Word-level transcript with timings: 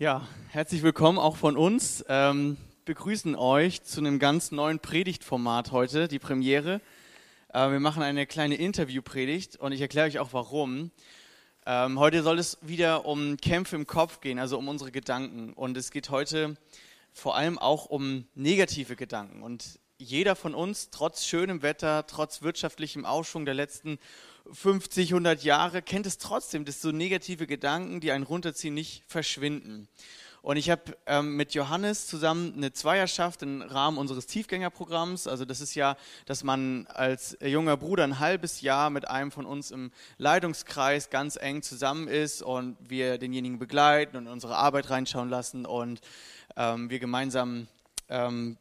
Ja, 0.00 0.28
herzlich 0.50 0.84
willkommen 0.84 1.18
auch 1.18 1.36
von 1.36 1.56
uns. 1.56 2.04
Ähm, 2.08 2.56
begrüßen 2.84 3.34
euch 3.34 3.82
zu 3.82 3.98
einem 3.98 4.20
ganz 4.20 4.52
neuen 4.52 4.78
Predigtformat 4.78 5.72
heute, 5.72 6.06
die 6.06 6.20
Premiere. 6.20 6.80
Äh, 7.52 7.72
wir 7.72 7.80
machen 7.80 8.04
eine 8.04 8.24
kleine 8.24 8.54
Interviewpredigt 8.54 9.56
und 9.56 9.72
ich 9.72 9.80
erkläre 9.80 10.06
euch 10.06 10.20
auch 10.20 10.32
warum. 10.32 10.92
Ähm, 11.66 11.98
heute 11.98 12.22
soll 12.22 12.38
es 12.38 12.58
wieder 12.62 13.06
um 13.06 13.38
Kämpfe 13.38 13.74
im 13.74 13.88
Kopf 13.88 14.20
gehen, 14.20 14.38
also 14.38 14.56
um 14.56 14.68
unsere 14.68 14.92
Gedanken. 14.92 15.52
Und 15.52 15.76
es 15.76 15.90
geht 15.90 16.10
heute 16.10 16.56
vor 17.12 17.34
allem 17.34 17.58
auch 17.58 17.86
um 17.86 18.28
negative 18.36 18.94
Gedanken. 18.94 19.42
Und 19.42 19.80
jeder 19.98 20.36
von 20.36 20.54
uns, 20.54 20.90
trotz 20.90 21.24
schönem 21.24 21.62
Wetter, 21.62 22.06
trotz 22.06 22.42
wirtschaftlichem 22.42 23.04
Aufschwung 23.04 23.44
der 23.44 23.54
letzten 23.54 23.98
50, 24.52 25.10
100 25.10 25.42
Jahre, 25.42 25.82
kennt 25.82 26.06
es 26.06 26.18
trotzdem, 26.18 26.64
dass 26.64 26.80
so 26.80 26.92
negative 26.92 27.46
Gedanken, 27.46 28.00
die 28.00 28.12
einen 28.12 28.24
runterziehen, 28.24 28.74
nicht 28.74 29.02
verschwinden. 29.08 29.88
Und 30.40 30.56
ich 30.56 30.70
habe 30.70 30.96
ähm, 31.06 31.34
mit 31.34 31.52
Johannes 31.52 32.06
zusammen 32.06 32.54
eine 32.56 32.72
Zweierschaft 32.72 33.42
im 33.42 33.60
Rahmen 33.60 33.98
unseres 33.98 34.26
Tiefgängerprogramms. 34.26 35.26
Also 35.26 35.44
das 35.44 35.60
ist 35.60 35.74
ja, 35.74 35.96
dass 36.26 36.44
man 36.44 36.86
als 36.86 37.36
junger 37.42 37.76
Bruder 37.76 38.04
ein 38.04 38.20
halbes 38.20 38.60
Jahr 38.60 38.88
mit 38.90 39.08
einem 39.08 39.32
von 39.32 39.44
uns 39.44 39.72
im 39.72 39.90
Leitungskreis 40.16 41.10
ganz 41.10 41.36
eng 41.36 41.62
zusammen 41.62 42.06
ist 42.06 42.40
und 42.40 42.76
wir 42.80 43.18
denjenigen 43.18 43.58
begleiten 43.58 44.16
und 44.16 44.28
unsere 44.28 44.56
Arbeit 44.56 44.90
reinschauen 44.90 45.28
lassen 45.28 45.66
und 45.66 46.00
ähm, 46.56 46.88
wir 46.88 47.00
gemeinsam 47.00 47.66
ähm, 48.08 48.56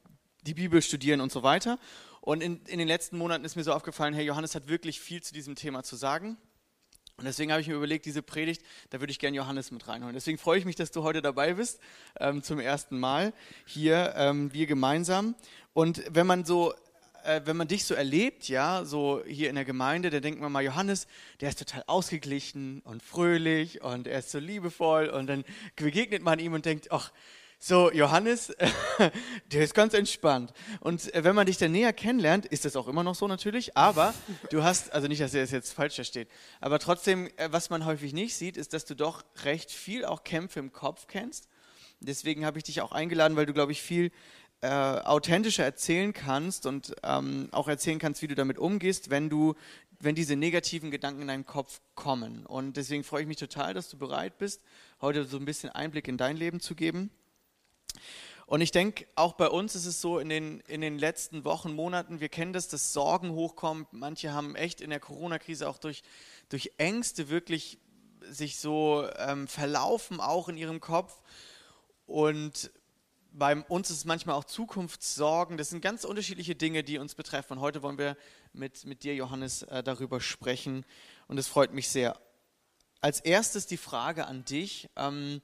die 0.48 0.54
Bibel 0.54 0.82
studieren 0.82 1.22
und 1.22 1.32
so 1.32 1.44
weiter. 1.44 1.78
Und 2.22 2.42
in, 2.42 2.62
in 2.66 2.80
den 2.80 2.88
letzten 2.88 3.18
Monaten 3.18 3.46
ist 3.46 3.56
mir 3.56 3.64
so 3.64 3.74
aufgefallen, 3.74 4.14
Herr 4.14 4.24
Johannes 4.24 4.56
hat 4.56 4.68
wirklich 4.68 5.00
viel 5.00 5.22
zu 5.22 5.34
diesem 5.34 5.56
Thema 5.56 5.84
zu 5.84 5.96
sagen. 5.96 6.38
Und 7.18 7.26
deswegen 7.26 7.52
habe 7.52 7.62
ich 7.62 7.68
mir 7.68 7.74
überlegt, 7.74 8.06
diese 8.06 8.22
Predigt, 8.22 8.62
da 8.92 9.00
würde 9.00 9.12
ich 9.12 9.18
gerne 9.18 9.36
Johannes 9.36 9.72
mit 9.72 9.88
reinholen. 9.88 10.14
Deswegen 10.14 10.38
freue 10.38 10.60
ich 10.60 10.66
mich, 10.66 10.76
dass 10.76 10.92
du 10.92 11.04
heute 11.04 11.22
dabei 11.22 11.54
bist, 11.54 11.80
ähm, 12.20 12.44
zum 12.44 12.60
ersten 12.60 13.00
Mal 13.00 13.34
hier, 13.66 14.14
ähm, 14.16 14.54
wir 14.54 14.68
gemeinsam. 14.68 15.36
Und 15.74 16.04
wenn 16.10 16.28
man 16.28 16.46
so, 16.46 16.74
äh, 17.24 17.42
wenn 17.46 17.58
man 17.58 17.68
dich 17.68 17.86
so 17.86 17.96
erlebt, 17.96 18.48
ja, 18.50 18.86
so 18.86 19.24
hier 19.26 19.50
in 19.50 19.56
der 19.56 19.66
Gemeinde, 19.66 20.12
dann 20.12 20.22
denkt 20.22 20.40
man 20.40 20.52
mal, 20.52 20.64
Johannes, 20.64 21.08
der 21.42 21.50
ist 21.50 21.60
total 21.60 21.84
ausgeglichen 21.88 22.82
und 22.82 23.02
fröhlich 23.02 23.82
und 23.82 24.06
er 24.06 24.20
ist 24.20 24.30
so 24.30 24.38
liebevoll 24.38 25.10
und 25.10 25.28
dann 25.28 25.44
begegnet 25.76 26.22
man 26.22 26.38
ihm 26.38 26.54
und 26.54 26.66
denkt, 26.66 26.92
ach, 26.92 27.12
so, 27.60 27.92
Johannes, 27.92 28.56
der 29.52 29.64
ist 29.64 29.74
ganz 29.74 29.94
entspannt. 29.96 30.54
Und 30.80 31.14
äh, 31.14 31.24
wenn 31.24 31.36
man 31.36 31.48
dich 31.48 31.58
dann 31.58 31.72
näher 31.72 31.92
kennenlernt, 31.92 32.46
ist 32.46 32.66
das 32.66 32.76
auch 32.76 32.88
immer 32.88 33.04
noch 33.04 33.16
so 33.16 33.28
natürlich, 33.28 33.76
aber 33.76 34.14
du 34.52 34.64
hast, 34.64 34.94
also 34.94 35.08
nicht, 35.08 35.22
dass 35.22 35.34
er 35.34 35.44
es 35.44 35.52
jetzt 35.52 35.74
falsch 35.74 35.96
versteht, 35.96 36.30
aber 36.62 36.78
trotzdem, 36.78 37.28
äh, 37.38 37.50
was 37.52 37.70
man 37.70 37.86
häufig 37.86 38.14
nicht 38.14 38.36
sieht, 38.36 38.58
ist, 38.58 38.74
dass 38.74 38.86
du 38.86 38.96
doch 38.96 39.24
recht 39.44 39.72
viel 39.72 40.06
auch 40.06 40.24
Kämpfe 40.24 40.60
im 40.60 40.72
Kopf 40.72 41.08
kennst. 41.08 41.48
Deswegen 42.00 42.46
habe 42.46 42.60
ich 42.60 42.64
dich 42.64 42.82
auch 42.82 42.92
eingeladen, 42.92 43.36
weil 43.36 43.48
du, 43.48 43.54
glaube 43.54 43.72
ich, 43.72 43.82
viel 43.82 44.12
äh, 44.62 44.68
authentischer 44.68 45.64
erzählen 45.64 46.14
kannst 46.14 46.68
und 46.68 46.96
ähm, 47.04 47.50
auch 47.52 47.68
erzählen 47.68 47.98
kannst, 47.98 48.22
wie 48.22 48.28
du 48.28 48.36
damit 48.36 48.60
umgehst, 48.60 49.10
wenn 49.10 49.30
du, 49.30 49.56
wenn 50.00 50.14
diese 50.14 50.36
negativen 50.36 50.92
Gedanken 50.92 51.22
in 51.22 51.28
deinen 51.28 51.46
Kopf 51.46 51.82
kommen. 51.96 52.46
Und 52.46 52.78
deswegen 52.78 53.04
freue 53.04 53.24
ich 53.24 53.28
mich 53.28 53.38
total, 53.38 53.74
dass 53.74 53.90
du 53.90 53.98
bereit 53.98 54.38
bist, 54.38 54.62
heute 55.02 55.26
so 55.26 55.38
ein 55.38 55.46
bisschen 55.46 55.72
Einblick 55.72 56.08
in 56.08 56.18
dein 56.18 56.38
Leben 56.38 56.60
zu 56.60 56.76
geben. 56.76 57.10
Und 58.48 58.62
ich 58.62 58.72
denke, 58.72 59.06
auch 59.16 59.34
bei 59.34 59.50
uns 59.50 59.76
ist 59.76 59.86
es 59.86 60.00
so 60.00 60.20
in 60.20 60.30
den, 60.30 60.62
in 60.62 60.80
den 60.80 60.98
letzten 60.98 61.44
Wochen, 61.44 61.74
Monaten, 61.74 62.22
wir 62.22 62.30
kennen 62.30 62.54
das, 62.54 62.70
dass 62.70 62.94
Sorgen 62.94 63.32
hochkommen. 63.32 63.86
Manche 63.92 64.32
haben 64.32 64.56
echt 64.56 64.80
in 64.80 64.90
der 64.90 65.02
Corona-Krise 65.02 65.68
auch 65.68 65.78
durch, 65.78 66.02
durch 66.48 66.72
Ängste 66.78 67.28
wirklich 67.28 67.78
sich 68.22 68.58
so 68.58 69.06
ähm, 69.18 69.50
verlaufen, 69.50 70.22
auch 70.22 70.48
in 70.48 70.56
ihrem 70.56 70.80
Kopf. 70.80 71.22
Und 72.06 72.72
bei 73.34 73.56
uns 73.56 73.90
ist 73.90 73.98
es 73.98 74.06
manchmal 74.06 74.38
auch 74.38 74.46
Zukunftssorgen. 74.46 75.58
Das 75.58 75.70
sind 75.70 75.82
ganz 75.82 76.06
unterschiedliche 76.06 76.56
Dinge, 76.56 76.86
die 76.86 77.00
uns 77.00 77.16
betreffen. 77.16 77.54
Und 77.54 77.60
heute 77.60 77.84
wollen 77.84 77.98
wir 77.98 78.16
mit, 78.54 78.86
mit 78.86 79.04
dir, 79.04 79.14
Johannes, 79.14 79.64
äh, 79.64 79.84
darüber 79.84 80.22
sprechen. 80.22 80.86
Und 81.28 81.38
es 81.38 81.48
freut 81.48 81.74
mich 81.74 81.90
sehr. 81.90 82.18
Als 83.02 83.20
erstes 83.20 83.68
die 83.68 83.76
Frage 83.76 84.26
an 84.26 84.46
dich. 84.46 84.90
Ähm, 84.96 85.42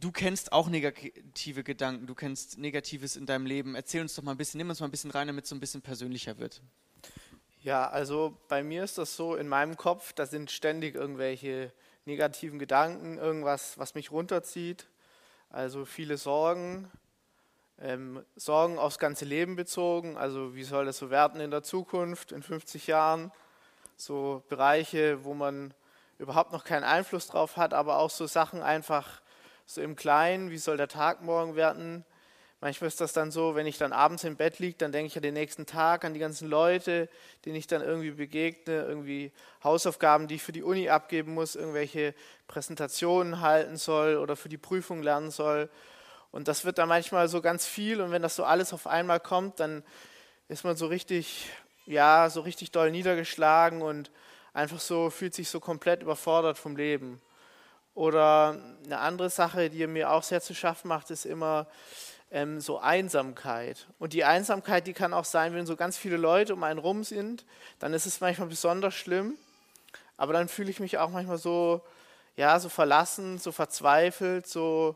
du 0.00 0.12
kennst 0.12 0.52
auch 0.52 0.68
negative 0.68 1.64
Gedanken, 1.64 2.06
du 2.06 2.14
kennst 2.14 2.58
Negatives 2.58 3.16
in 3.16 3.26
deinem 3.26 3.46
Leben. 3.46 3.74
Erzähl 3.74 4.02
uns 4.02 4.14
doch 4.14 4.22
mal 4.22 4.32
ein 4.32 4.36
bisschen, 4.36 4.58
nimm 4.58 4.68
uns 4.68 4.80
mal 4.80 4.88
ein 4.88 4.90
bisschen 4.90 5.10
rein, 5.10 5.26
damit 5.26 5.44
es 5.44 5.50
so 5.50 5.56
ein 5.56 5.60
bisschen 5.60 5.82
persönlicher 5.82 6.38
wird. 6.38 6.62
Ja, 7.62 7.88
also 7.88 8.38
bei 8.48 8.62
mir 8.62 8.84
ist 8.84 8.98
das 8.98 9.16
so, 9.16 9.34
in 9.34 9.48
meinem 9.48 9.76
Kopf, 9.76 10.12
da 10.12 10.26
sind 10.26 10.50
ständig 10.50 10.94
irgendwelche 10.94 11.72
negativen 12.04 12.58
Gedanken, 12.58 13.18
irgendwas, 13.18 13.78
was 13.78 13.94
mich 13.94 14.10
runterzieht. 14.10 14.86
Also 15.50 15.84
viele 15.84 16.16
Sorgen, 16.16 16.90
ähm, 17.80 18.24
Sorgen 18.36 18.78
aufs 18.78 18.98
ganze 18.98 19.24
Leben 19.24 19.56
bezogen. 19.56 20.16
Also 20.16 20.54
wie 20.54 20.64
soll 20.64 20.86
das 20.86 20.98
so 20.98 21.10
werden 21.10 21.40
in 21.40 21.50
der 21.50 21.62
Zukunft, 21.62 22.32
in 22.32 22.42
50 22.42 22.86
Jahren? 22.86 23.32
So 23.96 24.44
Bereiche, 24.48 25.24
wo 25.24 25.34
man 25.34 25.74
überhaupt 26.18 26.52
noch 26.52 26.64
keinen 26.64 26.84
Einfluss 26.84 27.26
drauf 27.28 27.56
hat, 27.56 27.74
aber 27.74 27.98
auch 27.98 28.10
so 28.10 28.26
Sachen 28.26 28.62
einfach, 28.62 29.20
so 29.68 29.82
im 29.82 29.96
Kleinen, 29.96 30.50
wie 30.50 30.56
soll 30.56 30.78
der 30.78 30.88
Tag 30.88 31.20
morgen 31.20 31.54
werden. 31.54 32.02
Manchmal 32.62 32.88
ist 32.88 33.02
das 33.02 33.12
dann 33.12 33.30
so, 33.30 33.54
wenn 33.54 33.66
ich 33.66 33.76
dann 33.76 33.92
abends 33.92 34.24
im 34.24 34.34
Bett 34.34 34.58
liege, 34.58 34.76
dann 34.78 34.92
denke 34.92 35.08
ich 35.08 35.16
an 35.16 35.22
den 35.22 35.34
nächsten 35.34 35.66
Tag, 35.66 36.06
an 36.06 36.14
die 36.14 36.20
ganzen 36.20 36.48
Leute, 36.48 37.10
denen 37.44 37.54
ich 37.54 37.66
dann 37.66 37.82
irgendwie 37.82 38.12
begegne, 38.12 38.86
irgendwie 38.86 39.30
Hausaufgaben, 39.62 40.26
die 40.26 40.36
ich 40.36 40.42
für 40.42 40.52
die 40.52 40.62
Uni 40.62 40.88
abgeben 40.88 41.34
muss, 41.34 41.54
irgendwelche 41.54 42.14
Präsentationen 42.48 43.42
halten 43.42 43.76
soll 43.76 44.16
oder 44.16 44.36
für 44.36 44.48
die 44.48 44.56
Prüfung 44.56 45.02
lernen 45.02 45.30
soll. 45.30 45.68
Und 46.30 46.48
das 46.48 46.64
wird 46.64 46.78
dann 46.78 46.88
manchmal 46.88 47.28
so 47.28 47.42
ganz 47.42 47.66
viel 47.66 48.00
und 48.00 48.10
wenn 48.10 48.22
das 48.22 48.36
so 48.36 48.44
alles 48.44 48.72
auf 48.72 48.86
einmal 48.86 49.20
kommt, 49.20 49.60
dann 49.60 49.84
ist 50.48 50.64
man 50.64 50.76
so 50.76 50.86
richtig, 50.86 51.50
ja, 51.84 52.30
so 52.30 52.40
richtig 52.40 52.70
doll 52.70 52.90
niedergeschlagen 52.90 53.82
und 53.82 54.10
einfach 54.54 54.80
so, 54.80 55.10
fühlt 55.10 55.34
sich 55.34 55.50
so 55.50 55.60
komplett 55.60 56.00
überfordert 56.00 56.56
vom 56.56 56.74
Leben. 56.74 57.20
Oder 57.98 58.56
eine 58.84 59.00
andere 59.00 59.28
Sache, 59.28 59.70
die 59.70 59.84
mir 59.88 60.12
auch 60.12 60.22
sehr 60.22 60.40
zu 60.40 60.54
schaffen 60.54 60.86
macht, 60.86 61.10
ist 61.10 61.26
immer 61.26 61.66
ähm, 62.30 62.60
so 62.60 62.78
Einsamkeit. 62.78 63.88
Und 63.98 64.12
die 64.12 64.22
Einsamkeit, 64.22 64.86
die 64.86 64.92
kann 64.92 65.12
auch 65.12 65.24
sein, 65.24 65.52
wenn 65.52 65.66
so 65.66 65.74
ganz 65.74 65.96
viele 65.96 66.16
Leute 66.16 66.54
um 66.54 66.62
einen 66.62 66.78
rum 66.78 67.02
sind, 67.02 67.44
dann 67.80 67.92
ist 67.94 68.06
es 68.06 68.20
manchmal 68.20 68.46
besonders 68.46 68.94
schlimm. 68.94 69.34
Aber 70.16 70.32
dann 70.32 70.46
fühle 70.46 70.70
ich 70.70 70.78
mich 70.78 70.96
auch 70.98 71.10
manchmal 71.10 71.38
so, 71.38 71.80
ja, 72.36 72.60
so 72.60 72.68
verlassen, 72.68 73.38
so 73.38 73.50
verzweifelt, 73.50 74.46
so, 74.46 74.94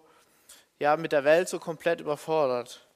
ja, 0.79 0.97
mit 0.97 1.11
der 1.11 1.25
Welt 1.25 1.49
so 1.49 1.59
komplett 1.59 2.01
überfordert. 2.01 2.87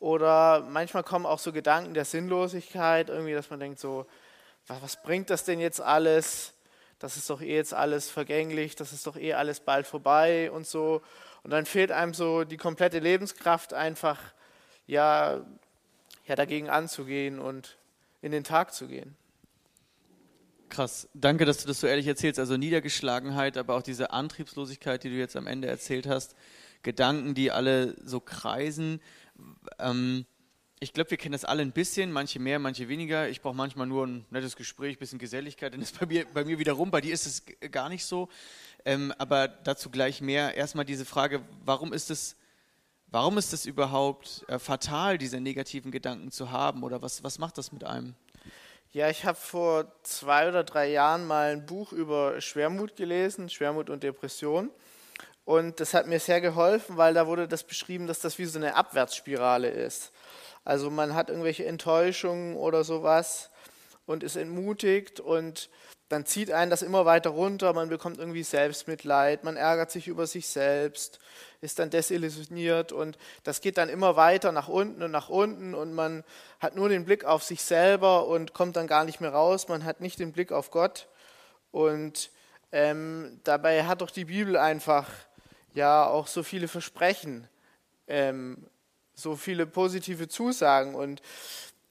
Oder 0.00 0.66
manchmal 0.68 1.04
kommen 1.04 1.26
auch 1.26 1.38
so 1.38 1.52
Gedanken 1.52 1.94
der 1.94 2.06
Sinnlosigkeit, 2.06 3.08
irgendwie, 3.08 3.34
dass 3.34 3.50
man 3.50 3.60
denkt 3.60 3.78
so, 3.78 4.04
was, 4.66 4.82
was 4.82 5.00
bringt 5.00 5.30
das 5.30 5.44
denn 5.44 5.60
jetzt 5.60 5.80
alles? 5.80 6.54
Das 7.02 7.16
ist 7.16 7.28
doch 7.28 7.40
eh 7.40 7.56
jetzt 7.56 7.74
alles 7.74 8.08
vergänglich, 8.10 8.76
das 8.76 8.92
ist 8.92 9.08
doch 9.08 9.16
eh 9.16 9.34
alles 9.34 9.58
bald 9.58 9.88
vorbei 9.88 10.52
und 10.52 10.66
so. 10.66 11.02
Und 11.42 11.50
dann 11.50 11.66
fehlt 11.66 11.90
einem 11.90 12.14
so 12.14 12.44
die 12.44 12.56
komplette 12.56 13.00
Lebenskraft 13.00 13.74
einfach, 13.74 14.20
ja, 14.86 15.44
ja 16.26 16.36
dagegen 16.36 16.70
anzugehen 16.70 17.40
und 17.40 17.76
in 18.20 18.30
den 18.30 18.44
Tag 18.44 18.72
zu 18.72 18.86
gehen. 18.86 19.16
Krass, 20.68 21.08
danke, 21.12 21.44
dass 21.44 21.58
du 21.58 21.66
das 21.66 21.80
so 21.80 21.88
ehrlich 21.88 22.06
erzählst. 22.06 22.38
Also 22.38 22.56
Niedergeschlagenheit, 22.56 23.56
aber 23.56 23.74
auch 23.74 23.82
diese 23.82 24.12
Antriebslosigkeit, 24.12 25.02
die 25.02 25.10
du 25.10 25.16
jetzt 25.16 25.34
am 25.36 25.48
Ende 25.48 25.66
erzählt 25.66 26.06
hast, 26.06 26.36
Gedanken, 26.84 27.34
die 27.34 27.50
alle 27.50 27.96
so 28.04 28.20
kreisen. 28.20 29.00
Ähm, 29.80 30.24
ich 30.82 30.92
glaube, 30.92 31.12
wir 31.12 31.16
kennen 31.16 31.32
das 31.32 31.44
alle 31.44 31.62
ein 31.62 31.70
bisschen, 31.70 32.10
manche 32.10 32.40
mehr, 32.40 32.58
manche 32.58 32.88
weniger. 32.88 33.28
Ich 33.28 33.40
brauche 33.40 33.54
manchmal 33.54 33.86
nur 33.86 34.04
ein 34.04 34.26
nettes 34.30 34.56
Gespräch, 34.56 34.96
ein 34.96 34.98
bisschen 34.98 35.20
Geselligkeit, 35.20 35.72
dann 35.72 35.80
ist 35.80 35.96
bei 36.00 36.06
mir, 36.06 36.26
bei 36.34 36.44
mir 36.44 36.58
wieder 36.58 36.72
rum. 36.72 36.90
Bei 36.90 37.00
dir 37.00 37.14
ist 37.14 37.24
es 37.24 37.44
gar 37.70 37.88
nicht 37.88 38.04
so. 38.04 38.28
Ähm, 38.84 39.14
aber 39.16 39.46
dazu 39.46 39.90
gleich 39.90 40.20
mehr. 40.20 40.56
Erstmal 40.56 40.84
diese 40.84 41.04
Frage, 41.04 41.40
warum 41.64 41.92
ist 41.92 42.10
es, 42.10 42.34
warum 43.06 43.38
ist 43.38 43.52
es 43.52 43.64
überhaupt 43.64 44.44
äh, 44.48 44.58
fatal, 44.58 45.18
diese 45.18 45.40
negativen 45.40 45.92
Gedanken 45.92 46.32
zu 46.32 46.50
haben? 46.50 46.82
Oder 46.82 47.00
was, 47.00 47.22
was 47.22 47.38
macht 47.38 47.58
das 47.58 47.70
mit 47.70 47.84
einem? 47.84 48.16
Ja, 48.90 49.08
ich 49.08 49.24
habe 49.24 49.38
vor 49.38 49.86
zwei 50.02 50.48
oder 50.48 50.64
drei 50.64 50.90
Jahren 50.90 51.28
mal 51.28 51.52
ein 51.52 51.64
Buch 51.64 51.92
über 51.92 52.40
Schwermut 52.40 52.96
gelesen, 52.96 53.48
Schwermut 53.50 53.88
und 53.88 54.02
Depression. 54.02 54.68
Und 55.44 55.78
das 55.78 55.94
hat 55.94 56.08
mir 56.08 56.18
sehr 56.18 56.40
geholfen, 56.40 56.96
weil 56.96 57.14
da 57.14 57.28
wurde 57.28 57.46
das 57.46 57.62
beschrieben, 57.62 58.08
dass 58.08 58.18
das 58.18 58.36
wie 58.38 58.46
so 58.46 58.58
eine 58.58 58.74
Abwärtsspirale 58.74 59.68
ist. 59.68 60.10
Also 60.64 60.90
man 60.90 61.14
hat 61.14 61.28
irgendwelche 61.28 61.64
Enttäuschungen 61.64 62.56
oder 62.56 62.84
sowas 62.84 63.50
und 64.06 64.22
ist 64.22 64.36
entmutigt 64.36 65.20
und 65.20 65.70
dann 66.12 66.26
zieht 66.26 66.50
einen 66.50 66.70
das 66.70 66.82
immer 66.82 67.06
weiter 67.06 67.30
runter, 67.30 67.72
man 67.72 67.88
bekommt 67.88 68.18
irgendwie 68.18 68.42
Selbstmitleid, 68.42 69.44
man 69.44 69.56
ärgert 69.56 69.90
sich 69.90 70.08
über 70.08 70.26
sich 70.26 70.46
selbst, 70.46 71.20
ist 71.62 71.78
dann 71.78 71.88
desillusioniert 71.88 72.92
und 72.92 73.16
das 73.44 73.62
geht 73.62 73.78
dann 73.78 73.88
immer 73.88 74.14
weiter 74.14 74.52
nach 74.52 74.68
unten 74.68 75.02
und 75.02 75.10
nach 75.10 75.30
unten 75.30 75.74
und 75.74 75.94
man 75.94 76.22
hat 76.60 76.76
nur 76.76 76.90
den 76.90 77.06
Blick 77.06 77.24
auf 77.24 77.42
sich 77.42 77.62
selber 77.62 78.26
und 78.26 78.52
kommt 78.52 78.76
dann 78.76 78.86
gar 78.86 79.04
nicht 79.04 79.22
mehr 79.22 79.32
raus, 79.32 79.68
man 79.68 79.84
hat 79.84 80.02
nicht 80.02 80.18
den 80.18 80.32
Blick 80.32 80.52
auf 80.52 80.70
Gott 80.70 81.08
und 81.70 82.30
ähm, 82.72 83.40
dabei 83.44 83.84
hat 83.84 84.02
doch 84.02 84.10
die 84.10 84.26
Bibel 84.26 84.58
einfach 84.58 85.08
ja 85.72 86.06
auch 86.06 86.26
so 86.26 86.42
viele 86.42 86.68
Versprechen, 86.68 87.48
ähm, 88.06 88.66
so 89.14 89.36
viele 89.36 89.66
positive 89.66 90.28
Zusagen. 90.28 90.94
Und 90.94 91.22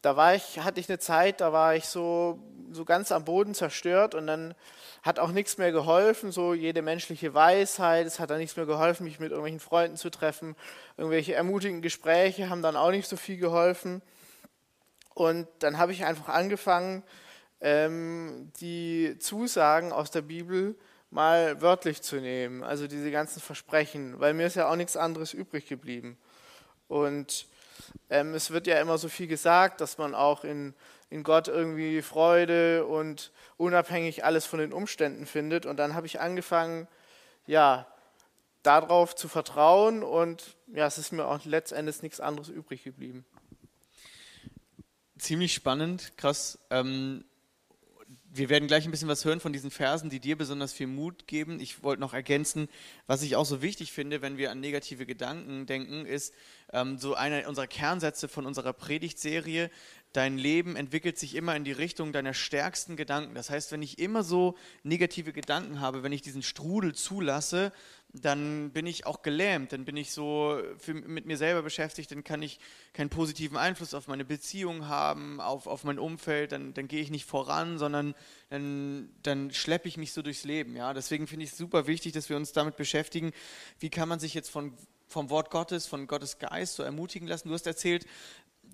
da 0.02 0.16
war 0.18 0.36
ich, 0.36 0.60
hatte 0.60 0.80
ich 0.80 0.90
eine 0.90 1.00
Zeit, 1.00 1.42
da 1.42 1.54
war 1.54 1.76
ich 1.76 1.86
so, 1.86 2.40
so 2.72 2.86
ganz 2.86 3.12
am 3.12 3.26
Boden 3.26 3.54
zerstört 3.54 4.16
und 4.16 4.28
dann 4.28 4.56
hat 5.04 5.20
auch 5.20 5.32
nichts 5.32 5.58
mehr 5.58 5.72
geholfen, 5.72 6.32
so 6.32 6.54
jede 6.54 6.82
menschliche 6.82 7.34
Weisheit, 7.34 8.06
es 8.06 8.20
hat 8.20 8.30
dann 8.30 8.38
nichts 8.38 8.56
mehr 8.56 8.66
geholfen, 8.66 9.04
mich 9.04 9.20
mit 9.20 9.32
irgendwelchen 9.32 9.60
Freunden 9.60 9.98
zu 9.98 10.10
treffen, 10.10 10.56
irgendwelche 10.98 11.34
ermutigenden 11.34 11.82
Gespräche 11.82 12.50
haben 12.50 12.62
dann 12.62 12.76
auch 12.76 12.92
nicht 12.92 13.08
so 13.08 13.18
viel 13.18 13.38
geholfen. 13.38 14.02
Und 15.14 15.48
dann 15.60 15.78
habe 15.78 15.92
ich 15.92 16.06
einfach 16.06 16.30
angefangen, 16.30 17.04
ähm, 17.60 18.52
die 18.60 19.18
Zusagen 19.20 19.92
aus 19.92 20.10
der 20.12 20.22
Bibel 20.22 20.76
mal 21.10 21.62
wörtlich 21.62 22.02
zu 22.02 22.16
nehmen, 22.18 22.64
also 22.64 22.88
diese 22.88 23.12
ganzen 23.12 23.42
Versprechen, 23.42 24.20
weil 24.20 24.34
mir 24.34 24.48
ist 24.48 24.56
ja 24.56 24.70
auch 24.70 24.76
nichts 24.76 24.98
anderes 24.98 25.34
übrig 25.34 25.68
geblieben. 25.68 26.18
Und 26.92 27.48
ähm, 28.10 28.34
es 28.34 28.52
wird 28.52 28.68
ja 28.68 28.80
immer 28.82 28.98
so 28.98 29.08
viel 29.08 29.28
gesagt, 29.28 29.80
dass 29.80 29.98
man 29.98 30.14
auch 30.14 30.44
in, 30.44 30.74
in 31.10 31.24
Gott 31.24 31.48
irgendwie 31.48 32.02
Freude 32.02 32.86
und 32.86 33.32
unabhängig 33.56 34.26
alles 34.26 34.46
von 34.46 34.60
den 34.60 34.74
Umständen 34.74 35.26
findet. 35.26 35.66
Und 35.66 35.78
dann 35.78 35.96
habe 35.96 36.06
ich 36.06 36.20
angefangen, 36.20 36.90
ja, 37.48 37.88
darauf 38.62 39.16
zu 39.16 39.30
vertrauen 39.30 40.04
und 40.04 40.58
ja, 40.68 40.86
es 40.86 40.98
ist 40.98 41.14
mir 41.14 41.26
auch 41.26 41.44
letztendlich 41.46 42.02
nichts 42.02 42.20
anderes 42.20 42.50
übrig 42.50 42.84
geblieben. 42.84 43.26
Ziemlich 45.18 45.54
spannend, 45.54 46.12
krass. 46.18 46.60
Ähm, 46.70 47.24
wir 48.34 48.50
werden 48.50 48.68
gleich 48.68 48.86
ein 48.86 48.92
bisschen 48.92 49.10
was 49.10 49.26
hören 49.26 49.42
von 49.42 49.52
diesen 49.52 49.72
Versen, 49.72 50.10
die 50.10 50.22
dir 50.22 50.38
besonders 50.38 50.72
viel 50.72 50.88
Mut 50.88 51.28
geben. 51.28 51.60
Ich 51.60 51.84
wollte 51.84 52.00
noch 52.00 52.14
ergänzen, 52.14 52.70
was 53.06 53.24
ich 53.24 53.36
auch 53.36 53.46
so 53.46 53.62
wichtig 53.62 53.92
finde, 53.92 54.22
wenn 54.22 54.38
wir 54.38 54.52
an 54.52 54.62
negative 54.62 55.06
Gedanken 55.06 55.66
denken, 55.66 56.06
ist 56.06 56.34
ähm, 56.72 56.98
so 56.98 57.14
einer 57.14 57.48
unserer 57.50 57.68
Kernsätze 57.68 58.30
von 58.30 58.46
unserer 58.46 58.72
Predigtserie. 58.72 59.70
Dein 60.14 60.38
Leben 60.38 60.78
entwickelt 60.78 61.18
sich 61.18 61.36
immer 61.36 61.56
in 61.56 61.66
die 61.66 61.72
Richtung 61.74 62.14
deiner 62.14 62.34
stärksten 62.34 62.96
Gedanken. 62.96 63.36
Das 63.36 63.50
heißt, 63.50 63.74
wenn 63.74 63.82
ich 63.82 64.00
immer 64.00 64.24
so 64.24 64.58
negative 64.84 65.34
Gedanken 65.34 65.82
habe, 65.82 66.04
wenn 66.04 66.14
ich 66.14 66.22
diesen 66.22 66.42
Strudel 66.42 66.96
zulasse, 66.96 67.74
dann 68.14 68.72
bin 68.72 68.86
ich 68.86 69.06
auch 69.06 69.22
gelähmt, 69.22 69.72
dann 69.72 69.86
bin 69.86 69.96
ich 69.96 70.12
so 70.12 70.62
für, 70.78 70.94
mit 70.94 71.26
mir 71.26 71.38
selber 71.38 71.62
beschäftigt, 71.62 72.12
dann 72.12 72.24
kann 72.24 72.42
ich 72.42 72.60
keinen 72.94 73.10
positiven 73.10 73.58
Einfluss 73.58 73.94
auf 73.94 74.08
meine 74.08 74.26
Beziehung 74.26 74.88
haben, 74.88 75.40
auf, 75.40 75.68
auf 75.68 75.84
mein 75.84 76.00
Umfeld, 76.00 76.52
dann, 76.52 76.74
dann 76.74 76.88
gehe 76.88 77.02
ich 77.02 77.10
nicht 77.10 77.26
voran, 77.26 77.78
sondern 77.78 78.14
dann, 78.50 79.10
dann 79.24 79.52
schleppe 79.52 79.88
ich 79.88 79.98
mich 79.98 80.12
so 80.12 80.22
durchs 80.22 80.44
Leben. 80.44 80.76
Ja? 80.76 80.94
Deswegen 80.94 81.28
finde 81.28 81.46
ich 81.46 81.52
es 81.52 81.58
super 81.58 81.88
wichtig, 81.88 82.12
dass 82.14 82.30
wir 82.30 82.36
uns 82.36 82.52
damit 82.52 82.76
beschäftigen, 82.76 83.32
wie 83.80 83.90
kann 83.90 84.10
man 84.10 84.20
sich 84.20 84.34
jetzt 84.34 84.50
von, 84.50 84.74
vom 85.08 85.30
Wort 85.30 85.52
Gottes, 85.52 85.88
von 85.88 86.08
Gottes 86.08 86.40
Geist 86.40 86.76
so 86.76 86.84
ermutigen 86.84 87.28
lassen. 87.28 87.50
Du 87.50 87.54
hast 87.54 87.68
erzählt, 87.68 88.06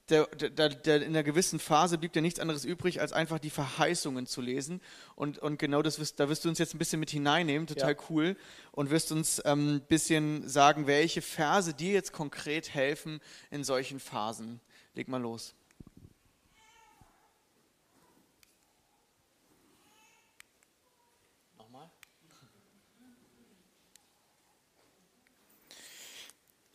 der, 0.09 0.27
der, 0.27 0.69
der, 0.69 0.95
in 1.01 1.09
einer 1.09 1.23
gewissen 1.23 1.59
Phase 1.59 1.97
blieb 1.97 2.13
dir 2.13 2.21
nichts 2.21 2.39
anderes 2.39 2.65
übrig, 2.65 3.01
als 3.01 3.13
einfach 3.13 3.39
die 3.39 3.49
Verheißungen 3.49 4.25
zu 4.25 4.41
lesen. 4.41 4.81
Und, 5.15 5.39
und 5.39 5.59
genau 5.59 5.81
das 5.81 5.99
wirst, 5.99 6.19
da 6.19 6.29
wirst 6.29 6.45
du 6.45 6.49
uns 6.49 6.59
jetzt 6.59 6.75
ein 6.75 6.77
bisschen 6.77 6.99
mit 6.99 7.09
hineinnehmen, 7.09 7.67
total 7.67 7.93
ja. 7.93 7.99
cool. 8.09 8.37
Und 8.71 8.89
wirst 8.89 9.11
uns 9.11 9.39
ein 9.39 9.59
ähm, 9.59 9.81
bisschen 9.87 10.47
sagen, 10.47 10.87
welche 10.87 11.21
Verse 11.21 11.73
dir 11.73 11.93
jetzt 11.93 12.13
konkret 12.13 12.73
helfen 12.73 13.19
in 13.51 13.63
solchen 13.63 13.99
Phasen. 13.99 14.59
Leg 14.93 15.07
mal 15.07 15.21
los. 15.21 15.55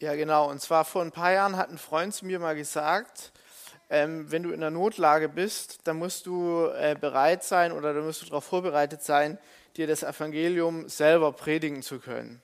Ja, 0.02 0.16
genau. 0.16 0.50
Und 0.50 0.60
zwar 0.60 0.84
vor 0.84 1.02
ein 1.02 1.12
paar 1.12 1.31
Jahren 1.31 1.56
hat 1.56 1.70
ein 1.70 1.78
Freund 1.78 2.12
zu 2.12 2.26
mir 2.26 2.40
mal 2.40 2.56
gesagt, 2.56 3.31
ähm, 3.88 4.28
wenn 4.32 4.43
du 4.43 4.50
in 4.50 4.58
der 4.58 4.72
Notlage 4.72 5.28
bist, 5.28 5.78
dann 5.84 5.96
musst 5.96 6.26
du 6.26 6.66
äh, 6.76 6.96
bereit 7.00 7.44
sein 7.44 7.70
oder 7.70 7.94
dann 7.94 8.04
musst 8.04 8.20
du 8.20 8.26
darauf 8.26 8.43
vorbereitet 8.43 9.04
sein, 9.04 9.38
dir 9.76 9.87
das 9.87 10.02
Evangelium 10.02 10.88
selber 10.88 11.31
predigen 11.31 11.82
zu 11.82 12.00
können. 12.00 12.43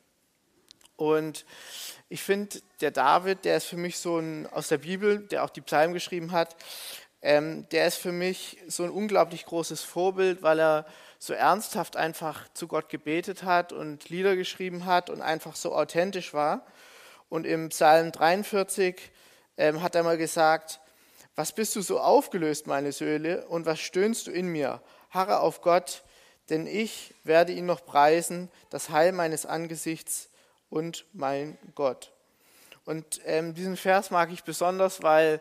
Und 0.95 1.47
ich 2.09 2.23
finde, 2.23 2.61
der 2.81 2.93
David, 2.93 3.45
der 3.45 3.57
ist 3.57 3.67
für 3.67 3.77
mich 3.77 3.99
so 3.99 4.19
ein, 4.19 4.47
aus 4.53 4.69
der 4.69 4.79
Bibel, 4.79 5.27
der 5.27 5.43
auch 5.43 5.51
die 5.51 5.61
Psalmen 5.61 5.95
geschrieben 5.95 6.31
hat, 6.31 6.55
ähm, 7.23 7.69
der 7.71 7.89
ist 7.89 7.97
für 7.97 8.13
mich 8.13 8.59
so 8.69 8.85
ein 8.85 8.91
unglaublich 8.91 9.47
großes 9.47 9.83
Vorbild, 9.83 10.45
weil 10.45 10.61
er 10.61 10.87
so 11.19 11.33
ernsthaft 11.33 11.97
einfach 11.97 12.47
zu 12.55 12.69
Gott 12.69 12.89
gebetet 12.89 13.43
hat 13.43 13.73
und 13.73 14.09
Lieder 14.11 14.37
geschrieben 14.37 14.87
hat 14.87 15.11
und 15.11 15.23
einfach 15.23 15.57
so 15.57 15.75
authentisch 15.75 16.33
war. 16.33 16.65
Und 17.29 17.47
im 17.47 17.69
Psalm 17.69 18.13
43 18.13 19.11
ähm, 19.57 19.83
hat 19.83 19.95
er 19.95 20.03
mal 20.03 20.17
gesagt, 20.17 20.81
was 21.37 21.53
bist 21.53 21.77
du 21.77 21.83
so 21.83 22.01
aufgelöst, 22.01 22.67
meine 22.67 22.93
Söhle, 22.93 23.47
und 23.47 23.67
was 23.67 23.81
stöhnst 23.81 24.27
du 24.27 24.31
in 24.31 24.49
mir? 24.49 24.83
Harre 25.11 25.41
auf 25.41 25.61
Gott, 25.61 26.03
denn 26.51 26.67
ich 26.67 27.15
werde 27.25 27.53
ihn 27.53 27.67
noch 27.67 27.85
preisen, 27.85 28.51
das 28.71 28.91
Heil 28.91 29.13
meines 29.13 29.47
Angesichts 29.47 30.31
und 30.71 31.05
mein 31.13 31.59
Gott. 31.75 32.13
Und 32.85 33.21
ähm, 33.27 33.55
diesen 33.55 33.77
Vers 33.77 34.11
mag 34.11 34.33
ich 34.33 34.45
besonders, 34.45 35.03
weil 35.03 35.41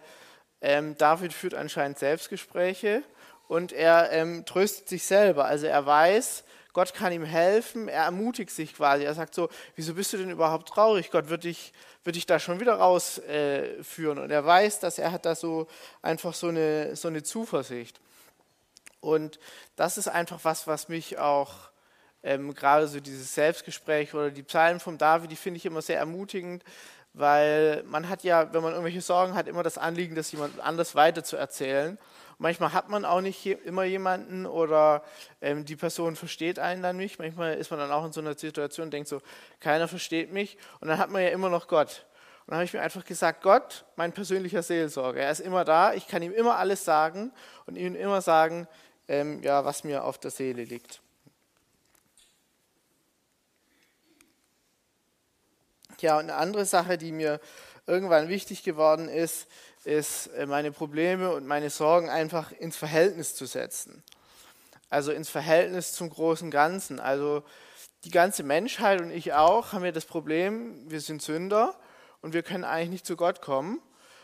ähm, 0.62 0.98
David 0.98 1.34
führt 1.34 1.54
anscheinend 1.54 1.98
Selbstgespräche 1.98 3.04
und 3.48 3.72
er 3.72 4.12
ähm, 4.12 4.45
tröstet 4.45 4.89
sich 4.89 5.04
selber. 5.04 5.45
Also 5.45 5.66
er 5.68 5.86
weiß, 5.86 6.44
Gott 6.77 6.94
kann 6.94 7.12
ihm 7.12 7.24
helfen, 7.24 7.88
er 7.88 8.03
ermutigt 8.03 8.51
sich 8.51 8.75
quasi. 8.75 9.03
Er 9.03 9.15
sagt 9.15 9.33
so, 9.33 9.50
wieso 9.75 9.95
bist 9.95 10.13
du 10.13 10.18
denn 10.18 10.29
überhaupt 10.29 10.69
traurig? 10.69 11.09
Gott 11.09 11.27
wird 11.27 11.44
dich, 11.44 11.74
wird 12.03 12.15
dich 12.15 12.27
da 12.27 12.38
schon 12.38 12.59
wieder 12.59 12.75
rausführen. 12.75 14.19
Äh, 14.19 14.21
und 14.21 14.29
er 14.29 14.45
weiß, 14.45 14.79
dass 14.79 15.00
er 15.00 15.12
hat 15.12 15.25
da 15.25 15.33
so 15.33 15.65
einfach 16.03 16.35
so 16.35 16.50
eine, 16.50 16.95
so 16.95 17.07
eine 17.07 17.24
Zuversicht. 17.24 18.00
Und 19.00 19.39
das 19.75 19.97
ist 19.97 20.07
einfach 20.07 20.41
was, 20.44 20.68
was 20.68 20.88
mich 20.88 21.18
auch 21.18 21.71
ähm, 22.21 22.53
gerade 22.53 22.88
so 22.88 23.00
dieses 23.00 23.33
Selbstgespräch 23.33 24.13
oder 24.13 24.29
die 24.29 24.44
Psalmen 24.44 24.79
vom 24.79 25.00
David, 25.00 25.31
die 25.31 25.35
finde 25.35 25.57
ich 25.57 25.65
immer 25.65 25.81
sehr 25.81 25.97
ermutigend, 25.97 26.63
weil 27.13 27.81
man 27.88 28.07
hat 28.07 28.24
ja, 28.24 28.53
wenn 28.53 28.62
man 28.62 28.74
irgendwelche 28.74 29.01
Sorgen 29.01 29.33
hat, 29.33 29.47
immer 29.47 29.63
das 29.63 29.79
Anliegen, 29.79 30.13
das 30.13 30.31
jemand 30.31 30.59
anders 30.59 30.94
weiter 30.94 31.24
zu 31.24 31.38
erzählen. 31.38 31.97
Manchmal 32.39 32.72
hat 32.74 32.89
man 32.89 33.04
auch 33.04 33.22
nicht 33.22 33.45
immer 33.45 33.84
jemanden 33.84 34.45
oder 34.45 35.04
ähm, 35.42 35.66
die 35.66 35.75
Person 35.75 36.16
versteht 36.16 36.60
einen 36.60 36.84
dann 36.84 36.98
nicht. 36.98 37.18
Manchmal 37.18 37.56
ist 37.56 37.72
man 37.72 37.80
dann 37.80 37.92
auch 37.92 38.06
in 38.06 38.12
so 38.12 38.22
einer 38.22 38.38
Situation 38.38 38.86
und 38.86 38.92
denkt 38.92 39.10
so, 39.10 39.22
keiner 39.60 39.88
versteht 39.88 40.32
mich. 40.32 40.58
Und 40.79 40.88
dann 40.88 41.00
hat 41.00 41.10
man 41.10 41.24
ja 41.24 41.29
immer 41.29 41.50
noch 41.50 41.67
Gott. 41.67 42.06
Und 42.41 42.51
dann 42.51 42.58
habe 42.58 42.65
ich 42.65 42.74
mir 42.74 42.82
einfach 42.82 43.03
gesagt, 43.03 43.41
Gott, 43.41 43.86
mein 43.96 44.13
persönlicher 44.13 44.62
Seelsorger, 44.62 45.22
er 45.22 45.32
ist 45.32 45.39
immer 45.39 45.65
da, 45.65 45.94
ich 45.94 46.08
kann 46.08 46.22
ihm 46.22 46.32
immer 46.32 46.58
alles 46.58 46.86
sagen 46.86 47.32
und 47.65 47.75
ihm 47.75 47.96
immer 47.96 48.22
sagen, 48.22 48.67
ähm, 49.08 49.41
ja, 49.41 49.65
was 49.65 49.84
mir 49.84 50.03
auf 50.03 50.20
der 50.20 50.32
Seele 50.32 50.63
liegt. 50.63 51.01
Ja, 56.00 56.20
und 56.20 56.25
eine 56.25 56.36
andere 56.36 56.65
Sache, 56.65 57.00
die 57.00 57.12
mir 57.12 57.39
irgendwann 57.88 58.29
wichtig 58.29 58.63
geworden 58.63 59.10
ist, 59.10 59.48
ist, 59.88 60.27
äh, 60.27 60.46
meine 60.46 60.72
Probleme 60.72 61.34
und 61.34 61.48
meine 61.48 61.70
Sorgen 61.70 62.10
einfach 62.10 62.51
ins 62.51 62.75
Verhältnis 62.75 63.36
zu 63.36 63.46
setzen. 63.46 64.03
Also 64.89 65.12
ins 65.12 65.29
Verhältnis 65.29 65.94
zum 65.94 66.10
großen 66.10 66.51
Ganzen. 66.51 67.00
Also 67.00 67.44
die 68.03 68.12
ganze 68.12 68.44
Menschheit 68.44 69.01
und 69.01 69.12
ich 69.12 69.34
auch 69.34 69.72
haben 69.72 69.86
ja 69.86 69.91
das 69.91 70.06
Problem, 70.06 70.89
wir 70.91 71.00
sind 71.00 71.22
Sünder 71.22 71.74
und 72.22 72.34
wir 72.34 72.44
können 72.44 72.65
eigentlich 72.65 72.89
nicht 72.89 73.06
zu 73.06 73.15
Gott 73.15 73.41
kommen. 73.41 73.82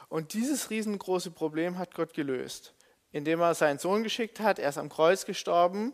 Und 0.09 0.33
dieses 0.33 0.69
riesengroße 0.69 1.31
Problem 1.31 1.77
hat 1.77 1.95
Gott 1.95 2.13
gelöst, 2.13 2.73
indem 3.11 3.39
er 3.39 3.55
seinen 3.55 3.79
Sohn 3.79 4.03
geschickt 4.03 4.41
hat, 4.41 4.59
er 4.59 4.69
ist 4.69 4.77
am 4.77 4.89
Kreuz 4.89 5.25
gestorben. 5.25 5.93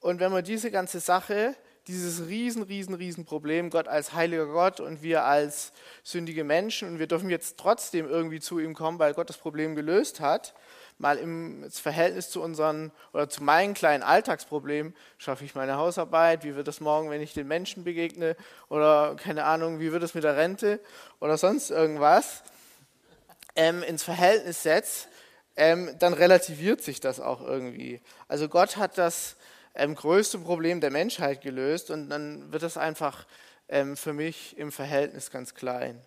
Und 0.00 0.20
wenn 0.20 0.32
man 0.32 0.42
diese 0.42 0.70
ganze 0.70 1.00
Sache 1.00 1.54
dieses 1.90 2.28
riesen, 2.28 2.62
riesen, 2.62 2.94
riesen 2.94 3.24
Problem, 3.24 3.68
Gott 3.70 3.88
als 3.88 4.12
heiliger 4.12 4.46
Gott 4.46 4.80
und 4.80 5.02
wir 5.02 5.24
als 5.24 5.72
sündige 6.02 6.44
Menschen. 6.44 6.88
Und 6.88 6.98
wir 6.98 7.06
dürfen 7.06 7.30
jetzt 7.30 7.58
trotzdem 7.58 8.08
irgendwie 8.08 8.40
zu 8.40 8.58
ihm 8.58 8.74
kommen, 8.74 8.98
weil 8.98 9.14
Gott 9.14 9.28
das 9.28 9.36
Problem 9.36 9.74
gelöst 9.74 10.20
hat, 10.20 10.54
mal 10.98 11.18
im 11.18 11.68
Verhältnis 11.70 12.30
zu 12.30 12.42
unseren 12.42 12.92
oder 13.12 13.28
zu 13.28 13.42
meinen 13.42 13.74
kleinen 13.74 14.02
Alltagsproblemen, 14.02 14.94
schaffe 15.18 15.44
ich 15.44 15.54
meine 15.54 15.76
Hausarbeit, 15.76 16.44
wie 16.44 16.54
wird 16.54 16.68
es 16.68 16.80
morgen, 16.80 17.10
wenn 17.10 17.22
ich 17.22 17.34
den 17.34 17.48
Menschen 17.48 17.84
begegne? 17.84 18.36
Oder 18.68 19.16
keine 19.16 19.44
Ahnung, 19.44 19.80
wie 19.80 19.92
wird 19.92 20.02
es 20.02 20.14
mit 20.14 20.24
der 20.24 20.36
Rente? 20.36 20.78
Oder 21.18 21.38
sonst 21.38 21.70
irgendwas, 21.70 22.42
ähm, 23.56 23.82
ins 23.82 24.02
Verhältnis 24.02 24.62
setzt, 24.62 25.08
ähm, 25.56 25.96
dann 25.98 26.12
relativiert 26.12 26.82
sich 26.82 27.00
das 27.00 27.18
auch 27.18 27.40
irgendwie. 27.40 28.00
Also 28.28 28.48
Gott 28.48 28.76
hat 28.76 28.96
das 28.96 29.36
ähm, 29.74 29.94
größte 29.94 30.38
Problem 30.38 30.80
der 30.80 30.90
Menschheit 30.90 31.40
gelöst 31.40 31.90
und 31.90 32.08
dann 32.10 32.52
wird 32.52 32.62
es 32.62 32.76
einfach 32.76 33.26
ähm, 33.68 33.96
für 33.96 34.12
mich 34.12 34.56
im 34.58 34.72
Verhältnis 34.72 35.30
ganz 35.30 35.54
klein. 35.54 36.00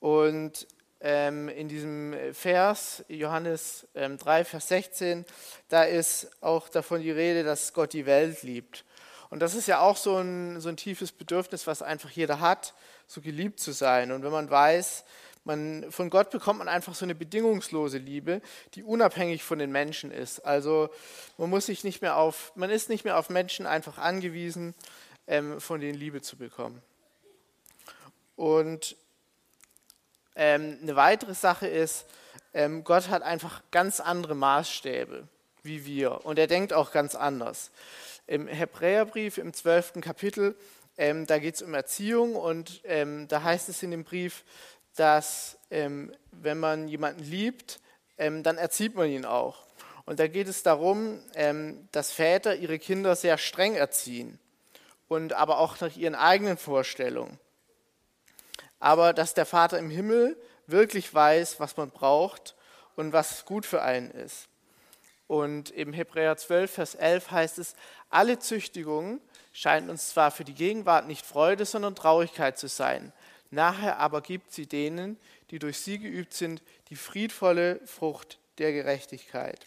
Und 0.00 0.66
ähm, 1.00 1.48
in 1.48 1.68
diesem 1.68 2.14
Vers, 2.32 3.04
Johannes 3.08 3.86
ähm, 3.94 4.18
3, 4.18 4.44
Vers 4.44 4.68
16, 4.68 5.24
da 5.68 5.84
ist 5.84 6.30
auch 6.40 6.68
davon 6.68 7.02
die 7.02 7.10
Rede, 7.10 7.44
dass 7.44 7.72
Gott 7.72 7.92
die 7.92 8.06
Welt 8.06 8.42
liebt. 8.42 8.84
Und 9.30 9.40
das 9.40 9.54
ist 9.54 9.68
ja 9.68 9.80
auch 9.80 9.96
so 9.96 10.16
ein, 10.18 10.60
so 10.60 10.68
ein 10.68 10.76
tiefes 10.76 11.12
Bedürfnis, 11.12 11.66
was 11.66 11.82
einfach 11.82 12.10
jeder 12.10 12.40
hat, 12.40 12.74
so 13.06 13.20
geliebt 13.20 13.60
zu 13.60 13.72
sein. 13.72 14.12
Und 14.12 14.22
wenn 14.22 14.30
man 14.32 14.50
weiß, 14.50 15.04
man, 15.46 15.90
von 15.90 16.10
Gott 16.10 16.30
bekommt 16.30 16.58
man 16.58 16.68
einfach 16.68 16.94
so 16.94 17.04
eine 17.04 17.14
bedingungslose 17.14 17.98
Liebe, 17.98 18.42
die 18.74 18.82
unabhängig 18.82 19.42
von 19.44 19.58
den 19.58 19.72
Menschen 19.72 20.10
ist. 20.10 20.40
Also 20.40 20.90
man 21.38 21.48
muss 21.48 21.66
sich 21.66 21.84
nicht 21.84 22.02
mehr 22.02 22.16
auf, 22.16 22.52
man 22.56 22.68
ist 22.68 22.88
nicht 22.88 23.04
mehr 23.04 23.18
auf 23.18 23.30
Menschen 23.30 23.66
einfach 23.66 23.98
angewiesen, 23.98 24.74
ähm, 25.26 25.60
von 25.60 25.80
denen 25.80 25.98
Liebe 25.98 26.20
zu 26.20 26.36
bekommen. 26.36 26.82
Und 28.34 28.96
ähm, 30.34 30.78
eine 30.82 30.96
weitere 30.96 31.34
Sache 31.34 31.66
ist, 31.66 32.06
ähm, 32.52 32.84
Gott 32.84 33.08
hat 33.08 33.22
einfach 33.22 33.62
ganz 33.70 34.00
andere 34.00 34.34
Maßstäbe 34.34 35.28
wie 35.62 35.84
wir 35.84 36.24
und 36.24 36.38
er 36.38 36.46
denkt 36.46 36.72
auch 36.72 36.92
ganz 36.92 37.14
anders. 37.14 37.70
Im 38.26 38.46
Hebräerbrief 38.46 39.38
im 39.38 39.52
12. 39.52 40.00
Kapitel, 40.00 40.56
ähm, 40.96 41.26
da 41.26 41.38
geht 41.38 41.56
es 41.56 41.62
um 41.62 41.74
Erziehung 41.74 42.34
und 42.36 42.80
ähm, 42.84 43.28
da 43.28 43.42
heißt 43.42 43.68
es 43.68 43.82
in 43.82 43.90
dem 43.90 44.04
Brief, 44.04 44.44
dass 44.96 45.58
ähm, 45.70 46.12
wenn 46.30 46.58
man 46.58 46.88
jemanden 46.88 47.22
liebt, 47.22 47.80
ähm, 48.18 48.42
dann 48.42 48.58
erzieht 48.58 48.94
man 48.94 49.08
ihn 49.08 49.24
auch. 49.24 49.66
Und 50.04 50.20
da 50.20 50.28
geht 50.28 50.48
es 50.48 50.62
darum, 50.62 51.20
ähm, 51.34 51.88
dass 51.92 52.12
Väter 52.12 52.54
ihre 52.56 52.78
Kinder 52.78 53.16
sehr 53.16 53.38
streng 53.38 53.74
erziehen 53.74 54.38
und 55.08 55.32
aber 55.32 55.58
auch 55.58 55.80
nach 55.80 55.96
ihren 55.96 56.14
eigenen 56.14 56.56
Vorstellungen. 56.56 57.38
Aber 58.78 59.12
dass 59.12 59.34
der 59.34 59.46
Vater 59.46 59.78
im 59.78 59.90
Himmel 59.90 60.36
wirklich 60.66 61.12
weiß, 61.12 61.60
was 61.60 61.76
man 61.76 61.90
braucht 61.90 62.54
und 62.94 63.12
was 63.12 63.44
gut 63.44 63.66
für 63.66 63.82
einen 63.82 64.10
ist. 64.10 64.48
Und 65.26 65.70
im 65.70 65.92
Hebräer 65.92 66.36
12, 66.36 66.70
Vers 66.70 66.94
11 66.94 67.30
heißt 67.30 67.58
es, 67.58 67.74
alle 68.10 68.38
Züchtigung 68.38 69.20
scheint 69.52 69.90
uns 69.90 70.10
zwar 70.10 70.30
für 70.30 70.44
die 70.44 70.54
Gegenwart 70.54 71.08
nicht 71.08 71.26
Freude, 71.26 71.64
sondern 71.64 71.96
Traurigkeit 71.96 72.58
zu 72.58 72.68
sein. 72.68 73.12
Nachher 73.50 73.98
aber 73.98 74.20
gibt 74.20 74.52
sie 74.52 74.66
denen, 74.66 75.18
die 75.50 75.58
durch 75.58 75.78
sie 75.78 75.98
geübt 75.98 76.34
sind, 76.34 76.62
die 76.88 76.96
friedvolle 76.96 77.80
Frucht 77.86 78.38
der 78.58 78.72
Gerechtigkeit. 78.72 79.66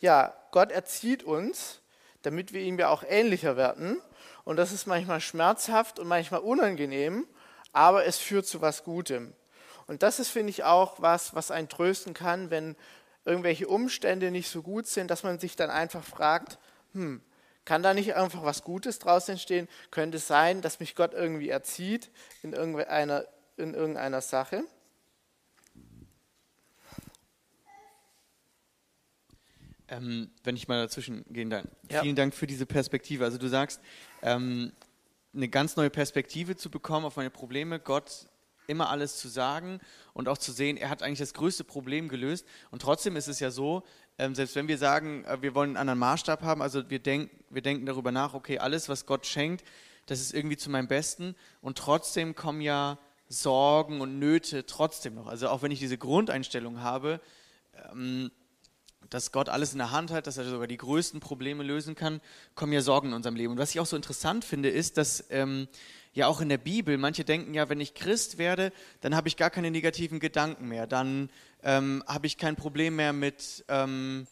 Ja, 0.00 0.34
Gott 0.50 0.70
erzieht 0.70 1.22
uns, 1.22 1.80
damit 2.22 2.52
wir 2.52 2.60
ihm 2.60 2.78
ja 2.78 2.88
auch 2.88 3.02
ähnlicher 3.06 3.56
werden. 3.56 4.00
Und 4.44 4.56
das 4.56 4.72
ist 4.72 4.86
manchmal 4.86 5.20
schmerzhaft 5.20 5.98
und 5.98 6.08
manchmal 6.08 6.40
unangenehm, 6.40 7.26
aber 7.72 8.04
es 8.04 8.18
führt 8.18 8.46
zu 8.46 8.60
was 8.60 8.84
Gutem. 8.84 9.32
Und 9.86 10.02
das 10.02 10.18
ist, 10.18 10.30
finde 10.30 10.50
ich, 10.50 10.64
auch 10.64 11.00
was, 11.00 11.34
was 11.34 11.50
einen 11.50 11.68
trösten 11.68 12.14
kann, 12.14 12.50
wenn 12.50 12.76
irgendwelche 13.24 13.68
Umstände 13.68 14.30
nicht 14.30 14.50
so 14.50 14.62
gut 14.62 14.86
sind, 14.86 15.10
dass 15.10 15.22
man 15.22 15.38
sich 15.38 15.56
dann 15.56 15.70
einfach 15.70 16.04
fragt, 16.04 16.58
hm, 16.92 17.20
kann 17.66 17.82
da 17.82 17.92
nicht 17.92 18.14
einfach 18.14 18.44
was 18.44 18.62
Gutes 18.62 18.98
draus 18.98 19.28
entstehen? 19.28 19.68
Könnte 19.90 20.16
es 20.16 20.26
sein, 20.26 20.62
dass 20.62 20.80
mich 20.80 20.94
Gott 20.94 21.12
irgendwie 21.12 21.50
erzieht 21.50 22.10
in 22.42 22.54
irgendeiner, 22.54 23.26
in 23.58 23.74
irgendeiner 23.74 24.22
Sache? 24.22 24.64
Ähm, 29.88 30.30
wenn 30.42 30.56
ich 30.56 30.66
mal 30.68 30.80
dazwischen 30.80 31.24
gehen 31.28 31.50
darf. 31.50 31.64
Ja. 31.90 32.02
Vielen 32.02 32.16
Dank 32.16 32.34
für 32.34 32.46
diese 32.46 32.66
Perspektive. 32.66 33.24
Also 33.24 33.36
du 33.36 33.48
sagst, 33.48 33.80
ähm, 34.22 34.72
eine 35.34 35.48
ganz 35.48 35.76
neue 35.76 35.90
Perspektive 35.90 36.56
zu 36.56 36.70
bekommen 36.70 37.04
auf 37.04 37.16
meine 37.16 37.30
Probleme. 37.30 37.78
Gott 37.78 38.28
immer 38.68 38.90
alles 38.90 39.18
zu 39.18 39.28
sagen 39.28 39.80
und 40.12 40.28
auch 40.28 40.38
zu 40.38 40.52
sehen, 40.52 40.76
er 40.76 40.88
hat 40.90 41.02
eigentlich 41.02 41.20
das 41.20 41.34
größte 41.34 41.64
Problem 41.64 42.08
gelöst. 42.08 42.46
Und 42.70 42.82
trotzdem 42.82 43.16
ist 43.16 43.28
es 43.28 43.40
ja 43.40 43.50
so, 43.50 43.84
ähm, 44.18 44.34
selbst 44.34 44.56
wenn 44.56 44.68
wir 44.68 44.78
sagen, 44.78 45.24
äh, 45.24 45.40
wir 45.42 45.54
wollen 45.54 45.70
einen 45.70 45.76
anderen 45.76 45.98
Maßstab 45.98 46.42
haben, 46.42 46.62
also 46.62 46.88
wir, 46.88 46.98
denk, 46.98 47.30
wir 47.50 47.62
denken 47.62 47.86
darüber 47.86 48.12
nach, 48.12 48.34
okay, 48.34 48.58
alles, 48.58 48.88
was 48.88 49.06
Gott 49.06 49.26
schenkt, 49.26 49.64
das 50.06 50.20
ist 50.20 50.32
irgendwie 50.32 50.56
zu 50.56 50.70
meinem 50.70 50.88
Besten. 50.88 51.34
Und 51.60 51.78
trotzdem 51.78 52.34
kommen 52.34 52.60
ja 52.60 52.98
Sorgen 53.28 54.00
und 54.00 54.18
Nöte 54.18 54.66
trotzdem 54.66 55.14
noch. 55.14 55.26
Also 55.26 55.48
auch 55.48 55.62
wenn 55.62 55.72
ich 55.72 55.80
diese 55.80 55.98
Grundeinstellung 55.98 56.80
habe, 56.80 57.20
ähm, 57.92 58.30
dass 59.10 59.32
Gott 59.32 59.48
alles 59.48 59.72
in 59.72 59.78
der 59.78 59.90
Hand 59.90 60.10
hat, 60.10 60.26
dass 60.26 60.36
er 60.36 60.44
sogar 60.44 60.66
die 60.66 60.76
größten 60.76 61.20
Probleme 61.20 61.62
lösen 61.62 61.94
kann, 61.94 62.20
kommen 62.54 62.72
ja 62.72 62.80
Sorgen 62.80 63.08
in 63.08 63.14
unserem 63.14 63.36
Leben. 63.36 63.52
Und 63.52 63.58
was 63.58 63.70
ich 63.70 63.80
auch 63.80 63.86
so 63.86 63.96
interessant 63.96 64.44
finde, 64.44 64.68
ist, 64.68 64.96
dass 64.96 65.24
ähm, 65.30 65.68
ja 66.12 66.26
auch 66.26 66.40
in 66.40 66.48
der 66.48 66.58
Bibel, 66.58 66.98
manche 66.98 67.24
denken 67.24 67.54
ja, 67.54 67.68
wenn 67.68 67.80
ich 67.80 67.94
Christ 67.94 68.38
werde, 68.38 68.72
dann 69.00 69.14
habe 69.14 69.28
ich 69.28 69.36
gar 69.36 69.50
keine 69.50 69.70
negativen 69.70 70.18
Gedanken 70.18 70.68
mehr, 70.68 70.86
dann 70.86 71.30
ähm, 71.62 72.02
habe 72.06 72.26
ich 72.26 72.38
kein 72.38 72.56
Problem 72.56 72.96
mehr 72.96 73.12
mit 73.12 73.64
ähm, 73.68 74.26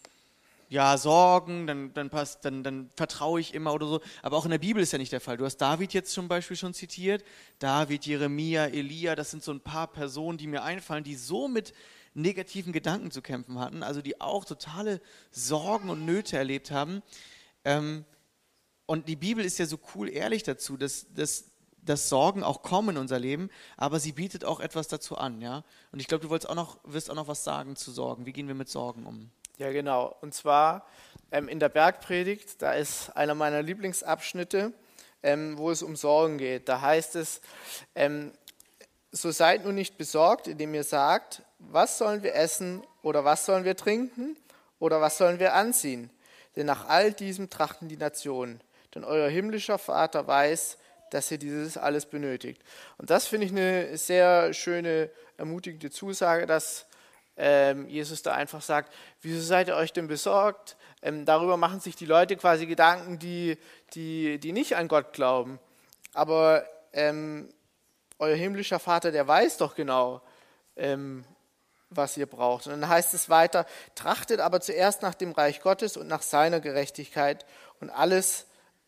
ja, 0.70 0.96
Sorgen, 0.96 1.66
dann, 1.66 1.92
dann, 1.94 2.10
passt, 2.10 2.44
dann, 2.44 2.62
dann 2.62 2.90
vertraue 2.96 3.40
ich 3.40 3.54
immer 3.54 3.74
oder 3.74 3.86
so. 3.86 4.00
Aber 4.22 4.36
auch 4.36 4.44
in 4.44 4.50
der 4.50 4.58
Bibel 4.58 4.82
ist 4.82 4.92
ja 4.92 4.98
nicht 4.98 5.12
der 5.12 5.20
Fall. 5.20 5.36
Du 5.36 5.44
hast 5.44 5.58
David 5.58 5.92
jetzt 5.92 6.12
zum 6.12 6.26
Beispiel 6.26 6.56
schon 6.56 6.74
zitiert, 6.74 7.24
David, 7.58 8.06
Jeremia, 8.06 8.66
Elia, 8.66 9.14
das 9.14 9.30
sind 9.30 9.44
so 9.44 9.52
ein 9.52 9.60
paar 9.60 9.86
Personen, 9.86 10.38
die 10.38 10.46
mir 10.46 10.62
einfallen, 10.62 11.04
die 11.04 11.14
so 11.14 11.48
mit 11.48 11.74
negativen 12.14 12.72
Gedanken 12.72 13.10
zu 13.10 13.20
kämpfen 13.22 13.58
hatten, 13.58 13.82
also 13.82 14.00
die 14.00 14.20
auch 14.20 14.44
totale 14.44 15.00
Sorgen 15.30 15.90
und 15.90 16.04
Nöte 16.04 16.36
erlebt 16.36 16.70
haben. 16.70 17.02
Ähm, 17.64 18.04
und 18.86 19.08
die 19.08 19.16
Bibel 19.16 19.44
ist 19.44 19.58
ja 19.58 19.66
so 19.66 19.78
cool 19.94 20.08
ehrlich 20.08 20.42
dazu, 20.42 20.76
dass, 20.76 21.12
dass, 21.12 21.50
dass 21.82 22.08
Sorgen 22.08 22.42
auch 22.42 22.62
kommen 22.62 22.90
in 22.90 22.96
unser 22.98 23.18
Leben, 23.18 23.50
aber 23.76 23.98
sie 23.98 24.12
bietet 24.12 24.44
auch 24.44 24.60
etwas 24.60 24.88
dazu 24.88 25.16
an, 25.16 25.40
ja. 25.40 25.64
Und 25.90 26.00
ich 26.00 26.06
glaube, 26.06 26.22
du 26.22 26.30
wolltest 26.30 26.48
auch 26.50 26.54
noch, 26.54 26.78
wirst 26.84 27.10
auch 27.10 27.14
noch 27.14 27.28
was 27.28 27.44
sagen 27.44 27.76
zu 27.76 27.90
Sorgen. 27.90 28.26
Wie 28.26 28.32
gehen 28.32 28.46
wir 28.46 28.54
mit 28.54 28.68
Sorgen 28.68 29.06
um? 29.06 29.30
Ja, 29.56 29.70
genau. 29.70 30.16
Und 30.20 30.34
zwar 30.34 30.86
ähm, 31.30 31.48
in 31.48 31.60
der 31.60 31.68
Bergpredigt, 31.68 32.60
da 32.60 32.72
ist 32.74 33.10
einer 33.10 33.34
meiner 33.34 33.62
Lieblingsabschnitte, 33.62 34.72
ähm, 35.22 35.56
wo 35.56 35.70
es 35.70 35.82
um 35.82 35.96
Sorgen 35.96 36.38
geht. 36.38 36.68
Da 36.68 36.80
heißt 36.80 37.16
es, 37.16 37.40
ähm, 37.94 38.32
so 39.16 39.30
seid 39.30 39.64
nun 39.64 39.76
nicht 39.76 39.96
besorgt, 39.96 40.48
indem 40.48 40.74
ihr 40.74 40.82
sagt, 40.82 41.42
was 41.58 41.98
sollen 41.98 42.22
wir 42.22 42.34
essen 42.34 42.82
oder 43.02 43.24
was 43.24 43.46
sollen 43.46 43.64
wir 43.64 43.76
trinken 43.76 44.36
oder 44.80 45.00
was 45.00 45.18
sollen 45.18 45.38
wir 45.38 45.54
anziehen? 45.54 46.10
Denn 46.56 46.66
nach 46.66 46.88
all 46.88 47.12
diesem 47.12 47.48
trachten 47.48 47.88
die 47.88 47.96
Nationen. 47.96 48.60
Denn 48.94 49.04
euer 49.04 49.28
himmlischer 49.28 49.78
Vater 49.78 50.26
weiß, 50.26 50.78
dass 51.10 51.30
ihr 51.30 51.38
dieses 51.38 51.76
alles 51.76 52.06
benötigt. 52.06 52.62
Und 52.98 53.10
das 53.10 53.26
finde 53.26 53.46
ich 53.46 53.52
eine 53.52 53.96
sehr 53.96 54.52
schöne, 54.52 55.10
ermutigende 55.36 55.90
Zusage, 55.90 56.46
dass 56.46 56.86
ähm, 57.36 57.88
Jesus 57.88 58.22
da 58.22 58.34
einfach 58.34 58.62
sagt, 58.62 58.92
wieso 59.22 59.40
seid 59.40 59.68
ihr 59.68 59.76
euch 59.76 59.92
denn 59.92 60.08
besorgt? 60.08 60.76
Ähm, 61.02 61.24
darüber 61.24 61.56
machen 61.56 61.78
sich 61.78 61.94
die 61.94 62.06
Leute 62.06 62.36
quasi 62.36 62.66
Gedanken, 62.66 63.20
die, 63.20 63.58
die, 63.94 64.40
die 64.40 64.52
nicht 64.52 64.76
an 64.76 64.88
Gott 64.88 65.12
glauben. 65.12 65.60
Aber 66.14 66.64
ähm, 66.92 67.48
euer 68.18 68.36
himmlischer 68.36 68.78
Vater, 68.78 69.12
der 69.12 69.26
weiß 69.26 69.58
doch 69.58 69.74
genau, 69.74 70.22
ähm, 70.76 71.24
was 71.90 72.16
ihr 72.16 72.26
braucht. 72.26 72.66
Und 72.66 72.80
dann 72.80 72.88
heißt 72.88 73.14
es 73.14 73.28
weiter, 73.28 73.66
trachtet 73.94 74.40
aber 74.40 74.60
zuerst 74.60 75.02
nach 75.02 75.14
dem 75.14 75.32
Reich 75.32 75.60
Gottes 75.60 75.96
und 75.96 76.08
nach 76.08 76.22
seiner 76.22 76.60
Gerechtigkeit 76.60 77.44
und 77.80 77.90
alles 77.90 78.46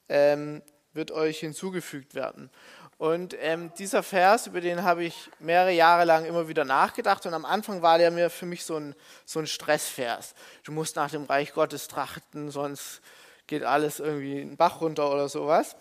ähm, 0.09 0.62
wird 0.92 1.11
euch 1.11 1.40
hinzugefügt 1.40 2.14
werden. 2.14 2.50
Und 2.99 3.37
ähm, 3.40 3.73
dieser 3.78 4.02
Vers, 4.02 4.47
über 4.47 4.62
den 4.62 4.83
habe 4.83 5.04
ich 5.04 5.30
mehrere 5.38 5.73
Jahre 5.73 6.04
lang 6.04 6.25
immer 6.25 6.49
wieder 6.49 6.64
nachgedacht 6.64 7.26
und 7.26 7.35
am 7.35 7.45
Anfang 7.45 7.83
war 7.83 7.99
der 7.99 8.11
mir 8.11 8.30
für 8.30 8.47
mich 8.47 8.64
so 8.64 8.76
ein, 8.76 8.95
so 9.26 9.38
ein 9.38 9.47
Stressvers. 9.47 10.35
Du 10.64 10.73
musst 10.73 10.97
nach 10.97 11.11
dem 11.11 11.25
Reich 11.25 11.52
Gottes 11.52 11.88
trachten, 11.88 12.50
sonst 12.50 13.02
geht 13.47 13.64
alles 13.64 14.00
irgendwie 14.00 14.40
einen 14.40 14.56
Bach 14.56 14.80
runter 14.80 15.12
oder 15.12 15.28
sowas. 15.28 15.76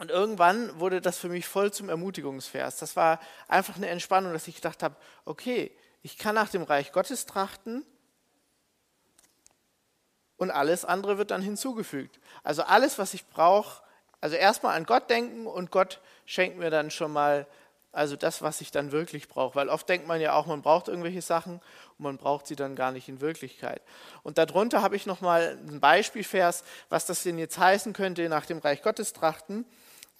Und 0.00 0.10
irgendwann 0.10 0.80
wurde 0.80 1.02
das 1.02 1.18
für 1.18 1.28
mich 1.28 1.46
voll 1.46 1.74
zum 1.74 1.90
Ermutigungsvers. 1.90 2.78
Das 2.78 2.96
war 2.96 3.20
einfach 3.48 3.76
eine 3.76 3.88
Entspannung, 3.88 4.32
dass 4.32 4.48
ich 4.48 4.54
gedacht 4.54 4.82
habe, 4.82 4.96
okay, 5.26 5.70
ich 6.00 6.16
kann 6.16 6.34
nach 6.34 6.48
dem 6.48 6.62
Reich 6.62 6.90
Gottes 6.92 7.26
trachten 7.26 7.84
und 10.38 10.50
alles 10.50 10.86
andere 10.86 11.18
wird 11.18 11.30
dann 11.30 11.42
hinzugefügt. 11.42 12.18
Also 12.42 12.62
alles, 12.62 12.98
was 12.98 13.12
ich 13.12 13.26
brauche, 13.26 13.82
also 14.22 14.36
erstmal 14.36 14.74
an 14.74 14.86
Gott 14.86 15.10
denken 15.10 15.46
und 15.46 15.70
Gott 15.70 16.00
schenkt 16.24 16.56
mir 16.56 16.70
dann 16.70 16.90
schon 16.90 17.12
mal 17.12 17.46
also 17.92 18.16
das, 18.16 18.40
was 18.40 18.62
ich 18.62 18.70
dann 18.70 18.92
wirklich 18.92 19.28
brauche. 19.28 19.54
Weil 19.54 19.68
oft 19.68 19.86
denkt 19.86 20.06
man 20.06 20.20
ja 20.20 20.32
auch, 20.32 20.46
man 20.46 20.62
braucht 20.62 20.88
irgendwelche 20.88 21.20
Sachen 21.20 21.60
und 21.98 22.04
man 22.04 22.16
braucht 22.16 22.46
sie 22.46 22.56
dann 22.56 22.74
gar 22.74 22.90
nicht 22.90 23.08
in 23.10 23.20
Wirklichkeit. 23.20 23.82
Und 24.22 24.38
darunter 24.38 24.80
habe 24.80 24.96
ich 24.96 25.04
nochmal 25.04 25.58
ein 25.68 25.80
Beispielvers, 25.80 26.64
was 26.88 27.04
das 27.04 27.22
denn 27.22 27.36
jetzt 27.36 27.58
heißen 27.58 27.92
könnte 27.92 28.26
nach 28.30 28.46
dem 28.46 28.58
Reich 28.60 28.80
Gottes 28.80 29.12
trachten. 29.12 29.66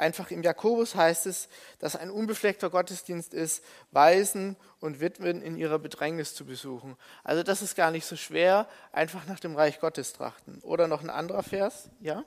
Einfach 0.00 0.30
im 0.30 0.42
Jakobus 0.42 0.94
heißt 0.94 1.26
es, 1.26 1.50
dass 1.78 1.94
ein 1.94 2.10
unbefleckter 2.10 2.70
Gottesdienst 2.70 3.34
ist, 3.34 3.62
Waisen 3.90 4.56
und 4.80 4.98
Witwen 4.98 5.42
in 5.42 5.58
ihrer 5.58 5.78
Bedrängnis 5.78 6.34
zu 6.34 6.46
besuchen. 6.46 6.96
Also 7.22 7.42
das 7.42 7.60
ist 7.60 7.76
gar 7.76 7.90
nicht 7.90 8.06
so 8.06 8.16
schwer, 8.16 8.66
einfach 8.92 9.26
nach 9.26 9.38
dem 9.40 9.54
Reich 9.54 9.78
Gottes 9.78 10.14
trachten. 10.14 10.60
Oder 10.62 10.88
noch 10.88 11.02
ein 11.02 11.10
anderer 11.10 11.42
Vers, 11.42 11.90
ja? 12.00 12.24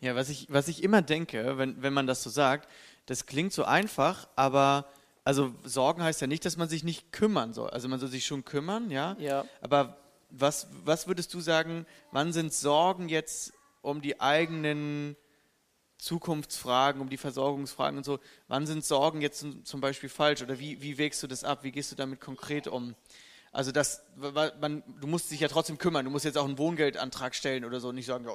Ja, 0.00 0.14
was 0.14 0.28
ich, 0.28 0.46
was 0.50 0.68
ich 0.68 0.82
immer 0.82 1.00
denke, 1.00 1.56
wenn, 1.56 1.80
wenn 1.80 1.94
man 1.94 2.06
das 2.06 2.22
so 2.22 2.28
sagt, 2.28 2.68
das 3.06 3.24
klingt 3.24 3.54
so 3.54 3.64
einfach, 3.64 4.28
aber 4.36 4.84
also 5.24 5.54
Sorgen 5.64 6.02
heißt 6.02 6.20
ja 6.20 6.26
nicht, 6.26 6.44
dass 6.44 6.58
man 6.58 6.68
sich 6.68 6.84
nicht 6.84 7.12
kümmern 7.12 7.54
soll. 7.54 7.70
Also 7.70 7.88
man 7.88 7.98
soll 7.98 8.10
sich 8.10 8.26
schon 8.26 8.44
kümmern, 8.44 8.90
ja. 8.90 9.16
Ja. 9.18 9.46
Aber 9.62 9.96
was, 10.28 10.68
was 10.84 11.06
würdest 11.06 11.32
du 11.32 11.40
sagen, 11.40 11.86
wann 12.12 12.34
sind 12.34 12.52
Sorgen 12.52 13.08
jetzt 13.08 13.54
um 13.80 14.02
die 14.02 14.20
eigenen 14.20 15.16
Zukunftsfragen, 15.98 17.00
um 17.00 17.08
die 17.08 17.16
Versorgungsfragen 17.16 17.98
und 17.98 18.04
so. 18.04 18.18
Wann 18.48 18.66
sind 18.66 18.84
Sorgen 18.84 19.20
jetzt 19.20 19.44
zum 19.64 19.80
Beispiel 19.80 20.08
falsch 20.08 20.42
oder 20.42 20.58
wie, 20.58 20.82
wie 20.82 20.98
wägst 20.98 21.22
du 21.22 21.26
das 21.26 21.44
ab? 21.44 21.60
Wie 21.62 21.72
gehst 21.72 21.92
du 21.92 21.96
damit 21.96 22.20
konkret 22.20 22.68
um? 22.68 22.94
Also 23.52 23.72
das, 23.72 24.02
man, 24.60 24.82
du 25.00 25.06
musst 25.06 25.30
dich 25.30 25.40
ja 25.40 25.48
trotzdem 25.48 25.78
kümmern. 25.78 26.04
Du 26.04 26.10
musst 26.10 26.26
jetzt 26.26 26.36
auch 26.36 26.44
einen 26.44 26.58
Wohngeldantrag 26.58 27.34
stellen 27.34 27.64
oder 27.64 27.80
so 27.80 27.88
und 27.88 27.94
nicht 27.94 28.06
sagen, 28.06 28.26
ja, 28.26 28.32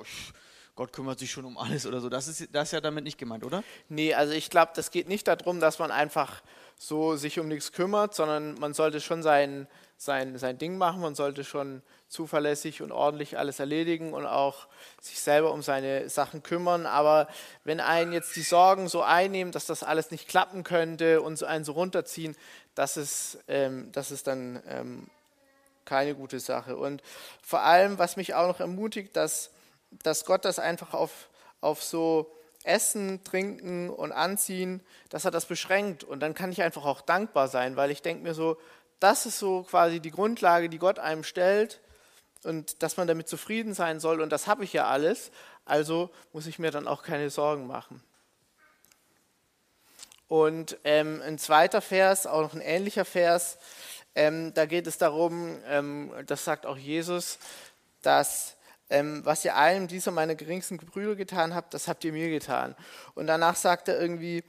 Gott 0.76 0.94
kümmert 0.94 1.20
sich 1.20 1.30
schon 1.30 1.46
um 1.46 1.58
alles 1.58 1.86
oder 1.86 2.02
so. 2.02 2.10
Das 2.10 2.28
ist, 2.28 2.50
das 2.54 2.70
ist 2.70 2.72
ja 2.72 2.82
damit 2.82 3.04
nicht 3.04 3.18
gemeint, 3.18 3.44
oder? 3.44 3.64
Nee, 3.90 4.14
also 4.14 4.34
ich 4.34 4.50
glaube, 4.50 4.72
das 4.74 4.90
geht 4.90 5.08
nicht 5.08 5.28
darum, 5.28 5.60
dass 5.60 5.80
man 5.80 5.92
einfach 5.92 6.42
so 6.78 7.16
sich 7.16 7.40
um 7.40 7.48
nichts 7.48 7.72
kümmert, 7.72 8.16
sondern 8.16 8.56
man 8.56 8.74
sollte 8.74 9.02
schon 9.02 9.22
sein, 9.22 9.68
sein, 9.98 10.38
sein 10.40 10.58
Ding 10.58 10.78
machen, 10.78 11.02
man 11.02 11.14
sollte 11.14 11.44
schon 11.44 11.84
zuverlässig 12.12 12.82
und 12.82 12.92
ordentlich 12.92 13.38
alles 13.38 13.60
erledigen 13.60 14.14
und 14.14 14.26
auch 14.26 14.68
sich 15.00 15.22
selber 15.22 15.54
um 15.54 15.64
seine 15.64 16.10
Sachen 16.10 16.44
kümmern. 16.44 16.86
Aber 16.86 17.28
wenn 17.64 17.80
einen 17.80 18.12
jetzt 18.12 18.36
die 18.36 18.42
Sorgen 18.42 18.90
so 18.90 19.02
einnehmen, 19.02 19.54
dass 19.54 19.66
das 19.66 19.82
alles 19.82 20.12
nicht 20.12 20.28
klappen 20.28 20.64
könnte 20.64 21.22
und 21.22 21.42
einen 21.44 21.64
so 21.64 21.72
runterziehen, 21.72 22.36
das 22.76 22.98
ist, 22.98 23.40
ähm, 23.48 23.92
das 23.94 24.12
ist 24.12 24.28
dann 24.28 24.62
ähm, 24.68 25.08
keine 25.86 26.14
gute 26.14 26.42
Sache. 26.42 26.76
Und 26.76 27.02
vor 27.42 27.62
allem, 27.62 27.98
was 27.98 28.18
mich 28.18 28.34
auch 28.34 28.48
noch 28.48 28.60
ermutigt, 28.60 29.16
dass, 29.16 29.50
dass 30.04 30.26
Gott 30.26 30.44
das 30.44 30.60
einfach 30.60 30.94
auf, 30.94 31.30
auf 31.62 31.82
so 31.82 32.30
Essen, 32.66 33.24
Trinken 33.24 33.90
und 33.90 34.12
Anziehen, 34.12 34.82
dass 35.10 35.24
er 35.24 35.32
das 35.32 35.46
beschränkt. 35.46 36.04
Und 36.04 36.20
dann 36.20 36.34
kann 36.34 36.52
ich 36.52 36.62
einfach 36.62 36.84
auch 36.84 37.00
dankbar 37.00 37.48
sein, 37.48 37.78
weil 37.78 37.90
ich 37.90 38.02
denke 38.02 38.24
mir 38.24 38.34
so, 38.34 38.58
das 39.00 39.26
ist 39.26 39.40
so 39.40 39.64
quasi 39.64 40.02
die 40.02 40.12
Grundlage, 40.12 40.68
die 40.68 40.78
Gott 40.78 41.00
einem 41.00 41.24
stellt 41.24 41.80
und 42.44 42.84
dass 42.84 42.98
man 42.98 43.08
damit 43.08 43.28
zufrieden 43.28 43.74
sein 43.74 44.00
soll. 44.00 44.22
Und 44.22 44.32
das 44.32 44.48
habe 44.48 44.64
ich 44.64 44.74
ja 44.74 44.88
alles, 44.88 45.32
also 45.66 46.10
muss 46.34 46.48
ich 46.48 46.60
mir 46.60 46.72
dann 46.72 46.88
auch 46.88 47.04
keine 47.04 47.30
Sorgen 47.30 47.68
machen. 47.68 48.02
Und 50.28 50.78
ähm, 50.84 51.22
ein 51.26 51.38
zweiter 51.38 51.82
Vers, 51.82 52.26
auch 52.26 52.42
noch 52.42 52.54
ein 52.54 52.62
ähnlicher 52.62 53.06
Vers, 53.06 53.58
ähm, 54.16 54.54
da 54.54 54.66
geht 54.66 54.88
es 54.88 54.98
darum, 54.98 55.58
ähm, 55.68 56.12
das 56.26 56.46
sagt 56.46 56.66
auch 56.66 56.78
Jesus, 56.78 57.38
dass 58.02 58.56
ähm, 58.90 59.26
was 59.26 59.46
ihr 59.46 59.56
allen 59.56 59.88
dieser 59.88 60.12
meiner 60.12 60.36
geringsten 60.36 60.78
Gebrüder 60.78 61.16
getan 61.16 61.56
habt, 61.56 61.74
das 61.74 61.88
habt 61.88 62.04
ihr 62.04 62.12
mir 62.12 62.30
getan. 62.30 62.76
Und 63.16 63.28
danach 63.28 63.56
sagt 63.56 63.88
er 63.88 64.00
irgendwie, 64.00 64.44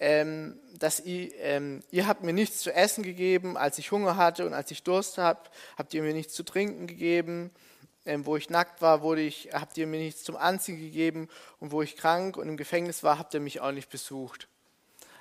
ähm, 0.00 0.58
dass 0.78 1.00
ihr, 1.00 1.34
ähm, 1.40 1.82
ihr 1.90 2.06
habt 2.06 2.22
mir 2.22 2.32
nichts 2.32 2.60
zu 2.60 2.72
essen 2.72 3.02
gegeben, 3.02 3.56
als 3.56 3.78
ich 3.78 3.90
Hunger 3.90 4.16
hatte 4.16 4.46
und 4.46 4.54
als 4.54 4.70
ich 4.70 4.82
Durst 4.82 5.18
habe, 5.18 5.40
habt 5.76 5.92
ihr 5.94 6.02
mir 6.02 6.14
nichts 6.14 6.34
zu 6.34 6.44
trinken 6.44 6.86
gegeben. 6.86 7.50
Ähm, 8.06 8.24
wo 8.24 8.36
ich 8.36 8.48
nackt 8.48 8.80
war, 8.80 9.02
wurde 9.02 9.20
ich, 9.20 9.50
habt 9.52 9.76
ihr 9.76 9.86
mir 9.86 9.98
nichts 9.98 10.24
zum 10.24 10.36
Anziehen 10.36 10.78
gegeben. 10.78 11.28
Und 11.60 11.72
wo 11.72 11.82
ich 11.82 11.96
krank 11.96 12.36
und 12.36 12.48
im 12.48 12.56
Gefängnis 12.56 13.02
war, 13.02 13.18
habt 13.18 13.34
ihr 13.34 13.40
mich 13.40 13.60
auch 13.60 13.72
nicht 13.72 13.90
besucht. 13.90 14.48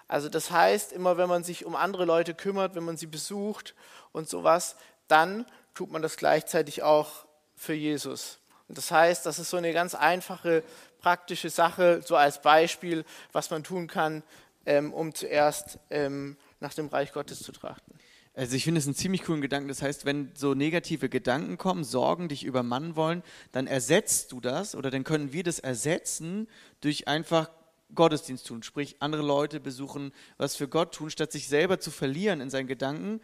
Also 0.08 0.30
das 0.30 0.52
heißt, 0.52 0.94
immer 0.94 1.18
wenn 1.18 1.28
man 1.28 1.44
sich 1.44 1.66
um 1.66 1.76
andere 1.76 2.06
Leute 2.06 2.34
kümmert, 2.34 2.76
wenn 2.76 2.86
man 2.86 2.98
sie 2.98 3.08
besucht 3.08 3.76
und 4.14 4.30
sowas, 4.30 4.78
dann 5.08 5.46
tut 5.74 5.92
man 5.92 6.02
das 6.02 6.18
gleichzeitig 6.18 6.82
auch 6.82 7.26
für 7.56 7.74
Jesus. 7.74 8.40
Und 8.70 8.78
das 8.78 8.92
heißt, 8.92 9.26
das 9.26 9.40
ist 9.40 9.50
so 9.50 9.58
eine 9.58 9.74
ganz 9.74 9.96
einfache, 9.96 10.64
praktische 11.00 11.50
Sache, 11.50 12.02
so 12.06 12.16
als 12.16 12.42
Beispiel, 12.42 13.06
was 13.32 13.50
man 13.50 13.64
tun 13.64 13.88
kann, 13.88 14.24
ähm, 14.68 14.94
um 14.94 15.16
zuerst 15.16 15.80
ähm, 15.90 16.38
nach 16.60 16.74
dem 16.74 16.88
Reich 16.88 17.14
Gottes 17.14 17.40
zu 17.40 17.52
trachten. 17.52 17.94
Also 18.36 18.56
ich 18.56 18.66
finde 18.66 18.80
es 18.80 18.86
einen 18.86 18.96
ziemlich 18.96 19.24
coolen 19.24 19.42
Gedanken. 19.42 19.70
Das 19.70 19.82
heißt, 19.82 20.06
wenn 20.06 20.30
so 20.36 20.54
negative 20.54 21.10
Gedanken 21.10 21.58
kommen, 21.58 21.84
Sorgen 21.84 22.28
dich 22.28 22.44
übermannen 22.44 22.96
wollen, 22.96 23.24
dann 23.52 23.66
ersetzt 23.66 24.32
du 24.32 24.40
das 24.40 24.76
oder 24.76 24.92
dann 24.92 25.04
können 25.04 25.34
wir 25.34 25.44
das 25.44 25.58
ersetzen 25.58 26.48
durch 26.82 27.08
einfach 27.08 27.50
Gottesdienst 27.96 28.46
tun, 28.46 28.62
sprich 28.62 28.98
andere 29.00 29.24
Leute 29.24 29.62
besuchen, 29.62 30.12
was 30.38 30.58
für 30.58 30.68
Gott 30.68 30.94
tun, 30.94 31.10
statt 31.10 31.32
sich 31.32 31.48
selber 31.48 31.80
zu 31.80 31.90
verlieren 31.90 32.42
in 32.42 32.50
seinen 32.50 32.68
Gedanken, 32.68 33.22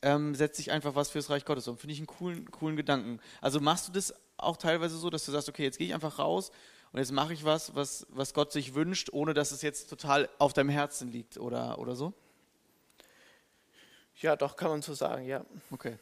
ähm, 0.00 0.34
setzt 0.34 0.56
sich 0.56 0.72
einfach 0.72 0.94
was 0.94 1.10
fürs 1.10 1.28
Reich 1.28 1.44
Gottes 1.44 1.68
um. 1.68 1.76
Finde 1.76 1.92
ich 1.92 2.00
einen 2.00 2.06
coolen, 2.06 2.50
coolen 2.50 2.76
Gedanken. 2.76 3.20
Also 3.42 3.60
machst 3.60 3.86
du 3.86 3.92
das 3.92 4.14
auch 4.38 4.56
teilweise 4.56 4.96
so, 4.96 5.10
dass 5.10 5.26
du 5.26 5.32
sagst, 5.32 5.50
okay, 5.50 5.64
jetzt 5.64 5.76
gehe 5.76 5.88
ich 5.88 5.94
einfach 5.94 6.18
raus 6.18 6.50
und 6.92 6.98
jetzt 7.00 7.12
mache 7.12 7.32
ich 7.32 7.44
was, 7.44 7.74
was, 7.74 8.06
was 8.10 8.32
Gott 8.32 8.52
sich 8.52 8.74
wünscht, 8.74 9.10
ohne 9.12 9.34
dass 9.34 9.50
es 9.52 9.62
jetzt 9.62 9.90
total 9.90 10.28
auf 10.38 10.52
deinem 10.52 10.70
Herzen 10.70 11.10
liegt 11.12 11.36
oder, 11.36 11.78
oder 11.78 11.94
so? 11.94 12.14
Ja, 14.16 14.36
doch, 14.36 14.56
kann 14.56 14.70
man 14.70 14.82
so 14.82 14.94
sagen, 14.94 15.24
ja. 15.26 15.44
Okay. 15.70 15.98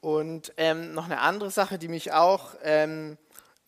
Und 0.00 0.52
ähm, 0.56 0.94
noch 0.94 1.06
eine 1.06 1.18
andere 1.18 1.50
Sache, 1.50 1.78
die 1.78 1.88
mich 1.88 2.12
auch 2.12 2.54
ähm, 2.62 3.18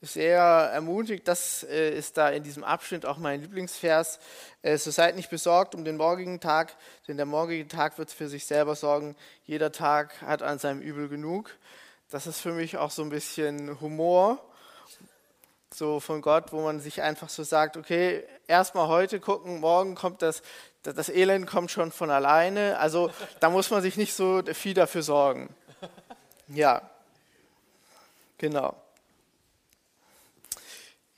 sehr 0.00 0.40
ermutigt, 0.40 1.26
das 1.26 1.64
äh, 1.64 1.90
ist 1.90 2.16
da 2.16 2.28
in 2.28 2.44
diesem 2.44 2.62
Abschnitt 2.62 3.04
auch 3.04 3.18
mein 3.18 3.42
Lieblingsvers. 3.42 4.20
Äh, 4.62 4.78
so 4.78 4.92
seid 4.92 5.16
nicht 5.16 5.30
besorgt 5.30 5.74
um 5.74 5.84
den 5.84 5.96
morgigen 5.96 6.38
Tag, 6.38 6.76
denn 7.08 7.16
der 7.16 7.26
morgige 7.26 7.66
Tag 7.66 7.98
wird 7.98 8.12
für 8.12 8.28
sich 8.28 8.46
selber 8.46 8.76
sorgen. 8.76 9.16
Jeder 9.44 9.72
Tag 9.72 10.22
hat 10.22 10.42
an 10.42 10.60
seinem 10.60 10.80
Übel 10.80 11.08
genug. 11.08 11.56
Das 12.08 12.28
ist 12.28 12.40
für 12.40 12.52
mich 12.52 12.76
auch 12.78 12.92
so 12.92 13.02
ein 13.02 13.10
bisschen 13.10 13.80
Humor 13.80 14.47
so 15.72 16.00
von 16.00 16.22
Gott, 16.22 16.52
wo 16.52 16.62
man 16.62 16.80
sich 16.80 17.02
einfach 17.02 17.28
so 17.28 17.42
sagt, 17.42 17.76
okay, 17.76 18.24
erstmal 18.46 18.88
heute 18.88 19.20
gucken, 19.20 19.60
morgen 19.60 19.94
kommt 19.94 20.22
das, 20.22 20.42
das 20.82 21.08
Elend 21.08 21.46
kommt 21.46 21.70
schon 21.70 21.92
von 21.92 22.10
alleine. 22.10 22.78
Also 22.78 23.10
da 23.40 23.50
muss 23.50 23.70
man 23.70 23.82
sich 23.82 23.96
nicht 23.96 24.14
so 24.14 24.42
viel 24.52 24.74
dafür 24.74 25.02
sorgen. 25.02 25.54
Ja, 26.48 26.82
genau. 28.38 28.74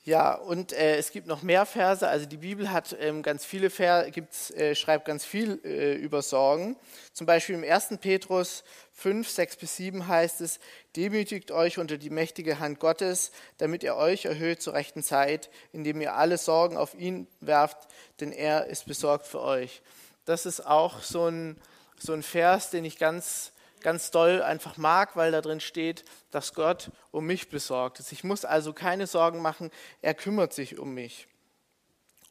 Ja, 0.03 0.33
und 0.33 0.73
äh, 0.73 0.95
es 0.95 1.11
gibt 1.11 1.27
noch 1.27 1.43
mehr 1.43 1.67
Verse. 1.67 2.07
Also 2.07 2.25
die 2.25 2.37
Bibel 2.37 2.71
hat 2.71 2.95
ähm, 2.99 3.21
ganz 3.21 3.45
viele 3.45 3.69
Verse, 3.69 4.09
äh, 4.55 4.73
schreibt 4.73 5.05
ganz 5.05 5.25
viel 5.25 5.61
äh, 5.63 5.93
über 5.93 6.23
Sorgen. 6.23 6.75
Zum 7.13 7.27
Beispiel 7.27 7.53
im 7.53 7.63
1. 7.63 7.99
Petrus 8.01 8.63
5, 8.93 9.29
6 9.29 9.57
bis 9.57 9.75
7 9.75 10.07
heißt 10.07 10.41
es, 10.41 10.59
demütigt 10.95 11.51
euch 11.51 11.77
unter 11.77 11.99
die 11.99 12.09
mächtige 12.09 12.57
Hand 12.57 12.79
Gottes, 12.79 13.31
damit 13.59 13.83
er 13.83 13.95
euch 13.95 14.25
erhöht 14.25 14.63
zur 14.63 14.73
rechten 14.73 15.03
Zeit, 15.03 15.51
indem 15.71 16.01
ihr 16.01 16.15
alle 16.15 16.39
Sorgen 16.39 16.77
auf 16.77 16.95
ihn 16.95 17.27
werft, 17.39 17.87
denn 18.21 18.31
er 18.31 18.65
ist 18.65 18.87
besorgt 18.87 19.27
für 19.27 19.41
euch. 19.41 19.83
Das 20.25 20.47
ist 20.47 20.65
auch 20.65 21.03
so 21.03 21.27
ein, 21.27 21.61
so 21.99 22.13
ein 22.13 22.23
Vers, 22.23 22.71
den 22.71 22.85
ich 22.85 22.97
ganz 22.97 23.51
ganz 23.81 24.11
doll 24.11 24.41
einfach 24.41 24.77
mag, 24.77 25.15
weil 25.15 25.31
da 25.31 25.41
drin 25.41 25.59
steht, 25.59 26.05
dass 26.29 26.53
Gott 26.53 26.91
um 27.11 27.25
mich 27.25 27.49
besorgt 27.49 27.99
ist. 27.99 28.11
Ich 28.11 28.23
muss 28.23 28.45
also 28.45 28.73
keine 28.73 29.07
Sorgen 29.07 29.41
machen, 29.41 29.71
er 30.01 30.13
kümmert 30.13 30.53
sich 30.53 30.79
um 30.79 30.93
mich. 30.93 31.27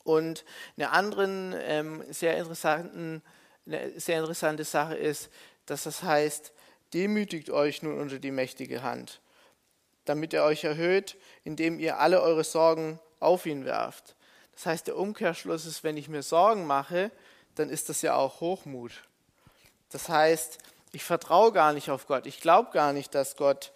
Und 0.05 0.45
eine 0.77 0.91
andere 0.91 1.25
ähm, 1.63 2.05
sehr, 2.11 2.45
sehr 2.55 4.19
interessante 4.19 4.65
Sache 4.65 4.97
ist, 4.97 5.31
dass 5.67 5.85
das 5.85 6.03
heißt, 6.03 6.53
demütigt 6.95 7.51
euch 7.51 7.83
nun 7.83 7.99
unter 7.99 8.19
die 8.19 8.31
mächtige 8.31 8.83
Hand, 8.83 9.21
damit 10.05 10.35
er 10.35 10.45
euch 10.45 10.65
erhöht, 10.65 11.17
indem 11.45 11.79
ihr 11.79 11.99
alle 11.99 12.23
eure 12.23 12.45
Sorgen 12.45 12.99
auf 13.21 13.47
ihn 13.47 13.65
werft. 13.65 14.17
Das 14.55 14.67
heißt, 14.67 14.87
der 14.89 14.97
Umkehrschluss 14.97 15.67
ist, 15.67 15.85
wenn 15.85 15.97
ich 15.97 16.09
mir 16.09 16.23
Sorgen 16.23 16.67
mache, 16.67 17.11
dann 17.55 17.71
ist 17.71 17.89
das 17.89 18.03
ja 18.03 18.15
auch 18.15 18.41
Hochmut. 18.41 18.93
Das 19.91 20.09
heißt, 20.09 20.59
ich 20.93 21.05
vertraue 21.05 21.53
gar 21.53 21.73
nicht 21.73 21.91
auf 21.91 22.07
Gott. 22.07 22.27
Ich 22.27 22.41
glaube 22.41 22.71
gar 22.73 22.93
nicht, 22.93 23.15
dass 23.15 23.37
Gott 23.37 23.73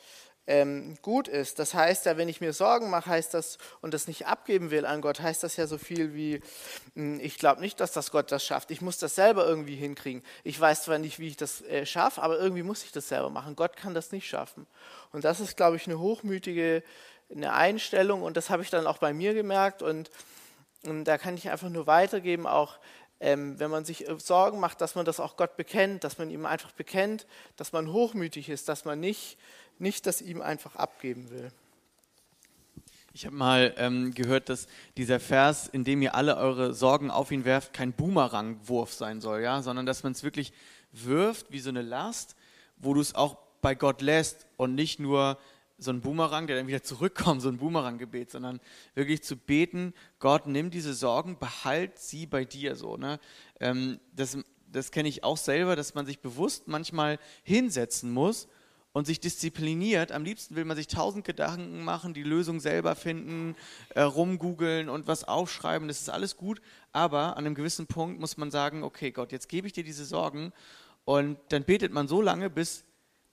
ähm, 0.47 0.97
gut 1.01 1.29
ist. 1.29 1.59
Das 1.59 1.73
heißt 1.73 2.07
ja, 2.07 2.17
wenn 2.17 2.29
ich 2.29 2.41
mir 2.41 2.53
Sorgen 2.53 2.91
mache, 2.91 3.11
heißt 3.11 3.33
das 3.33 3.59
und 3.81 3.95
das 3.95 4.09
nicht 4.09 4.27
abgeben 4.27 4.71
will 4.71 4.85
an 4.85 5.01
Gott, 5.01 5.21
heißt 5.21 5.43
das 5.43 5.57
ja 5.57 5.67
so 5.67 5.79
viel 5.79 6.15
wie, 6.15 6.43
hm, 6.95 7.19
ich 7.21 7.39
glaube 7.39 7.61
nicht, 7.61 7.81
dass 7.81 7.93
das 7.93 8.11
Gott 8.11 8.31
das 8.31 8.45
schafft. 8.45 8.71
Ich 8.71 8.83
muss 8.83 8.99
das 8.99 9.15
selber 9.15 9.47
irgendwie 9.47 9.77
hinkriegen. 9.77 10.23
Ich 10.43 10.61
weiß 10.61 10.85
zwar 10.85 10.99
nicht, 10.99 11.19
wie 11.19 11.29
ich 11.29 11.37
das 11.37 11.63
äh, 11.63 11.87
schaffe, 11.87 12.23
aber 12.23 12.39
irgendwie 12.39 12.63
muss 12.63 12.85
ich 12.85 12.93
das 12.93 13.09
selber 13.09 13.31
machen. 13.31 13.57
Gott 13.57 13.77
kann 13.77 13.95
das 13.95 14.13
nicht 14.13 14.29
schaffen. 14.29 14.67
Und 15.13 15.25
das 15.25 15.41
ist, 15.41 15.57
glaube 15.57 15.77
ich, 15.77 15.87
eine 15.87 15.99
hochmütige 15.99 16.83
eine 17.31 17.53
Einstellung 17.53 18.23
und 18.23 18.37
das 18.37 18.51
habe 18.51 18.63
ich 18.63 18.71
dann 18.71 18.87
auch 18.87 18.99
bei 18.99 19.13
mir 19.13 19.35
gemerkt 19.35 19.83
und, 19.83 20.11
und 20.85 21.05
da 21.05 21.19
kann 21.19 21.37
ich 21.37 21.51
einfach 21.51 21.69
nur 21.69 21.87
weitergeben, 21.87 22.47
auch 22.47 22.79
ähm, 23.21 23.59
wenn 23.59 23.71
man 23.71 23.85
sich 23.85 24.09
äh, 24.09 24.19
Sorgen 24.19 24.61
macht, 24.61 24.81
dass 24.81 24.95
man 24.95 25.05
das 25.05 25.21
auch 25.21 25.37
Gott 25.37 25.57
bekennt, 25.57 26.05
dass 26.05 26.19
man 26.19 26.31
ihm 26.31 26.47
einfach 26.47 26.73
bekennt, 26.73 27.27
dass 27.57 27.73
man 27.73 27.93
hochmütig 27.93 28.49
ist, 28.49 28.69
dass 28.69 28.85
man 28.85 29.01
nicht, 29.01 29.39
nicht 29.79 30.07
das 30.07 30.21
ihm 30.21 30.43
einfach 30.43 30.77
abgeben 30.77 31.31
will. 31.31 31.51
Ich 33.17 33.27
habe 33.27 33.37
mal 33.37 33.73
ähm, 33.77 34.13
gehört, 34.13 34.49
dass 34.49 34.67
dieser 34.97 35.21
Vers, 35.21 35.69
in 35.69 35.85
dem 35.85 36.03
ihr 36.03 36.17
alle 36.17 36.37
eure 36.37 36.75
Sorgen 36.75 37.13
auf 37.13 37.31
ihn 37.31 37.45
werft, 37.45 37.73
kein 37.73 37.93
Boomerangwurf 37.93 38.93
sein 38.93 39.21
soll, 39.21 39.41
ja, 39.41 39.63
sondern 39.63 39.87
dass 39.87 40.03
man 40.03 40.13
es 40.13 40.25
wirklich 40.25 40.53
wirft 40.91 41.53
wie 41.53 41.61
so 41.61 41.69
eine 41.69 41.83
Last, 41.83 42.35
wo 42.77 42.93
du 42.93 43.01
es 43.01 43.15
auch 43.15 43.37
bei 43.63 43.77
Gott 43.77 44.03
lässt 44.03 44.47
und 44.57 44.75
nicht 44.75 44.99
nur 44.99 45.39
so 45.79 45.91
ein 45.91 46.01
Boomerang, 46.01 46.47
der 46.47 46.57
dann 46.57 46.67
wieder 46.67 46.83
zurückkommt, 46.83 47.43
so 47.43 47.49
ein 47.49 47.59
Boomerang-Gebet, 47.59 48.31
sondern 48.31 48.61
wirklich 48.95 49.23
zu 49.23 49.37
beten, 49.37 49.93
Gott, 50.19 50.47
nimm 50.47 50.71
diese 50.71 50.95
Sorgen, 50.95 51.39
behalt 51.39 51.99
sie 51.99 52.27
bei 52.27 52.45
dir 52.45 52.77
so. 52.77 52.97
Ne? 52.97 53.19
Ähm, 53.61 53.99
das 54.13 54.39
das 54.75 54.91
kenne 54.91 55.09
ich 55.09 55.25
auch 55.25 55.37
selber, 55.37 55.77
dass 55.77 55.95
man 55.95 56.05
sich 56.05 56.21
bewusst 56.21 56.67
manchmal 56.69 57.19
hinsetzen 57.45 58.11
muss 58.11 58.49
und 58.93 59.07
sich 59.07 59.21
diszipliniert. 59.21 60.13
Am 60.13 60.25
liebsten 60.25 60.57
will 60.57 60.65
man 60.65 60.77
sich 60.77 60.89
tausend 60.89 61.25
Gedanken 61.25 61.85
machen, 61.85 62.13
die 62.13 62.23
Lösung 62.23 62.61
selber 62.61 62.97
finden, 62.97 63.57
äh, 63.91 64.03
rumgoogeln 64.03 64.89
und 64.89 65.07
was 65.07 65.25
aufschreiben. 65.25 65.89
Das 65.89 66.01
ist 66.01 66.11
alles 66.11 66.37
gut, 66.37 66.61
aber 66.93 67.37
an 67.37 67.47
einem 67.47 67.55
gewissen 67.55 67.87
Punkt 67.87 68.21
muss 68.21 68.37
man 68.37 68.51
sagen, 68.51 68.83
okay 68.83 69.13
Gott, 69.13 69.33
jetzt 69.33 69.49
gebe 69.49 69.67
ich 69.67 69.73
dir 69.73 69.85
diese 69.85 70.05
Sorgen 70.05 70.53
und 71.05 71.39
dann 71.51 71.65
betet 71.65 71.93
man 71.93 72.09
so 72.09 72.21
lange, 72.21 72.51
bis, 72.51 72.85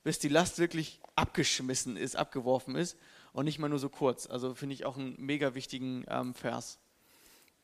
bis 0.02 0.18
die 0.18 0.28
Last 0.28 0.58
wirklich 0.58 1.00
abgeschmissen 1.16 1.96
ist, 1.96 2.16
abgeworfen 2.16 2.76
ist 2.76 2.96
und 3.32 3.44
nicht 3.44 3.58
mal 3.58 3.68
nur 3.68 3.78
so 3.78 3.88
kurz. 3.88 4.26
Also 4.26 4.54
finde 4.54 4.74
ich 4.74 4.84
auch 4.84 4.96
einen 4.96 5.14
mega 5.18 5.54
wichtigen 5.54 6.04
ähm, 6.08 6.34
Vers. 6.34 6.78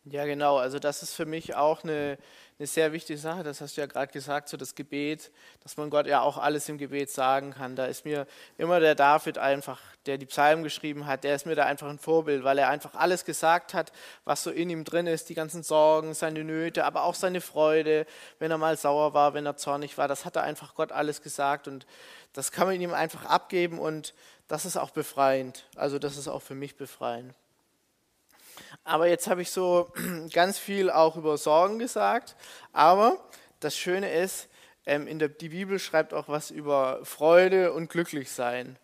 Ja, 0.04 0.24
genau. 0.24 0.56
Also 0.56 0.78
das 0.78 1.02
ist 1.02 1.14
für 1.14 1.26
mich 1.26 1.54
auch 1.54 1.82
eine, 1.82 2.16
eine 2.58 2.66
sehr 2.66 2.92
wichtige 2.92 3.18
Sache. 3.18 3.42
Das 3.42 3.60
hast 3.60 3.76
du 3.76 3.82
ja 3.82 3.86
gerade 3.86 4.10
gesagt, 4.10 4.48
so 4.48 4.56
das 4.56 4.74
Gebet, 4.74 5.30
dass 5.62 5.76
man 5.76 5.90
Gott 5.90 6.06
ja 6.06 6.22
auch 6.22 6.38
alles 6.38 6.68
im 6.68 6.78
Gebet 6.78 7.10
sagen 7.10 7.50
kann. 7.50 7.76
Da 7.76 7.84
ist 7.86 8.06
mir 8.06 8.26
immer 8.56 8.80
der 8.80 8.94
David 8.94 9.36
einfach, 9.36 9.80
der 10.06 10.16
die 10.16 10.24
Psalmen 10.24 10.64
geschrieben 10.64 11.06
hat, 11.06 11.24
der 11.24 11.34
ist 11.34 11.44
mir 11.44 11.56
da 11.56 11.66
einfach 11.66 11.88
ein 11.88 11.98
Vorbild, 11.98 12.42
weil 12.42 12.56
er 12.56 12.70
einfach 12.70 12.94
alles 12.94 13.26
gesagt 13.26 13.74
hat, 13.74 13.92
was 14.24 14.42
so 14.42 14.50
in 14.50 14.70
ihm 14.70 14.84
drin 14.84 15.06
ist, 15.06 15.28
die 15.28 15.34
ganzen 15.34 15.62
Sorgen, 15.62 16.14
seine 16.14 16.42
Nöte, 16.42 16.86
aber 16.86 17.02
auch 17.02 17.14
seine 17.14 17.42
Freude, 17.42 18.06
wenn 18.38 18.50
er 18.50 18.58
mal 18.58 18.78
sauer 18.78 19.12
war, 19.12 19.34
wenn 19.34 19.44
er 19.44 19.56
zornig 19.56 19.98
war. 19.98 20.08
Das 20.08 20.24
hat 20.24 20.36
er 20.36 20.42
einfach 20.42 20.74
Gott 20.74 20.90
alles 20.90 21.20
gesagt 21.20 21.68
und 21.68 21.86
das 22.32 22.52
kann 22.52 22.66
man 22.66 22.80
ihm 22.80 22.94
einfach 22.94 23.24
abgeben 23.24 23.78
und 23.78 24.14
das 24.48 24.64
ist 24.64 24.76
auch 24.76 24.90
befreiend. 24.90 25.66
Also 25.76 25.98
das 25.98 26.16
ist 26.16 26.28
auch 26.28 26.42
für 26.42 26.54
mich 26.54 26.76
befreiend. 26.76 27.34
Aber 28.84 29.06
jetzt 29.06 29.28
habe 29.28 29.42
ich 29.42 29.50
so 29.50 29.92
ganz 30.32 30.58
viel 30.58 30.90
auch 30.90 31.16
über 31.16 31.36
Sorgen 31.36 31.78
gesagt. 31.78 32.36
Aber 32.72 33.18
das 33.60 33.76
Schöne 33.76 34.12
ist, 34.12 34.48
ähm, 34.86 35.06
in 35.06 35.18
der, 35.18 35.28
die 35.28 35.50
Bibel 35.50 35.78
schreibt 35.78 36.14
auch 36.14 36.28
was 36.28 36.50
über 36.50 37.00
Freude 37.04 37.72
und 37.72 37.90
Glücklichsein. 37.90 38.78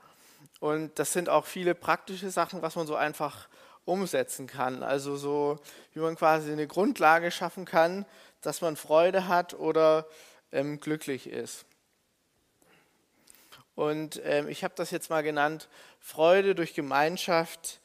Und 0.61 0.99
das 0.99 1.13
sind 1.13 1.29
auch 1.29 1.47
viele 1.47 1.75
praktische 1.75 2.31
Sachen, 2.31 2.63
was 2.63 2.77
man 2.77 2.87
so 2.87 2.95
einfach 2.95 3.49
umsetzen 3.85 4.47
kann. 4.47 4.83
Also 4.83 5.17
so, 5.17 5.59
wie 5.93 6.01
man 6.01 6.17
quasi 6.17 6.53
eine 6.53 6.67
Grundlage 6.67 7.31
schaffen 7.31 7.65
kann, 7.65 8.07
dass 8.41 8.61
man 8.61 8.77
Freude 8.77 9.29
hat 9.29 9.55
oder 9.55 10.07
ähm, 10.53 10.81
glücklich 10.81 11.27
ist. 11.27 11.67
Und 13.75 14.21
ähm, 14.25 14.49
ich 14.49 14.65
habe 14.65 14.75
das 14.77 14.91
jetzt 14.91 15.11
mal 15.11 15.23
genannt, 15.23 15.69
Freude 15.99 16.55
durch 16.55 16.75
Gemeinschaft 16.75 17.81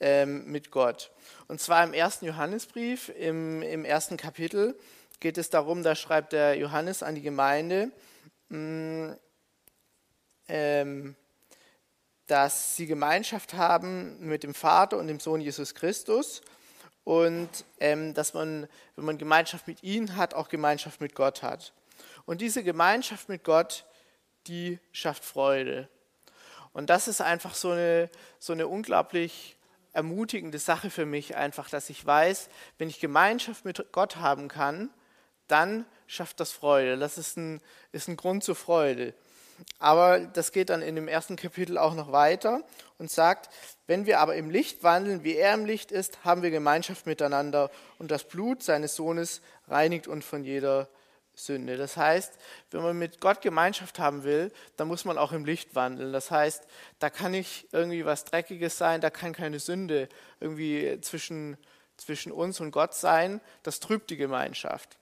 ähm, 0.00 0.46
mit 0.46 0.70
Gott. 0.70 1.10
Und 1.48 1.60
zwar 1.60 1.84
im 1.84 1.92
ersten 1.92 2.26
Johannesbrief, 2.26 3.10
im, 3.10 3.62
im 3.62 3.84
ersten 3.84 4.16
Kapitel, 4.16 4.78
geht 5.20 5.38
es 5.38 5.50
darum, 5.50 5.82
da 5.82 5.94
schreibt 5.94 6.32
der 6.32 6.56
Johannes 6.56 7.02
an 7.02 7.14
die 7.14 7.22
Gemeinde, 7.22 7.90
mh, 8.48 8.58
mm, 8.58 9.16
ähm, 10.48 11.16
dass 12.26 12.76
sie 12.76 12.86
Gemeinschaft 12.86 13.54
haben 13.54 14.18
mit 14.20 14.42
dem 14.42 14.54
Vater 14.54 14.98
und 14.98 15.06
dem 15.06 15.20
Sohn 15.20 15.40
Jesus 15.40 15.74
Christus 15.74 16.40
und 17.04 17.48
ähm, 17.78 18.14
dass 18.14 18.34
man, 18.34 18.68
wenn 18.96 19.04
man 19.04 19.18
Gemeinschaft 19.18 19.68
mit 19.68 19.82
ihm 19.82 20.16
hat, 20.16 20.34
auch 20.34 20.48
Gemeinschaft 20.48 21.00
mit 21.00 21.14
Gott 21.14 21.42
hat. 21.42 21.72
Und 22.24 22.40
diese 22.40 22.64
Gemeinschaft 22.64 23.28
mit 23.28 23.44
Gott, 23.44 23.84
die 24.48 24.78
schafft 24.92 25.24
Freude. 25.24 25.88
Und 26.72 26.90
das 26.90 27.08
ist 27.08 27.20
einfach 27.20 27.54
so 27.54 27.70
eine, 27.70 28.10
so 28.38 28.52
eine 28.52 28.68
unglaublich 28.68 29.56
ermutigende 29.92 30.58
Sache 30.58 30.90
für 30.90 31.06
mich 31.06 31.36
einfach, 31.36 31.70
dass 31.70 31.88
ich 31.88 32.04
weiß, 32.04 32.50
wenn 32.76 32.90
ich 32.90 33.00
Gemeinschaft 33.00 33.64
mit 33.64 33.92
Gott 33.92 34.16
haben 34.16 34.48
kann, 34.48 34.90
dann 35.48 35.86
schafft 36.06 36.38
das 36.40 36.52
Freude. 36.52 36.98
Das 36.98 37.16
ist 37.16 37.36
ein, 37.38 37.62
ist 37.92 38.08
ein 38.08 38.16
Grund 38.16 38.44
zur 38.44 38.56
Freude. 38.56 39.14
Aber 39.78 40.20
das 40.20 40.52
geht 40.52 40.68
dann 40.68 40.82
in 40.82 40.96
dem 40.96 41.08
ersten 41.08 41.36
Kapitel 41.36 41.78
auch 41.78 41.94
noch 41.94 42.12
weiter 42.12 42.62
und 42.98 43.10
sagt, 43.10 43.48
wenn 43.86 44.04
wir 44.04 44.20
aber 44.20 44.36
im 44.36 44.50
Licht 44.50 44.82
wandeln, 44.82 45.24
wie 45.24 45.36
er 45.36 45.54
im 45.54 45.64
Licht 45.64 45.92
ist, 45.92 46.24
haben 46.24 46.42
wir 46.42 46.50
Gemeinschaft 46.50 47.06
miteinander 47.06 47.70
und 47.98 48.10
das 48.10 48.24
Blut 48.24 48.62
seines 48.62 48.96
Sohnes 48.96 49.40
reinigt 49.66 50.08
uns 50.08 50.26
von 50.26 50.44
jeder 50.44 50.88
Sünde. 51.36 51.76
Das 51.76 51.96
heißt, 51.96 52.34
wenn 52.70 52.82
man 52.82 52.98
mit 52.98 53.20
Gott 53.20 53.42
Gemeinschaft 53.42 53.98
haben 53.98 54.24
will, 54.24 54.50
dann 54.76 54.88
muss 54.88 55.04
man 55.04 55.18
auch 55.18 55.32
im 55.32 55.44
Licht 55.44 55.74
wandeln. 55.74 56.12
Das 56.12 56.30
heißt, 56.30 56.66
da 56.98 57.10
kann 57.10 57.32
nicht 57.32 57.68
irgendwie 57.72 58.04
was 58.04 58.24
Dreckiges 58.24 58.78
sein, 58.78 59.00
da 59.00 59.10
kann 59.10 59.32
keine 59.32 59.60
Sünde 59.60 60.08
irgendwie 60.40 60.98
zwischen, 61.02 61.56
zwischen 61.96 62.32
uns 62.32 62.60
und 62.60 62.70
Gott 62.70 62.94
sein. 62.94 63.40
Das 63.62 63.80
trübt 63.80 64.10
die 64.10 64.16
Gemeinschaft. 64.16 64.98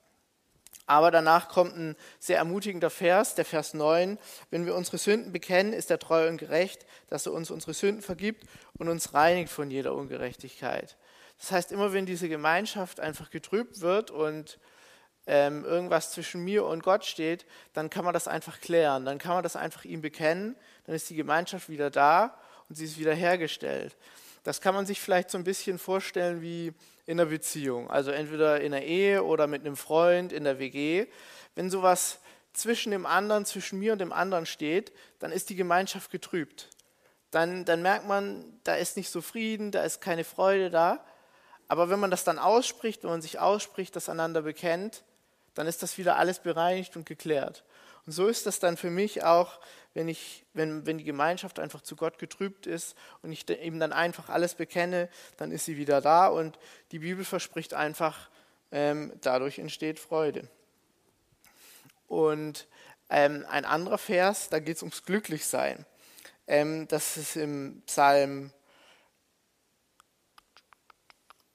Aber 0.87 1.09
danach 1.09 1.47
kommt 1.49 1.75
ein 1.75 1.95
sehr 2.19 2.37
ermutigender 2.37 2.91
Vers, 2.91 3.33
der 3.33 3.45
Vers 3.45 3.73
9. 3.73 4.19
Wenn 4.51 4.65
wir 4.65 4.75
unsere 4.75 4.97
Sünden 4.99 5.31
bekennen, 5.31 5.73
ist 5.73 5.89
er 5.89 5.97
treu 5.97 6.27
und 6.27 6.37
gerecht, 6.37 6.85
dass 7.07 7.25
er 7.25 7.33
uns 7.33 7.49
unsere 7.49 7.73
Sünden 7.73 8.03
vergibt 8.03 8.43
und 8.77 8.89
uns 8.89 9.13
reinigt 9.13 9.51
von 9.51 9.71
jeder 9.71 9.95
Ungerechtigkeit. 9.95 10.95
Das 11.39 11.51
heißt, 11.51 11.71
immer 11.71 11.91
wenn 11.91 12.05
diese 12.05 12.29
Gemeinschaft 12.29 12.99
einfach 12.99 13.31
getrübt 13.31 13.81
wird 13.81 14.11
und 14.11 14.59
ähm, 15.27 15.65
irgendwas 15.65 16.11
zwischen 16.11 16.43
mir 16.43 16.65
und 16.65 16.83
Gott 16.83 17.05
steht, 17.05 17.45
dann 17.73 17.89
kann 17.89 18.05
man 18.05 18.13
das 18.13 18.27
einfach 18.27 18.59
klären. 18.61 19.05
Dann 19.05 19.17
kann 19.17 19.33
man 19.33 19.43
das 19.43 19.55
einfach 19.55 19.85
ihm 19.85 20.01
bekennen. 20.01 20.55
Dann 20.85 20.95
ist 20.95 21.09
die 21.09 21.15
Gemeinschaft 21.15 21.69
wieder 21.69 21.89
da 21.89 22.37
und 22.69 22.75
sie 22.75 22.85
ist 22.85 22.99
wieder 22.99 23.13
hergestellt. 23.13 23.95
Das 24.43 24.61
kann 24.61 24.75
man 24.75 24.85
sich 24.85 25.01
vielleicht 25.01 25.31
so 25.31 25.37
ein 25.37 25.43
bisschen 25.43 25.79
vorstellen 25.79 26.41
wie 26.41 26.73
in 27.07 27.19
einer 27.19 27.29
Beziehung. 27.29 27.89
Also 27.89 28.11
entweder 28.11 28.61
in 28.61 28.71
der 28.71 28.85
Ehe 28.85 29.23
oder 29.23 29.47
mit 29.47 29.61
einem 29.61 29.75
Freund, 29.75 30.31
in 30.31 30.43
der 30.43 30.59
WG. 30.59 31.07
Wenn 31.55 31.69
sowas 31.69 32.19
zwischen 32.53 32.91
dem 32.91 33.05
anderen, 33.05 33.45
zwischen 33.45 33.79
mir 33.79 33.93
und 33.93 33.99
dem 33.99 34.13
anderen 34.13 34.45
steht, 34.45 34.91
dann 35.19 35.31
ist 35.31 35.49
die 35.49 35.55
Gemeinschaft 35.55 36.11
getrübt. 36.11 36.69
Dann, 37.31 37.65
dann 37.65 37.81
merkt 37.81 38.07
man, 38.07 38.45
da 38.63 38.75
ist 38.75 38.97
nicht 38.97 39.09
so 39.09 39.21
Frieden, 39.21 39.71
da 39.71 39.83
ist 39.83 39.99
keine 39.99 40.23
Freude 40.23 40.69
da. 40.69 41.03
Aber 41.67 41.89
wenn 41.89 41.99
man 41.99 42.11
das 42.11 42.23
dann 42.23 42.39
ausspricht, 42.39 43.03
wenn 43.03 43.09
man 43.09 43.21
sich 43.21 43.39
ausspricht, 43.39 43.95
das 43.95 44.09
einander 44.09 44.43
bekennt, 44.43 45.03
dann 45.55 45.67
ist 45.67 45.81
das 45.81 45.97
wieder 45.97 46.17
alles 46.17 46.39
bereinigt 46.39 46.95
und 46.95 47.05
geklärt. 47.05 47.63
Und 48.05 48.11
so 48.11 48.27
ist 48.27 48.45
das 48.45 48.59
dann 48.59 48.77
für 48.77 48.91
mich 48.91 49.23
auch, 49.23 49.59
wenn, 49.95 50.07
ich, 50.07 50.45
wenn, 50.53 50.85
wenn 50.85 50.99
die 50.99 51.03
Gemeinschaft 51.03 51.59
einfach 51.59 51.81
zu 51.81 51.95
Gott 51.95 52.19
getrübt 52.19 52.67
ist 52.67 52.95
und 53.23 53.31
ich 53.31 53.49
ihm 53.49 53.79
dann 53.79 53.93
einfach 53.93 54.29
alles 54.29 54.53
bekenne, 54.53 55.09
dann 55.37 55.51
ist 55.51 55.65
sie 55.65 55.77
wieder 55.77 56.01
da 56.01 56.27
und 56.27 56.59
die 56.91 56.99
Bibel 56.99 57.25
verspricht 57.25 57.73
einfach, 57.73 58.29
ähm, 58.71 59.13
dadurch 59.21 59.57
entsteht 59.57 59.99
Freude. 59.99 60.47
Und 62.07 62.67
ähm, 63.09 63.45
ein 63.49 63.65
anderer 63.65 63.97
Vers, 63.97 64.49
da 64.49 64.59
geht 64.59 64.77
es 64.77 64.83
ums 64.83 65.03
Glücklichsein. 65.03 65.85
Ähm, 66.47 66.87
das 66.87 67.17
ist 67.17 67.35
im 67.35 67.81
Psalm, 67.87 68.51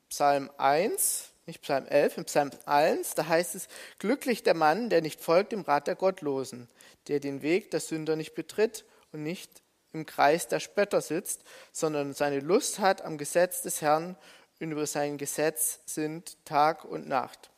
Psalm 0.09 0.51
1, 0.59 1.30
nicht 1.51 1.63
Psalm 1.63 1.87
11, 1.87 2.19
im 2.19 2.25
Psalm 2.27 2.51
1, 2.65 3.15
da 3.15 3.27
heißt 3.27 3.57
es, 3.57 3.67
glücklich 3.99 4.45
der 4.45 4.55
Mann, 4.55 4.89
der 4.89 5.03
nicht 5.03 5.21
folgt 5.21 5.51
dem 5.51 5.63
Rat 5.63 5.89
der 5.89 5.97
Gottlosen, 5.97 6.69
der 7.09 7.19
den 7.19 7.43
Weg 7.43 7.73
der 7.73 7.81
Sünder 7.81 8.15
nicht 8.15 8.37
betritt 8.37 8.85
und 9.11 9.25
nicht 9.25 9.51
im 9.93 10.07
Kreis 10.07 10.47
der 10.47 10.61
Spötter 10.61 11.01
sitzt, 11.01 11.43
sondern 11.73 12.15
seine 12.15 12.39
Lust 12.39 12.79
hat 12.79 13.03
am 13.03 13.19
Gesetz 13.19 13.63
des 13.63 13.83
Herrn 13.83 14.17
und 14.61 14.71
über 14.71 14.87
sein 14.87 15.19
Gesetz 15.19 15.81
sind 15.87 16.37
Tag 16.45 16.85
und 16.85 17.09
Nacht. 17.09 17.51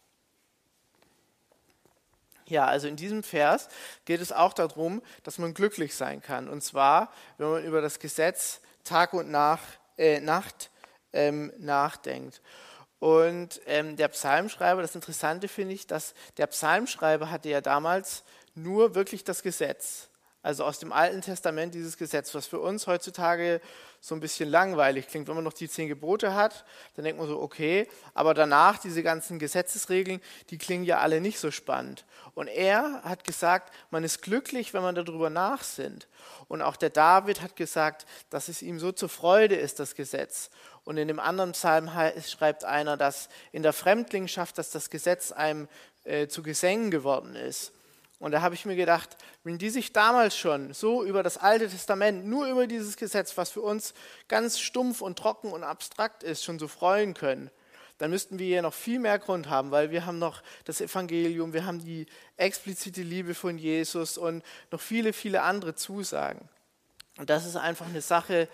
Ja, 2.46 2.64
also 2.64 2.88
in 2.88 2.96
diesem 2.96 3.22
Vers 3.22 3.68
geht 4.07 4.22
es 4.22 4.33
auch 4.33 4.55
darum, 4.55 5.02
dass 5.22 5.37
man 5.37 5.52
glücklich 5.52 5.94
sein 5.94 6.22
kann. 6.22 6.48
Und 6.48 6.62
zwar, 6.62 7.12
wenn 7.37 7.50
man 7.50 7.64
über 7.64 7.83
das 7.83 7.98
Gesetz 7.98 8.61
Tag 8.85 9.12
und 9.12 9.31
Nach, 9.31 9.61
äh, 9.98 10.20
Nacht 10.20 10.70
ähm, 11.12 11.52
nachdenkt. 11.59 12.40
Und 13.02 13.60
ähm, 13.66 13.96
der 13.96 14.06
Psalmschreiber, 14.06 14.80
das 14.80 14.94
Interessante 14.94 15.48
finde 15.48 15.74
ich, 15.74 15.88
dass 15.88 16.14
der 16.36 16.46
Psalmschreiber 16.46 17.32
hatte 17.32 17.48
ja 17.48 17.60
damals 17.60 18.22
nur 18.54 18.94
wirklich 18.94 19.24
das 19.24 19.42
Gesetz. 19.42 20.06
Also 20.40 20.64
aus 20.64 20.78
dem 20.78 20.92
Alten 20.92 21.20
Testament 21.20 21.74
dieses 21.74 21.96
Gesetz, 21.96 22.32
was 22.32 22.46
für 22.46 22.60
uns 22.60 22.86
heutzutage 22.86 23.60
so 24.04 24.16
ein 24.16 24.20
bisschen 24.20 24.50
langweilig 24.50 25.06
klingt. 25.06 25.28
Wenn 25.28 25.36
man 25.36 25.44
noch 25.44 25.52
die 25.52 25.68
zehn 25.68 25.86
Gebote 25.86 26.34
hat, 26.34 26.64
dann 26.96 27.04
denkt 27.04 27.20
man 27.20 27.28
so, 27.28 27.40
okay, 27.40 27.88
aber 28.14 28.34
danach 28.34 28.78
diese 28.78 29.04
ganzen 29.04 29.38
Gesetzesregeln, 29.38 30.20
die 30.50 30.58
klingen 30.58 30.82
ja 30.84 30.98
alle 30.98 31.20
nicht 31.20 31.38
so 31.38 31.52
spannend. 31.52 32.04
Und 32.34 32.48
er 32.48 33.02
hat 33.04 33.22
gesagt, 33.22 33.72
man 33.92 34.02
ist 34.02 34.20
glücklich, 34.20 34.74
wenn 34.74 34.82
man 34.82 34.96
darüber 34.96 35.30
nachsinnt. 35.30 36.08
Und 36.48 36.62
auch 36.62 36.74
der 36.74 36.90
David 36.90 37.42
hat 37.42 37.54
gesagt, 37.54 38.04
dass 38.28 38.48
es 38.48 38.60
ihm 38.60 38.80
so 38.80 38.90
zur 38.90 39.08
Freude 39.08 39.54
ist, 39.54 39.78
das 39.78 39.94
Gesetz. 39.94 40.50
Und 40.82 40.96
in 40.96 41.06
dem 41.06 41.20
anderen 41.20 41.52
Psalm 41.52 41.88
schreibt 42.26 42.64
einer, 42.64 42.96
dass 42.96 43.28
in 43.52 43.62
der 43.62 43.72
Fremdlingschaft, 43.72 44.58
dass 44.58 44.70
das 44.70 44.90
Gesetz 44.90 45.30
einem 45.30 45.68
äh, 46.02 46.26
zu 46.26 46.42
Gesängen 46.42 46.90
geworden 46.90 47.36
ist. 47.36 47.72
Und 48.22 48.30
da 48.30 48.40
habe 48.40 48.54
ich 48.54 48.64
mir 48.66 48.76
gedacht, 48.76 49.16
wenn 49.42 49.58
die 49.58 49.68
sich 49.68 49.92
damals 49.92 50.37
schon 50.37 50.72
so 50.74 51.02
über 51.02 51.24
das 51.24 51.38
Alte 51.38 51.68
Testament, 51.68 52.24
nur 52.24 52.46
über 52.46 52.68
dieses 52.68 52.96
Gesetz, 52.96 53.37
was 53.37 53.50
für 53.50 53.62
uns 53.62 53.94
ganz 54.28 54.61
stumpf 54.61 55.00
und 55.00 55.18
trocken 55.18 55.50
und 55.50 55.64
abstrakt 55.64 56.22
ist, 56.22 56.44
schon 56.44 56.61
so 56.61 56.68
freuen 56.68 57.14
können, 57.14 57.50
dann 57.98 58.11
müssten 58.11 58.38
wir 58.38 58.46
ja 58.46 58.62
noch 58.62 58.74
viel 58.74 59.00
mehr 59.00 59.18
Grund 59.18 59.48
haben, 59.48 59.72
weil 59.72 59.90
wir 59.90 60.06
haben 60.06 60.20
noch 60.20 60.40
das 60.66 60.80
Evangelium, 60.80 61.52
wir 61.52 61.66
haben 61.66 61.80
die 61.80 62.06
explizite 62.37 63.02
Liebe 63.02 63.35
von 63.35 63.58
Jesus 63.58 64.16
und 64.16 64.44
noch 64.70 64.80
viele, 64.80 65.12
viele 65.12 65.42
andere 65.42 65.74
Zusagen. 65.74 66.48
Und 67.18 67.28
das 67.28 67.44
ist 67.44 67.56
einfach 67.56 67.87
eine 67.87 68.02
Sache, 68.02 68.48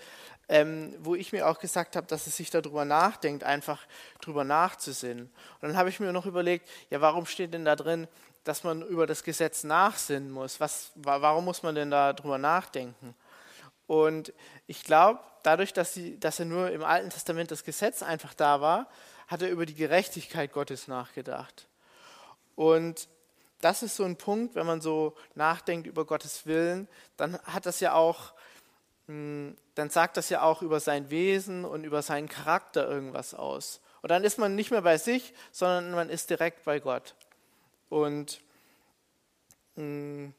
ähm, 0.49 0.95
wo 0.99 1.13
ich 1.13 1.31
mir 1.31 1.47
auch 1.47 1.59
gesagt 1.59 1.95
habe, 1.95 2.07
dass 2.07 2.25
es 2.25 2.35
sich 2.35 2.49
darüber 2.49 2.83
nachdenkt, 2.83 3.43
einfach 3.43 3.85
darüber 4.19 4.43
nachzusinnen. 4.43 5.25
Und 5.61 5.61
dann 5.61 5.77
habe 5.77 5.89
ich 5.89 5.99
mir 5.99 6.11
noch 6.11 6.25
überlegt, 6.25 6.67
ja, 6.89 7.01
warum 7.01 7.27
steht 7.27 7.53
denn 7.53 7.65
da 7.65 7.75
drin, 7.75 8.07
dass 8.49 8.63
man 8.63 8.81
über 8.81 9.05
das 9.05 9.23
Gesetz 9.23 9.63
nachsinnen 9.63 10.31
muss? 10.31 10.59
Was, 10.59 10.91
warum 10.95 11.45
muss 11.45 11.61
man 11.61 11.75
denn 11.75 11.91
da 11.91 12.13
darüber 12.13 12.39
nachdenken? 12.39 13.15
Und 13.85 14.33
ich 14.65 14.83
glaube, 14.83 15.19
dadurch, 15.43 15.71
dass, 15.71 15.93
sie, 15.93 16.19
dass 16.19 16.39
er 16.39 16.45
nur 16.45 16.71
im 16.71 16.83
Alten 16.83 17.11
Testament 17.11 17.51
das 17.51 17.63
Gesetz 17.63 18.01
einfach 18.01 18.33
da 18.33 18.59
war, 18.59 18.87
hat 19.27 19.43
er 19.43 19.49
über 19.49 19.67
die 19.67 19.75
Gerechtigkeit 19.75 20.51
Gottes 20.51 20.87
nachgedacht. 20.87 21.67
Und 22.55 23.07
das 23.61 23.83
ist 23.83 23.95
so 23.95 24.03
ein 24.03 24.17
Punkt, 24.17 24.55
wenn 24.55 24.65
man 24.65 24.81
so 24.81 25.15
nachdenkt 25.35 25.85
über 25.85 26.05
Gottes 26.05 26.47
Willen, 26.47 26.87
dann 27.17 27.37
hat 27.43 27.67
das 27.67 27.79
ja 27.79 27.93
auch 27.93 28.33
hm, 29.09 29.55
dann 29.73 29.89
sagt 29.89 30.17
das 30.17 30.29
ja 30.29 30.43
auch 30.43 30.61
über 30.61 30.79
sein 30.79 31.09
Wesen 31.09 31.65
und 31.65 31.83
über 31.83 32.01
seinen 32.01 32.29
Charakter 32.29 32.87
irgendwas 32.87 33.33
aus. 33.33 33.81
Und 34.01 34.09
dann 34.11 34.23
ist 34.23 34.37
man 34.37 34.55
nicht 34.55 34.71
mehr 34.71 34.81
bei 34.81 34.97
sich, 34.97 35.33
sondern 35.51 35.91
man 35.91 36.09
ist 36.09 36.29
direkt 36.29 36.63
bei 36.63 36.79
Gott. 36.79 37.15
Und 37.89 38.41
hm, 39.75 40.33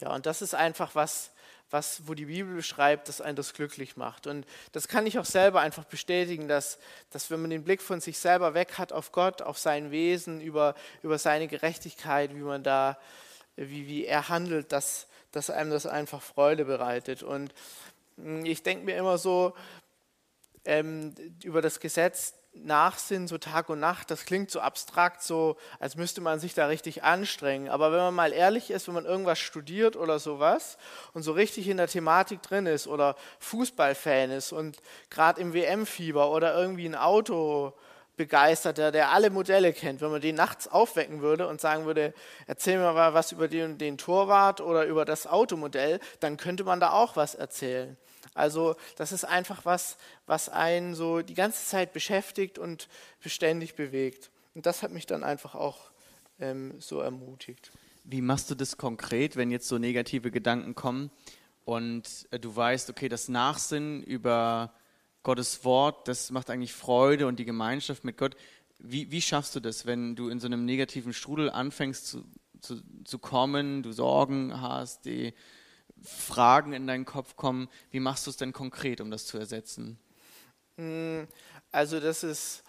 ja, 0.00 0.14
und 0.14 0.26
das 0.26 0.42
ist 0.42 0.54
einfach 0.54 0.94
was, 0.94 1.30
was, 1.70 2.06
wo 2.06 2.14
die 2.14 2.26
Bibel 2.26 2.54
beschreibt, 2.54 3.08
dass 3.08 3.20
einen 3.20 3.36
das 3.36 3.54
glücklich 3.54 3.96
macht. 3.96 4.26
Und 4.26 4.46
das 4.72 4.88
kann 4.88 5.06
ich 5.06 5.18
auch 5.18 5.24
selber 5.24 5.60
einfach 5.60 5.84
bestätigen, 5.84 6.48
dass, 6.48 6.78
dass 7.10 7.30
wenn 7.30 7.40
man 7.40 7.50
den 7.50 7.64
Blick 7.64 7.82
von 7.82 8.00
sich 8.00 8.18
selber 8.18 8.54
weg 8.54 8.78
hat 8.78 8.92
auf 8.92 9.12
Gott, 9.12 9.42
auf 9.42 9.58
sein 9.58 9.90
Wesen, 9.90 10.40
über, 10.40 10.74
über 11.02 11.18
seine 11.18 11.48
Gerechtigkeit, 11.48 12.34
wie 12.34 12.40
man 12.40 12.62
da 12.62 12.98
wie, 13.56 13.88
wie 13.88 14.04
er 14.04 14.28
handelt, 14.28 14.70
dass, 14.72 15.06
dass 15.32 15.50
einem 15.50 15.70
das 15.70 15.86
einfach 15.86 16.22
Freude 16.22 16.64
bereitet. 16.64 17.22
Und 17.22 17.52
hm, 18.16 18.44
ich 18.44 18.62
denke 18.62 18.84
mir 18.84 18.96
immer 18.96 19.18
so, 19.18 19.54
ähm, 20.64 21.14
über 21.42 21.62
das 21.62 21.80
Gesetz 21.80 22.34
Nachsinn, 22.64 23.28
so 23.28 23.38
Tag 23.38 23.68
und 23.68 23.80
Nacht, 23.80 24.10
das 24.10 24.24
klingt 24.24 24.50
so 24.50 24.60
abstrakt, 24.60 25.22
so 25.22 25.56
als 25.78 25.96
müsste 25.96 26.20
man 26.20 26.40
sich 26.40 26.54
da 26.54 26.66
richtig 26.66 27.04
anstrengen. 27.04 27.68
Aber 27.68 27.92
wenn 27.92 27.98
man 27.98 28.14
mal 28.14 28.32
ehrlich 28.32 28.70
ist, 28.70 28.86
wenn 28.86 28.94
man 28.94 29.04
irgendwas 29.04 29.38
studiert 29.38 29.96
oder 29.96 30.18
sowas 30.18 30.78
und 31.12 31.22
so 31.22 31.32
richtig 31.32 31.68
in 31.68 31.76
der 31.76 31.88
Thematik 31.88 32.42
drin 32.42 32.66
ist 32.66 32.86
oder 32.86 33.16
Fußballfan 33.40 34.30
ist 34.30 34.52
und 34.52 34.78
gerade 35.10 35.40
im 35.40 35.52
WM-Fieber 35.52 36.30
oder 36.30 36.58
irgendwie 36.58 36.86
ein 36.86 36.94
Auto 36.94 37.74
Begeisterter, 38.16 38.92
der 38.92 39.10
alle 39.10 39.28
Modelle 39.28 39.74
kennt, 39.74 40.00
wenn 40.00 40.10
man 40.10 40.22
den 40.22 40.36
nachts 40.36 40.68
aufwecken 40.68 41.20
würde 41.20 41.46
und 41.48 41.60
sagen 41.60 41.84
würde, 41.84 42.14
erzähl 42.46 42.78
mir 42.78 42.92
mal 42.92 43.12
was 43.12 43.32
über 43.32 43.46
den, 43.46 43.76
den 43.76 43.98
Torwart 43.98 44.62
oder 44.62 44.86
über 44.86 45.04
das 45.04 45.26
Automodell, 45.26 46.00
dann 46.20 46.38
könnte 46.38 46.64
man 46.64 46.80
da 46.80 46.92
auch 46.92 47.16
was 47.16 47.34
erzählen. 47.34 47.96
Also 48.36 48.76
das 48.96 49.12
ist 49.12 49.24
einfach 49.24 49.64
was, 49.64 49.96
was 50.26 50.48
einen 50.48 50.94
so 50.94 51.22
die 51.22 51.34
ganze 51.34 51.64
Zeit 51.64 51.92
beschäftigt 51.92 52.58
und 52.58 52.88
beständig 53.22 53.74
bewegt. 53.74 54.30
Und 54.54 54.66
das 54.66 54.82
hat 54.82 54.92
mich 54.92 55.06
dann 55.06 55.24
einfach 55.24 55.54
auch 55.54 55.90
ähm, 56.38 56.80
so 56.80 57.00
ermutigt. 57.00 57.72
Wie 58.04 58.20
machst 58.20 58.50
du 58.50 58.54
das 58.54 58.76
konkret, 58.76 59.36
wenn 59.36 59.50
jetzt 59.50 59.68
so 59.68 59.78
negative 59.78 60.30
Gedanken 60.30 60.74
kommen 60.74 61.10
und 61.64 62.28
äh, 62.30 62.38
du 62.38 62.54
weißt, 62.54 62.90
okay, 62.90 63.08
das 63.08 63.28
Nachsinnen 63.28 64.02
über 64.02 64.72
Gottes 65.22 65.64
Wort, 65.64 66.06
das 66.06 66.30
macht 66.30 66.50
eigentlich 66.50 66.72
Freude 66.72 67.26
und 67.26 67.38
die 67.38 67.44
Gemeinschaft 67.44 68.04
mit 68.04 68.16
Gott. 68.16 68.36
Wie, 68.78 69.10
wie 69.10 69.20
schaffst 69.20 69.56
du 69.56 69.60
das, 69.60 69.84
wenn 69.84 70.14
du 70.14 70.28
in 70.28 70.38
so 70.38 70.46
einem 70.46 70.64
negativen 70.64 71.12
Strudel 71.12 71.50
anfängst 71.50 72.06
zu, 72.06 72.24
zu, 72.60 72.80
zu 73.04 73.18
kommen, 73.18 73.82
du 73.82 73.90
Sorgen 73.92 74.60
hast, 74.60 75.04
die 75.04 75.34
Fragen 76.02 76.72
in 76.72 76.86
deinen 76.86 77.04
Kopf 77.04 77.36
kommen? 77.36 77.68
Wie 77.90 78.00
machst 78.00 78.26
du 78.26 78.30
es 78.30 78.36
denn 78.36 78.52
konkret, 78.52 79.00
um 79.00 79.10
das 79.10 79.26
zu 79.26 79.38
ersetzen? 79.38 79.98
Hm, 80.76 81.26
also 81.72 82.00
das 82.00 82.22
ist, 82.22 82.62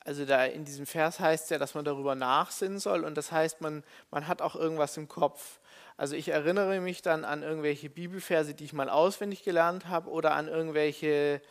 also 0.00 0.24
da 0.24 0.44
in 0.44 0.64
diesem 0.64 0.86
Vers 0.86 1.20
heißt 1.20 1.50
ja, 1.50 1.58
dass 1.58 1.74
man 1.74 1.84
darüber 1.84 2.14
nachsinnen 2.14 2.78
soll 2.78 3.04
und 3.04 3.16
das 3.16 3.30
heißt, 3.32 3.60
man, 3.60 3.84
man 4.10 4.26
hat 4.26 4.42
auch 4.42 4.56
irgendwas 4.56 4.96
im 4.96 5.08
Kopf. 5.08 5.60
Also 5.96 6.16
ich 6.16 6.28
erinnere 6.28 6.80
mich 6.80 7.02
dann 7.02 7.24
an 7.24 7.42
irgendwelche 7.42 7.90
Bibelverse, 7.90 8.54
die 8.54 8.64
ich 8.64 8.72
mal 8.72 8.88
auswendig 8.88 9.44
gelernt 9.44 9.88
habe 9.88 10.10
oder 10.10 10.34
an 10.34 10.48
irgendwelche 10.48 11.42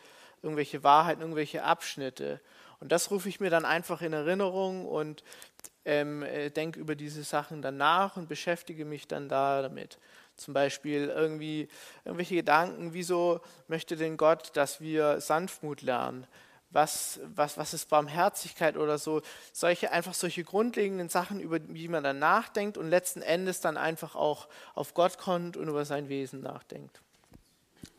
irgendwelche 0.42 0.82
Wahrheiten, 0.82 1.22
irgendwelche 1.22 1.62
Abschnitte. 1.62 2.40
Und 2.80 2.92
das 2.92 3.10
rufe 3.10 3.28
ich 3.28 3.40
mir 3.40 3.50
dann 3.50 3.64
einfach 3.64 4.02
in 4.02 4.12
Erinnerung 4.12 4.86
und 4.86 5.22
ähm, 5.84 6.22
äh, 6.22 6.50
denke 6.50 6.80
über 6.80 6.96
diese 6.96 7.22
Sachen 7.22 7.62
dann 7.62 7.76
nach 7.76 8.16
und 8.16 8.28
beschäftige 8.28 8.84
mich 8.84 9.06
dann 9.06 9.28
da 9.28 9.62
damit. 9.62 9.98
Zum 10.42 10.54
Beispiel 10.54 11.08
irgendwie 11.08 11.68
irgendwelche 12.04 12.34
Gedanken, 12.34 12.92
wieso 12.92 13.40
möchte 13.68 13.96
denn 13.96 14.16
Gott, 14.16 14.50
dass 14.54 14.80
wir 14.80 15.20
Sanftmut 15.20 15.82
lernen? 15.82 16.26
Was, 16.70 17.20
was, 17.34 17.58
was 17.58 17.74
ist 17.74 17.90
Barmherzigkeit 17.90 18.76
oder 18.76 18.98
so? 18.98 19.20
Solche, 19.52 19.92
einfach 19.92 20.14
solche 20.14 20.42
grundlegenden 20.42 21.08
Sachen, 21.08 21.38
über 21.38 21.58
die 21.58 21.88
man 21.88 22.02
dann 22.02 22.18
nachdenkt 22.18 22.78
und 22.78 22.88
letzten 22.88 23.22
Endes 23.22 23.60
dann 23.60 23.76
einfach 23.76 24.16
auch 24.16 24.48
auf 24.74 24.94
Gott 24.94 25.18
kommt 25.18 25.56
und 25.56 25.68
über 25.68 25.84
sein 25.84 26.08
Wesen 26.08 26.40
nachdenkt. 26.40 27.02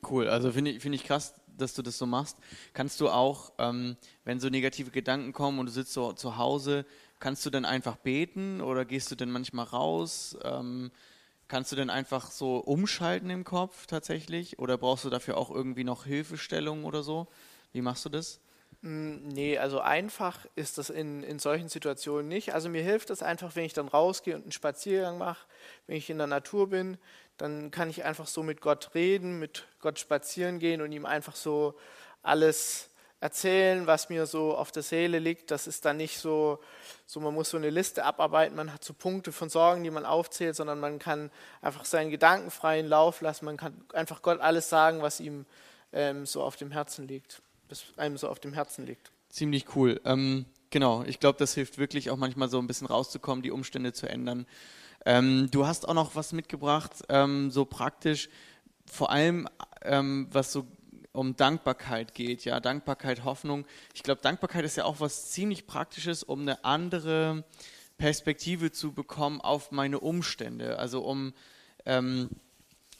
Cool, 0.10 0.27
also 0.27 0.51
finde 0.51 0.71
ich, 0.71 0.82
find 0.82 0.95
ich 0.95 1.03
krass, 1.03 1.34
dass 1.58 1.73
du 1.73 1.82
das 1.82 1.97
so 1.97 2.06
machst. 2.06 2.38
Kannst 2.73 2.99
du 2.99 3.10
auch, 3.10 3.53
ähm, 3.58 3.95
wenn 4.25 4.39
so 4.39 4.49
negative 4.49 4.91
Gedanken 4.91 5.34
kommen 5.34 5.60
und 5.60 5.67
du 5.67 5.71
sitzt 5.71 5.93
so 5.93 6.13
zu 6.13 6.38
Hause, 6.38 6.86
kannst 7.19 7.45
du 7.45 7.49
dann 7.49 7.63
einfach 7.65 7.95
beten 7.95 8.60
oder 8.60 8.86
gehst 8.86 9.12
du 9.12 9.15
dann 9.15 9.32
manchmal 9.32 9.65
raus? 9.65 10.38
Ähm, 10.43 10.91
kannst 11.47 11.71
du 11.71 11.75
dann 11.75 11.89
einfach 11.89 12.32
so 12.32 12.58
umschalten 12.58 13.29
im 13.29 13.43
Kopf 13.43 13.86
tatsächlich 13.86 14.60
oder 14.60 14.77
brauchst 14.77 15.06
du 15.06 15.10
dafür 15.10 15.38
auch 15.38 15.51
irgendwie 15.51 15.84
noch 15.84 16.06
Hilfestellung 16.06 16.86
oder 16.86 17.03
so? 17.03 17.27
Wie 17.71 17.82
machst 17.82 18.06
du 18.06 18.10
das? 18.10 18.39
Mm, 18.82 19.29
nee, 19.29 19.58
also 19.58 19.79
einfach 19.79 20.45
ist 20.56 20.77
das 20.77 20.89
in, 20.89 21.23
in 21.23 21.39
solchen 21.39 21.69
Situationen 21.69 22.27
nicht. 22.27 22.53
Also 22.53 22.69
mir 22.69 22.84
hilft 22.84 23.10
es 23.10 23.23
einfach, 23.23 23.56
wenn 23.56 23.65
ich 23.65 23.73
dann 23.73 23.88
rausgehe 23.88 24.36
und 24.36 24.43
einen 24.43 24.51
Spaziergang 24.51 25.17
mache, 25.17 25.47
wenn 25.88 25.95
ich 25.97 26.10
in 26.10 26.17
der 26.17 26.27
Natur 26.27 26.69
bin, 26.69 26.97
dann 27.38 27.71
kann 27.71 27.89
ich 27.89 28.03
einfach 28.03 28.27
so 28.27 28.43
mit 28.43 28.62
Gott 28.62 28.91
reden, 28.93 29.39
mit 29.39 29.67
Gott 29.79 29.99
spazieren 29.99 30.60
gehen 30.60 30.82
und 30.82 30.91
ihm 30.91 31.06
einfach 31.06 31.36
so 31.36 31.75
alles 32.21 32.89
erzählen, 33.24 33.88
was 33.88 34.10
mir 34.10 34.26
so 34.26 34.54
auf 34.54 34.74
der 34.74 34.84
Seele 34.84 35.18
liegt. 35.18 35.50
Das 35.50 35.66
ist 35.66 35.86
dann 35.86 35.96
nicht 35.96 36.20
so, 36.20 36.60
so 37.06 37.22
man 37.22 37.34
muss 37.34 37.52
so 37.52 37.58
eine 37.58 37.70
Liste 37.70 38.04
abarbeiten, 38.04 38.54
man 38.54 38.74
hat 38.74 38.84
so 38.84 38.94
Punkte 38.94 39.32
von 39.32 39.48
Sorgen, 39.48 39.82
die 39.86 39.92
man 39.92 40.06
aufzählt, 40.06 40.58
sondern 40.58 40.82
man 40.82 41.00
kann 41.00 41.32
einfach 41.62 41.86
seinen 41.86 42.12
Gedanken 42.12 42.52
freien 42.52 42.86
Lauf 42.86 43.22
lassen, 43.22 43.46
man 43.46 43.56
kann 43.56 43.82
einfach 43.94 44.22
Gott 44.22 44.42
alles 44.42 44.68
sagen, 44.68 45.02
was 45.02 45.22
ihm 45.22 45.46
ähm, 45.94 46.26
so 46.26 46.44
auf 46.44 46.58
dem 46.58 46.72
Herzen 46.72 47.08
liegt, 47.08 47.42
was 47.70 47.86
einem 47.96 48.18
so 48.18 48.28
auf 48.28 48.42
dem 48.42 48.52
Herzen 48.52 48.86
liegt. 48.86 49.10
Ziemlich 49.30 49.74
cool. 49.74 50.02
Ähm, 50.04 50.46
genau, 50.70 51.04
ich 51.04 51.22
glaube, 51.22 51.40
das 51.40 51.54
hilft 51.54 51.78
wirklich 51.78 52.10
auch 52.10 52.18
manchmal 52.18 52.50
so 52.50 52.60
ein 52.60 52.68
bisschen 52.68 52.88
rauszukommen, 52.88 53.42
die 53.42 53.52
Umstände 53.52 53.94
zu 53.94 54.10
ändern. 54.10 54.46
Ähm, 55.06 55.48
du 55.50 55.66
hast 55.66 55.88
auch 55.88 55.94
noch 55.94 56.16
was 56.16 56.34
mitgebracht, 56.34 56.92
ähm, 57.08 57.52
so 57.52 57.64
praktisch, 57.64 58.28
vor 58.86 59.12
allem 59.12 59.48
ähm, 59.82 60.28
was 60.30 60.52
so 60.52 60.68
um 61.13 61.36
Dankbarkeit 61.36 62.15
geht, 62.15 62.43
ja, 62.43 62.60
Dankbarkeit, 62.60 63.23
Hoffnung. 63.23 63.65
Ich 63.93 64.04
glaube, 64.04 64.21
Dankbarkeit 64.21 64.65
ist 64.65 64.78
ja 64.78 64.86
auch 64.86 64.99
was 64.99 65.30
ziemlich 65.32 65.67
Praktisches, 65.67 66.23
um 66.23 66.41
eine 66.41 66.65
andere 66.65 67.45
Perspektive 67.97 68.71
zu 68.71 68.91
bekommen 68.91 69.39
auf 69.39 69.71
meine 69.71 69.99
Umstände. 69.99 70.80
Also 70.80 71.02
um 71.02 71.34
ähm, 71.86 72.30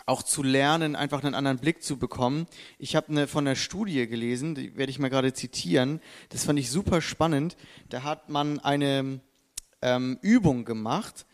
auch 0.06 0.22
zu 0.22 0.44
lernen, 0.44 0.96
einfach 0.96 1.24
einen 1.24 1.34
anderen 1.34 1.58
Blick 1.58 1.82
zu 1.82 1.98
bekommen. 1.98 2.46
Ich 2.78 2.96
habe 2.96 3.10
eine, 3.10 3.28
von 3.28 3.48
einer 3.48 3.56
Studie 3.56 4.08
gelesen, 4.08 4.54
die 4.54 4.78
werde 4.78 4.92
ich 4.92 5.00
mal 5.00 5.10
gerade 5.10 5.34
zitieren. 5.34 6.00
Das 6.30 6.46
fand 6.46 6.60
ich 6.60 6.70
super 6.70 7.02
spannend. 7.02 7.58
Da 7.90 8.04
hat 8.04 8.30
man 8.30 8.60
eine 8.60 9.22
ähm, 9.82 10.20
Übung 10.22 10.66
gemacht 10.66 11.26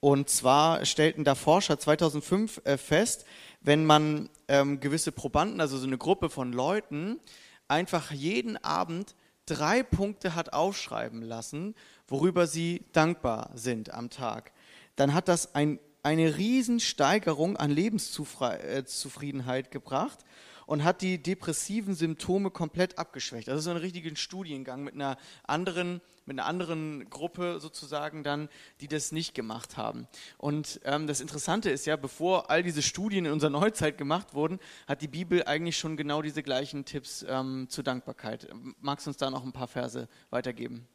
und 0.00 0.28
zwar 0.28 0.84
stellten 0.84 1.24
da 1.24 1.34
Forscher 1.34 1.78
2005 1.78 2.60
äh, 2.64 2.76
fest, 2.76 3.24
wenn 3.66 3.84
man 3.84 4.30
ähm, 4.46 4.80
gewisse 4.80 5.12
Probanden, 5.12 5.60
also 5.60 5.76
so 5.76 5.86
eine 5.86 5.98
Gruppe 5.98 6.30
von 6.30 6.52
Leuten, 6.52 7.18
einfach 7.66 8.12
jeden 8.12 8.56
Abend 8.58 9.16
drei 9.44 9.82
Punkte 9.82 10.36
hat 10.36 10.52
aufschreiben 10.52 11.20
lassen, 11.20 11.74
worüber 12.06 12.46
sie 12.46 12.84
dankbar 12.92 13.50
sind 13.54 13.92
am 13.92 14.08
Tag, 14.08 14.52
dann 14.94 15.14
hat 15.14 15.26
das 15.26 15.56
ein, 15.56 15.80
eine 16.04 16.36
Riesensteigerung 16.36 17.56
an 17.56 17.72
Lebenszufriedenheit 17.72 19.72
gebracht 19.72 20.20
und 20.66 20.84
hat 20.84 21.00
die 21.00 21.22
depressiven 21.22 21.94
Symptome 21.94 22.50
komplett 22.50 22.98
abgeschwächt. 22.98 23.48
Das 23.48 23.58
ist 23.58 23.64
so 23.64 23.70
ein 23.70 23.76
richtiger 23.76 24.14
Studiengang 24.16 24.84
mit 24.84 24.94
einer 24.94 25.16
anderen 25.44 26.00
mit 26.26 26.40
einer 26.40 26.48
anderen 26.48 27.08
Gruppe 27.08 27.60
sozusagen 27.60 28.24
dann, 28.24 28.48
die 28.80 28.88
das 28.88 29.12
nicht 29.12 29.32
gemacht 29.32 29.76
haben. 29.76 30.08
Und 30.38 30.80
ähm, 30.84 31.06
das 31.06 31.20
Interessante 31.20 31.70
ist 31.70 31.86
ja, 31.86 31.94
bevor 31.94 32.50
all 32.50 32.64
diese 32.64 32.82
Studien 32.82 33.26
in 33.26 33.32
unserer 33.32 33.50
Neuzeit 33.50 33.96
gemacht 33.96 34.34
wurden, 34.34 34.58
hat 34.88 35.02
die 35.02 35.08
Bibel 35.08 35.44
eigentlich 35.44 35.78
schon 35.78 35.96
genau 35.96 36.22
diese 36.22 36.42
gleichen 36.42 36.84
Tipps 36.84 37.24
ähm, 37.28 37.68
zur 37.68 37.84
Dankbarkeit. 37.84 38.48
Magst 38.80 39.06
du 39.06 39.10
uns 39.10 39.18
da 39.18 39.30
noch 39.30 39.44
ein 39.44 39.52
paar 39.52 39.68
Verse 39.68 40.08
weitergeben? 40.30 40.88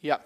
Ja, 0.00 0.20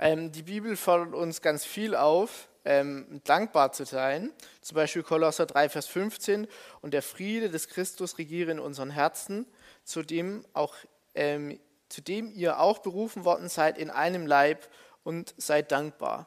ähm, 0.00 0.32
die 0.32 0.42
Bibel 0.42 0.76
fordert 0.76 1.14
uns 1.14 1.40
ganz 1.40 1.64
viel 1.64 1.94
auf, 1.94 2.47
ähm, 2.64 3.20
dankbar 3.24 3.72
zu 3.72 3.84
sein. 3.84 4.32
Zum 4.60 4.74
Beispiel 4.74 5.02
Kolosser 5.02 5.46
3, 5.46 5.68
Vers 5.68 5.86
15. 5.86 6.46
Und 6.80 6.92
der 6.92 7.02
Friede 7.02 7.50
des 7.50 7.68
Christus 7.68 8.18
regiere 8.18 8.50
in 8.50 8.60
unseren 8.60 8.90
Herzen, 8.90 9.46
zu 9.84 10.02
dem, 10.02 10.44
auch, 10.52 10.74
ähm, 11.14 11.58
zu 11.88 12.02
dem 12.02 12.30
ihr 12.32 12.60
auch 12.60 12.78
berufen 12.78 13.24
worden 13.24 13.48
seid 13.48 13.78
in 13.78 13.90
einem 13.90 14.26
Leib 14.26 14.68
und 15.04 15.34
seid 15.38 15.72
dankbar. 15.72 16.26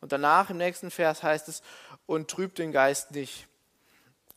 Und 0.00 0.12
danach 0.12 0.50
im 0.50 0.56
nächsten 0.56 0.90
Vers 0.90 1.22
heißt 1.22 1.48
es, 1.48 1.62
und 2.06 2.28
trübt 2.28 2.58
den 2.58 2.72
Geist 2.72 3.12
nicht. 3.12 3.46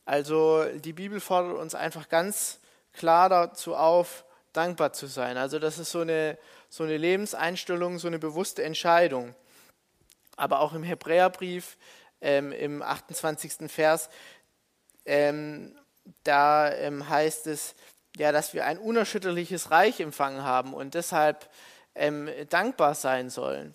Also 0.04 0.64
die 0.64 0.92
Bibel 0.92 1.20
fordert 1.20 1.58
uns 1.58 1.74
einfach 1.74 2.08
ganz 2.08 2.60
klar 2.92 3.28
dazu 3.28 3.74
auf, 3.74 4.24
dankbar 4.52 4.92
zu 4.92 5.06
sein. 5.06 5.36
Also 5.36 5.58
das 5.58 5.78
ist 5.78 5.90
so 5.90 6.00
eine, 6.00 6.38
so 6.68 6.84
eine 6.84 6.96
Lebenseinstellung, 6.96 7.98
so 7.98 8.06
eine 8.06 8.18
bewusste 8.18 8.62
Entscheidung. 8.62 9.34
Aber 10.36 10.60
auch 10.60 10.74
im 10.74 10.82
Hebräerbrief, 10.82 11.76
ähm, 12.20 12.52
im 12.52 12.82
28. 12.82 13.70
Vers, 13.70 14.08
ähm, 15.04 15.76
da 16.24 16.72
ähm, 16.72 17.08
heißt 17.08 17.46
es, 17.46 17.74
ja, 18.16 18.32
dass 18.32 18.54
wir 18.54 18.64
ein 18.64 18.78
unerschütterliches 18.78 19.70
Reich 19.70 20.00
empfangen 20.00 20.42
haben 20.42 20.72
und 20.72 20.94
deshalb 20.94 21.48
ähm, 21.94 22.28
dankbar 22.48 22.94
sein 22.94 23.30
sollen. 23.30 23.74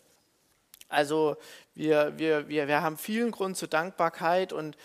Also 0.90 1.38
wir, 1.74 2.18
wir, 2.18 2.48
wir, 2.50 2.68
wir 2.68 2.82
haben 2.82 2.98
vielen 2.98 3.32
Grund 3.32 3.56
zur 3.56 3.68
Dankbarkeit 3.68 4.52
und 4.52 4.76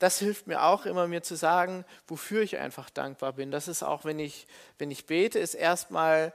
das 0.00 0.18
hilft 0.18 0.46
mir 0.46 0.62
auch 0.62 0.86
immer, 0.86 1.06
mir 1.06 1.22
zu 1.22 1.36
sagen, 1.36 1.84
wofür 2.08 2.42
ich 2.42 2.58
einfach 2.58 2.90
dankbar 2.90 3.34
bin. 3.34 3.50
Das 3.50 3.68
ist 3.68 3.82
auch, 3.82 4.04
wenn 4.04 4.18
ich, 4.18 4.46
wenn 4.78 4.90
ich 4.90 5.06
bete, 5.06 5.38
ist 5.38 5.54
erstmal, 5.54 6.32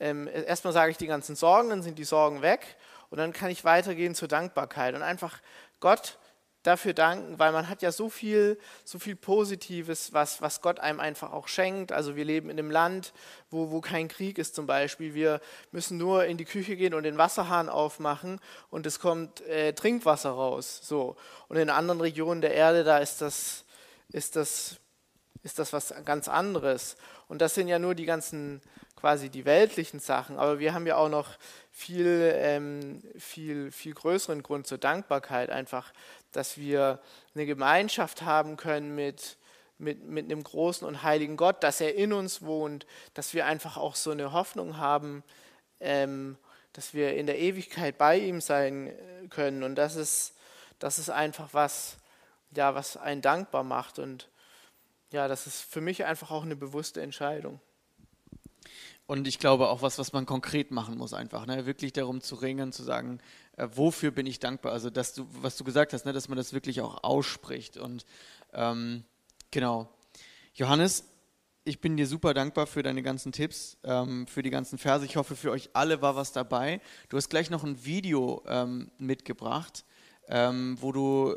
ähm, 0.00 0.28
erstmal 0.28 0.72
sage 0.72 0.90
ich 0.90 0.96
die 0.96 1.06
ganzen 1.06 1.36
Sorgen, 1.36 1.68
dann 1.68 1.82
sind 1.82 1.98
die 1.98 2.04
Sorgen 2.04 2.40
weg 2.40 2.76
und 3.12 3.18
dann 3.18 3.34
kann 3.34 3.50
ich 3.50 3.62
weitergehen 3.62 4.14
zur 4.14 4.26
Dankbarkeit 4.26 4.94
und 4.94 5.02
einfach 5.02 5.38
Gott 5.80 6.16
dafür 6.62 6.94
danken, 6.94 7.38
weil 7.38 7.52
man 7.52 7.68
hat 7.68 7.82
ja 7.82 7.92
so 7.92 8.08
viel, 8.08 8.58
so 8.84 8.98
viel 8.98 9.16
Positives, 9.16 10.14
was, 10.14 10.40
was 10.40 10.62
Gott 10.62 10.80
einem 10.80 10.98
einfach 10.98 11.30
auch 11.30 11.46
schenkt. 11.46 11.92
Also 11.92 12.16
wir 12.16 12.24
leben 12.24 12.48
in 12.48 12.58
einem 12.58 12.70
Land, 12.70 13.12
wo, 13.50 13.70
wo 13.70 13.82
kein 13.82 14.08
Krieg 14.08 14.38
ist 14.38 14.54
zum 14.54 14.66
Beispiel. 14.66 15.12
Wir 15.12 15.42
müssen 15.72 15.98
nur 15.98 16.24
in 16.24 16.38
die 16.38 16.46
Küche 16.46 16.74
gehen 16.74 16.94
und 16.94 17.02
den 17.02 17.18
Wasserhahn 17.18 17.68
aufmachen 17.68 18.40
und 18.70 18.86
es 18.86 18.98
kommt 18.98 19.42
äh, 19.42 19.74
Trinkwasser 19.74 20.30
raus. 20.30 20.80
So. 20.82 21.16
Und 21.48 21.58
in 21.58 21.68
anderen 21.68 22.00
Regionen 22.00 22.40
der 22.40 22.54
Erde, 22.54 22.82
da 22.82 22.96
ist 22.96 23.20
das, 23.20 23.66
ist 24.10 24.36
das, 24.36 24.76
ist 25.42 25.58
das 25.58 25.74
was 25.74 25.92
ganz 26.06 26.28
anderes. 26.28 26.96
Und 27.28 27.42
das 27.42 27.54
sind 27.54 27.68
ja 27.68 27.78
nur 27.78 27.94
die 27.94 28.06
ganzen 28.06 28.62
quasi 29.02 29.30
die 29.30 29.44
weltlichen 29.44 29.98
Sachen, 29.98 30.38
aber 30.38 30.60
wir 30.60 30.74
haben 30.74 30.86
ja 30.86 30.94
auch 30.94 31.08
noch 31.08 31.30
viel, 31.72 32.32
ähm, 32.36 33.02
viel, 33.18 33.72
viel 33.72 33.94
größeren 33.94 34.44
Grund 34.44 34.68
zur 34.68 34.78
Dankbarkeit, 34.78 35.50
einfach, 35.50 35.92
dass 36.30 36.56
wir 36.56 37.00
eine 37.34 37.44
Gemeinschaft 37.44 38.22
haben 38.22 38.56
können 38.56 38.94
mit, 38.94 39.38
mit, 39.78 40.04
mit 40.04 40.26
einem 40.26 40.44
großen 40.44 40.86
und 40.86 41.02
heiligen 41.02 41.36
Gott, 41.36 41.64
dass 41.64 41.80
er 41.80 41.96
in 41.96 42.12
uns 42.12 42.42
wohnt, 42.42 42.86
dass 43.14 43.34
wir 43.34 43.44
einfach 43.44 43.76
auch 43.76 43.96
so 43.96 44.12
eine 44.12 44.30
Hoffnung 44.30 44.76
haben, 44.76 45.24
ähm, 45.80 46.38
dass 46.72 46.94
wir 46.94 47.16
in 47.16 47.26
der 47.26 47.40
Ewigkeit 47.40 47.98
bei 47.98 48.16
ihm 48.16 48.40
sein 48.40 48.86
äh, 48.86 49.26
können. 49.30 49.64
Und 49.64 49.74
das 49.74 49.96
ist, 49.96 50.36
das 50.78 51.00
ist 51.00 51.10
einfach 51.10 51.48
was, 51.50 51.96
ja, 52.52 52.76
was 52.76 52.96
einen 52.96 53.20
dankbar 53.20 53.64
macht. 53.64 53.98
Und 53.98 54.28
ja, 55.10 55.26
das 55.26 55.48
ist 55.48 55.62
für 55.62 55.80
mich 55.80 56.04
einfach 56.04 56.30
auch 56.30 56.44
eine 56.44 56.54
bewusste 56.54 57.02
Entscheidung. 57.02 57.58
Und 59.06 59.26
ich 59.26 59.38
glaube 59.38 59.68
auch 59.68 59.82
was, 59.82 59.98
was 59.98 60.12
man 60.12 60.26
konkret 60.26 60.70
machen 60.70 60.96
muss, 60.96 61.12
einfach, 61.12 61.46
ne? 61.46 61.66
wirklich 61.66 61.92
darum 61.92 62.20
zu 62.20 62.36
ringen, 62.36 62.72
zu 62.72 62.82
sagen, 62.82 63.18
äh, 63.56 63.68
wofür 63.74 64.10
bin 64.10 64.26
ich 64.26 64.38
dankbar? 64.38 64.72
Also, 64.72 64.90
dass 64.90 65.12
du, 65.12 65.26
was 65.42 65.56
du 65.56 65.64
gesagt 65.64 65.92
hast, 65.92 66.06
ne? 66.06 66.12
dass 66.12 66.28
man 66.28 66.36
das 66.36 66.52
wirklich 66.52 66.80
auch 66.80 67.02
ausspricht. 67.02 67.76
Und 67.76 68.06
ähm, 68.52 69.04
genau. 69.50 69.88
Johannes, 70.54 71.04
ich 71.64 71.80
bin 71.80 71.96
dir 71.96 72.06
super 72.06 72.34
dankbar 72.34 72.66
für 72.66 72.82
deine 72.82 73.02
ganzen 73.02 73.32
Tipps, 73.32 73.78
ähm, 73.84 74.26
für 74.26 74.42
die 74.42 74.50
ganzen 74.50 74.78
Verse. 74.78 75.04
Ich 75.04 75.16
hoffe, 75.16 75.36
für 75.36 75.50
euch 75.50 75.70
alle 75.74 76.02
war 76.02 76.16
was 76.16 76.32
dabei. 76.32 76.80
Du 77.08 77.16
hast 77.16 77.28
gleich 77.28 77.50
noch 77.50 77.64
ein 77.64 77.84
Video 77.84 78.42
ähm, 78.46 78.90
mitgebracht, 78.98 79.84
ähm, 80.28 80.76
wo 80.80 80.92
du 80.92 81.36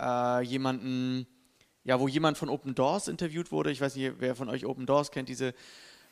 äh, 0.00 0.42
jemanden, 0.42 1.26
ja, 1.84 2.00
wo 2.00 2.08
jemand 2.08 2.38
von 2.38 2.48
Open 2.48 2.74
Doors 2.74 3.08
interviewt 3.08 3.52
wurde. 3.52 3.70
Ich 3.70 3.80
weiß 3.80 3.96
nicht, 3.96 4.14
wer 4.18 4.34
von 4.34 4.48
euch 4.48 4.64
Open 4.64 4.86
Doors 4.86 5.10
kennt, 5.10 5.28
diese 5.28 5.54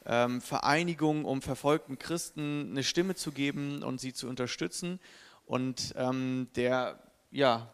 ähm, 0.06 0.40
Vereinigung, 0.40 1.24
um 1.24 1.42
verfolgten 1.42 1.98
Christen 1.98 2.68
eine 2.70 2.84
Stimme 2.84 3.14
zu 3.14 3.32
geben 3.32 3.82
und 3.82 4.00
sie 4.00 4.12
zu 4.12 4.28
unterstützen. 4.28 5.00
Und 5.44 5.94
ähm, 5.96 6.48
der, 6.56 6.98
ja, 7.30 7.72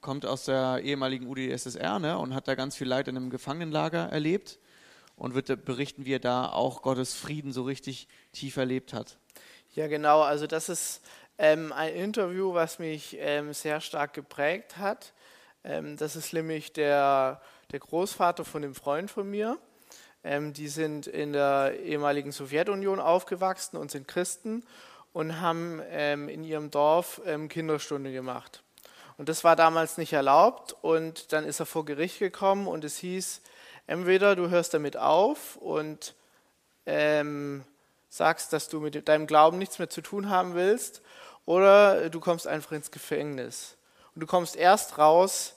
kommt 0.00 0.26
aus 0.26 0.44
der 0.44 0.80
ehemaligen 0.82 1.26
UdSSR 1.26 1.98
ne, 1.98 2.18
und 2.18 2.34
hat 2.34 2.48
da 2.48 2.54
ganz 2.54 2.76
viel 2.76 2.86
Leid 2.86 3.08
in 3.08 3.16
einem 3.16 3.30
Gefangenenlager 3.30 4.08
erlebt 4.10 4.58
und 5.16 5.34
wird 5.34 5.64
berichten, 5.64 6.04
wie 6.04 6.14
er 6.14 6.20
da 6.20 6.48
auch 6.48 6.82
Gottes 6.82 7.14
Frieden 7.14 7.52
so 7.52 7.64
richtig 7.64 8.08
tief 8.32 8.56
erlebt 8.56 8.92
hat. 8.92 9.18
Ja, 9.74 9.88
genau. 9.88 10.22
Also 10.22 10.46
das 10.46 10.68
ist 10.68 11.02
ähm, 11.38 11.72
ein 11.72 11.94
Interview, 11.94 12.54
was 12.54 12.78
mich 12.78 13.16
ähm, 13.18 13.52
sehr 13.52 13.80
stark 13.80 14.14
geprägt 14.14 14.76
hat. 14.76 15.12
Ähm, 15.64 15.96
das 15.96 16.16
ist 16.16 16.32
nämlich 16.32 16.72
der, 16.72 17.40
der 17.72 17.80
Großvater 17.80 18.44
von 18.44 18.62
dem 18.62 18.74
Freund 18.74 19.10
von 19.10 19.28
mir. 19.28 19.58
Ähm, 20.24 20.52
die 20.52 20.68
sind 20.68 21.06
in 21.06 21.32
der 21.32 21.78
ehemaligen 21.80 22.32
Sowjetunion 22.32 23.00
aufgewachsen 23.00 23.76
und 23.76 23.90
sind 23.90 24.08
Christen 24.08 24.64
und 25.12 25.40
haben 25.40 25.80
ähm, 25.90 26.28
in 26.28 26.44
ihrem 26.44 26.70
Dorf 26.70 27.20
ähm, 27.24 27.48
Kinderstunde 27.48 28.12
gemacht. 28.12 28.62
Und 29.16 29.28
das 29.28 29.42
war 29.42 29.56
damals 29.56 29.98
nicht 29.98 30.12
erlaubt 30.12 30.76
und 30.80 31.32
dann 31.32 31.44
ist 31.44 31.60
er 31.60 31.66
vor 31.66 31.84
Gericht 31.84 32.18
gekommen 32.18 32.68
und 32.68 32.84
es 32.84 32.98
hieß, 32.98 33.42
entweder 33.86 34.36
du 34.36 34.48
hörst 34.48 34.74
damit 34.74 34.96
auf 34.96 35.56
und 35.56 36.14
ähm, 36.86 37.64
sagst, 38.08 38.52
dass 38.52 38.68
du 38.68 38.80
mit 38.80 39.08
deinem 39.08 39.26
Glauben 39.26 39.58
nichts 39.58 39.78
mehr 39.78 39.90
zu 39.90 40.00
tun 40.00 40.30
haben 40.30 40.54
willst, 40.54 41.02
oder 41.48 42.10
du 42.10 42.20
kommst 42.20 42.46
einfach 42.46 42.72
ins 42.72 42.90
Gefängnis. 42.90 43.78
Und 44.14 44.20
du 44.20 44.26
kommst 44.26 44.54
erst 44.54 44.98
raus, 44.98 45.54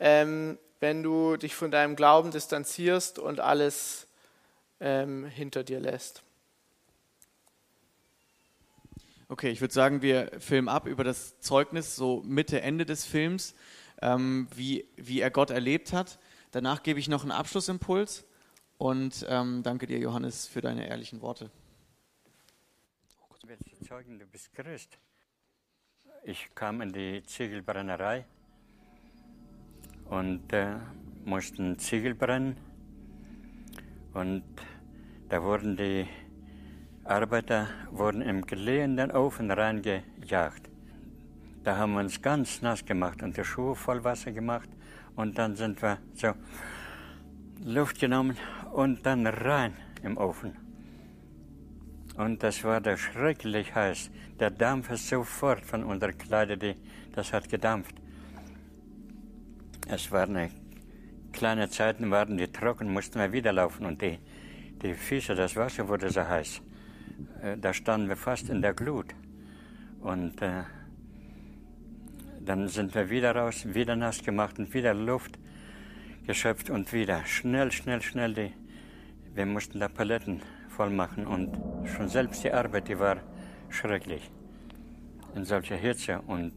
ähm, 0.00 0.58
wenn 0.80 1.02
du 1.02 1.36
dich 1.36 1.54
von 1.54 1.70
deinem 1.70 1.96
Glauben 1.96 2.30
distanzierst 2.30 3.18
und 3.18 3.40
alles 3.40 4.06
ähm, 4.80 5.24
hinter 5.24 5.64
dir 5.64 5.80
lässt. 5.80 6.22
Okay, 9.28 9.50
ich 9.50 9.60
würde 9.60 9.74
sagen, 9.74 10.02
wir 10.02 10.30
filmen 10.38 10.68
ab 10.68 10.86
über 10.86 11.02
das 11.02 11.40
Zeugnis, 11.40 11.96
so 11.96 12.22
Mitte, 12.24 12.60
Ende 12.60 12.86
des 12.86 13.04
Films, 13.04 13.54
ähm, 14.00 14.46
wie, 14.54 14.88
wie 14.96 15.20
er 15.20 15.30
Gott 15.30 15.50
erlebt 15.50 15.92
hat. 15.92 16.18
Danach 16.52 16.82
gebe 16.82 17.00
ich 17.00 17.08
noch 17.08 17.22
einen 17.22 17.32
Abschlussimpuls 17.32 18.24
und 18.78 19.26
ähm, 19.28 19.62
danke 19.64 19.86
dir, 19.86 19.98
Johannes, 19.98 20.46
für 20.46 20.60
deine 20.60 20.86
ehrlichen 20.88 21.22
Worte. 21.22 21.50
Zeugen, 23.86 24.18
du 24.18 24.26
bist 24.26 24.52
grüßt. 24.52 24.98
Ich 26.24 26.52
kam 26.56 26.80
in 26.80 26.92
die 26.92 27.22
Ziegelbrennerei 27.22 28.24
und 30.08 30.52
äh, 30.52 30.76
mussten 31.24 31.78
Ziegel 31.78 32.14
brennen. 32.14 32.56
Und 34.14 34.44
da 35.28 35.42
wurden 35.42 35.76
die 35.76 36.06
Arbeiter 37.04 37.68
wurden 37.92 38.20
im 38.20 38.44
gelähenden 38.46 39.12
Ofen 39.12 39.50
reingejagt. 39.50 40.68
Da 41.62 41.76
haben 41.76 41.92
wir 41.92 42.00
uns 42.00 42.20
ganz 42.20 42.62
nass 42.62 42.84
gemacht 42.84 43.22
und 43.22 43.36
die 43.36 43.44
Schuhe 43.44 43.76
voll 43.76 44.02
Wasser 44.02 44.32
gemacht. 44.32 44.68
Und 45.14 45.38
dann 45.38 45.54
sind 45.56 45.80
wir 45.82 45.98
so 46.14 46.32
Luft 47.64 48.00
genommen 48.00 48.36
und 48.72 49.06
dann 49.06 49.26
rein 49.26 49.74
im 50.02 50.16
Ofen. 50.16 50.56
Und 52.16 52.42
das 52.42 52.64
war 52.64 52.80
da 52.80 52.96
schrecklich 52.96 53.74
heiß. 53.74 54.10
Der 54.40 54.50
Dampf 54.50 54.90
ist 54.90 55.08
sofort 55.08 55.64
von 55.64 55.84
unseren 55.84 56.16
Kleidern, 56.16 56.58
die, 56.58 56.74
das 57.12 57.32
hat 57.32 57.48
gedampft. 57.48 57.94
Es 59.88 60.10
waren 60.10 60.50
kleine 61.32 61.70
Zeiten, 61.70 62.10
waren 62.10 62.36
die 62.36 62.48
trocken, 62.48 62.92
mussten 62.92 63.20
wir 63.20 63.32
wieder 63.32 63.52
laufen 63.52 63.86
und 63.86 64.02
die, 64.02 64.18
die 64.82 64.94
Füße, 64.94 65.36
das 65.36 65.54
Wasser 65.54 65.86
wurde 65.86 66.10
so 66.10 66.26
heiß. 66.26 66.60
Äh, 67.40 67.56
da 67.56 67.72
standen 67.72 68.08
wir 68.08 68.16
fast 68.16 68.48
in 68.48 68.62
der 68.62 68.74
Glut. 68.74 69.14
Und 70.00 70.42
äh, 70.42 70.64
dann 72.40 72.66
sind 72.66 72.94
wir 72.96 73.10
wieder 73.10 73.36
raus, 73.36 73.64
wieder 73.64 73.94
nass 73.94 74.24
gemacht 74.24 74.58
und 74.58 74.74
wieder 74.74 74.92
Luft 74.92 75.38
geschöpft 76.26 76.68
und 76.68 76.92
wieder 76.92 77.24
schnell, 77.24 77.70
schnell, 77.70 78.02
schnell 78.02 78.34
die. 78.34 78.52
Wir 79.34 79.46
mussten 79.46 79.78
da 79.78 79.86
Paletten 79.88 80.42
voll 80.68 80.90
machen 80.90 81.28
und 81.28 81.56
schon 81.86 82.08
selbst 82.08 82.42
die 82.42 82.52
Arbeit, 82.52 82.88
die 82.88 82.98
war 82.98 83.18
schrecklich. 83.68 84.32
In 85.36 85.44
solcher 85.44 85.76
Hitze 85.76 86.20
und 86.26 86.54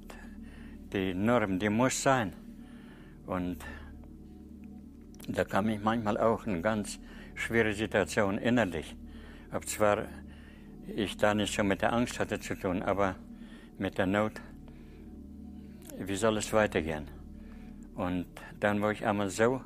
die 0.93 1.13
Norm, 1.13 1.59
die 1.59 1.69
muss 1.69 2.01
sein. 2.01 2.33
Und 3.29 3.57
da 5.27 5.45
kam 5.45 5.69
ich 5.69 5.79
manchmal 5.79 6.17
auch 6.17 6.47
in 6.47 6.63
ganz 6.63 6.97
schwere 7.35 7.73
Situation 7.73 8.39
innerlich. 8.39 8.95
Ob 9.53 9.67
zwar 9.67 10.05
ich 10.87 11.15
da 11.15 11.35
nicht 11.35 11.53
so 11.53 11.63
mit 11.63 11.83
der 11.83 11.93
Angst 11.93 12.19
hatte 12.19 12.39
zu 12.39 12.55
tun, 12.55 12.81
aber 12.81 13.15
mit 13.77 13.99
der 13.99 14.07
Not, 14.07 14.41
wie 15.99 16.15
soll 16.15 16.37
es 16.37 16.51
weitergehen? 16.53 17.07
Und 17.93 18.25
dann, 18.59 18.81
wo 18.81 18.89
ich 18.89 19.05
einmal 19.05 19.29
so, 19.29 19.61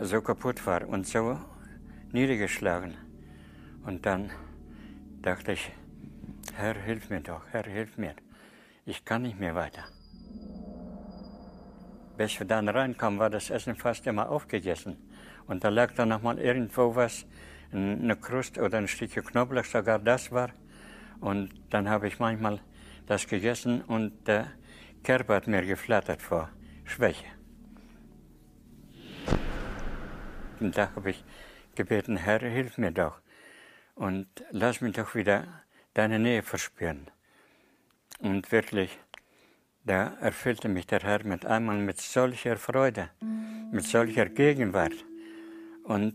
so 0.00 0.22
kaputt 0.22 0.64
war 0.66 0.88
und 0.88 1.06
so 1.06 1.38
niedergeschlagen, 2.12 2.94
und 3.84 4.06
dann 4.06 4.30
dachte 5.20 5.52
ich, 5.52 5.72
Herr, 6.54 6.74
hilf 6.74 7.10
mir 7.10 7.20
doch, 7.20 7.42
Herr, 7.50 7.64
hilf 7.64 7.98
mir. 7.98 8.14
Ich 8.86 9.04
kann 9.04 9.22
nicht 9.22 9.38
mehr 9.38 9.54
weiter. 9.54 9.84
Bis 12.18 12.40
wir 12.40 12.46
dann 12.48 12.68
reinkamen, 12.68 13.20
war 13.20 13.30
das 13.30 13.48
Essen 13.48 13.76
fast 13.76 14.04
immer 14.08 14.28
aufgegessen. 14.28 14.96
Und 15.46 15.62
da 15.62 15.68
lag 15.68 15.92
dann 15.92 16.08
nochmal 16.08 16.40
irgendwo 16.40 16.96
was, 16.96 17.24
eine 17.70 18.16
Krust 18.16 18.58
oder 18.58 18.78
ein 18.78 18.88
Stückchen 18.88 19.24
Knoblauch, 19.24 19.64
sogar 19.64 20.00
das 20.00 20.32
war. 20.32 20.50
Und 21.20 21.50
dann 21.70 21.88
habe 21.88 22.08
ich 22.08 22.18
manchmal 22.18 22.58
das 23.06 23.28
gegessen 23.28 23.82
und 23.82 24.26
der 24.26 24.48
Körper 25.04 25.36
hat 25.36 25.46
mir 25.46 25.64
geflattert 25.64 26.20
vor 26.20 26.50
Schwäche. 26.84 27.26
Und 30.58 30.76
da 30.76 30.90
habe 30.96 31.10
ich 31.10 31.24
gebeten, 31.76 32.16
Herr, 32.16 32.40
hilf 32.40 32.78
mir 32.78 32.90
doch 32.90 33.20
und 33.94 34.26
lass 34.50 34.80
mich 34.80 34.96
doch 34.96 35.14
wieder 35.14 35.62
deine 35.94 36.18
Nähe 36.18 36.42
verspüren. 36.42 37.08
Und 38.18 38.50
wirklich, 38.50 38.98
da 39.88 40.12
erfüllte 40.20 40.68
mich 40.68 40.86
der 40.86 41.00
Herr 41.00 41.24
mit 41.24 41.46
einmal 41.46 41.78
mit 41.78 41.98
solcher 41.98 42.56
Freude, 42.56 43.08
mit 43.72 43.84
solcher 43.84 44.26
Gegenwart. 44.26 45.04
Und 45.82 46.14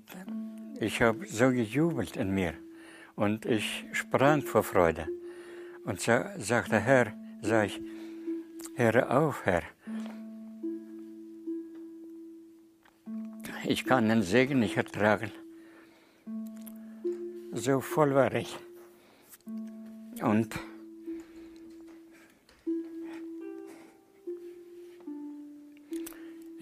ich 0.79 1.01
habe 1.01 1.25
so 1.25 1.49
gejubelt 1.49 2.15
in 2.15 2.29
mir 2.31 2.53
und 3.15 3.45
ich 3.45 3.85
sprang 3.91 4.43
vor 4.43 4.61
Freude. 4.63 5.07
Und 5.85 6.01
so 6.01 6.19
sagte 6.37 6.79
Herr, 6.79 7.13
sag 7.41 7.65
ich, 7.65 7.81
höre 8.75 9.09
auf, 9.09 9.43
Herr. 9.45 9.63
Ich 13.65 13.85
kann 13.85 14.07
den 14.07 14.21
Segen 14.21 14.59
nicht 14.59 14.77
ertragen. 14.77 15.31
So 17.53 17.79
voll 17.79 18.13
war 18.13 18.33
ich. 18.35 18.55
Und 20.21 20.59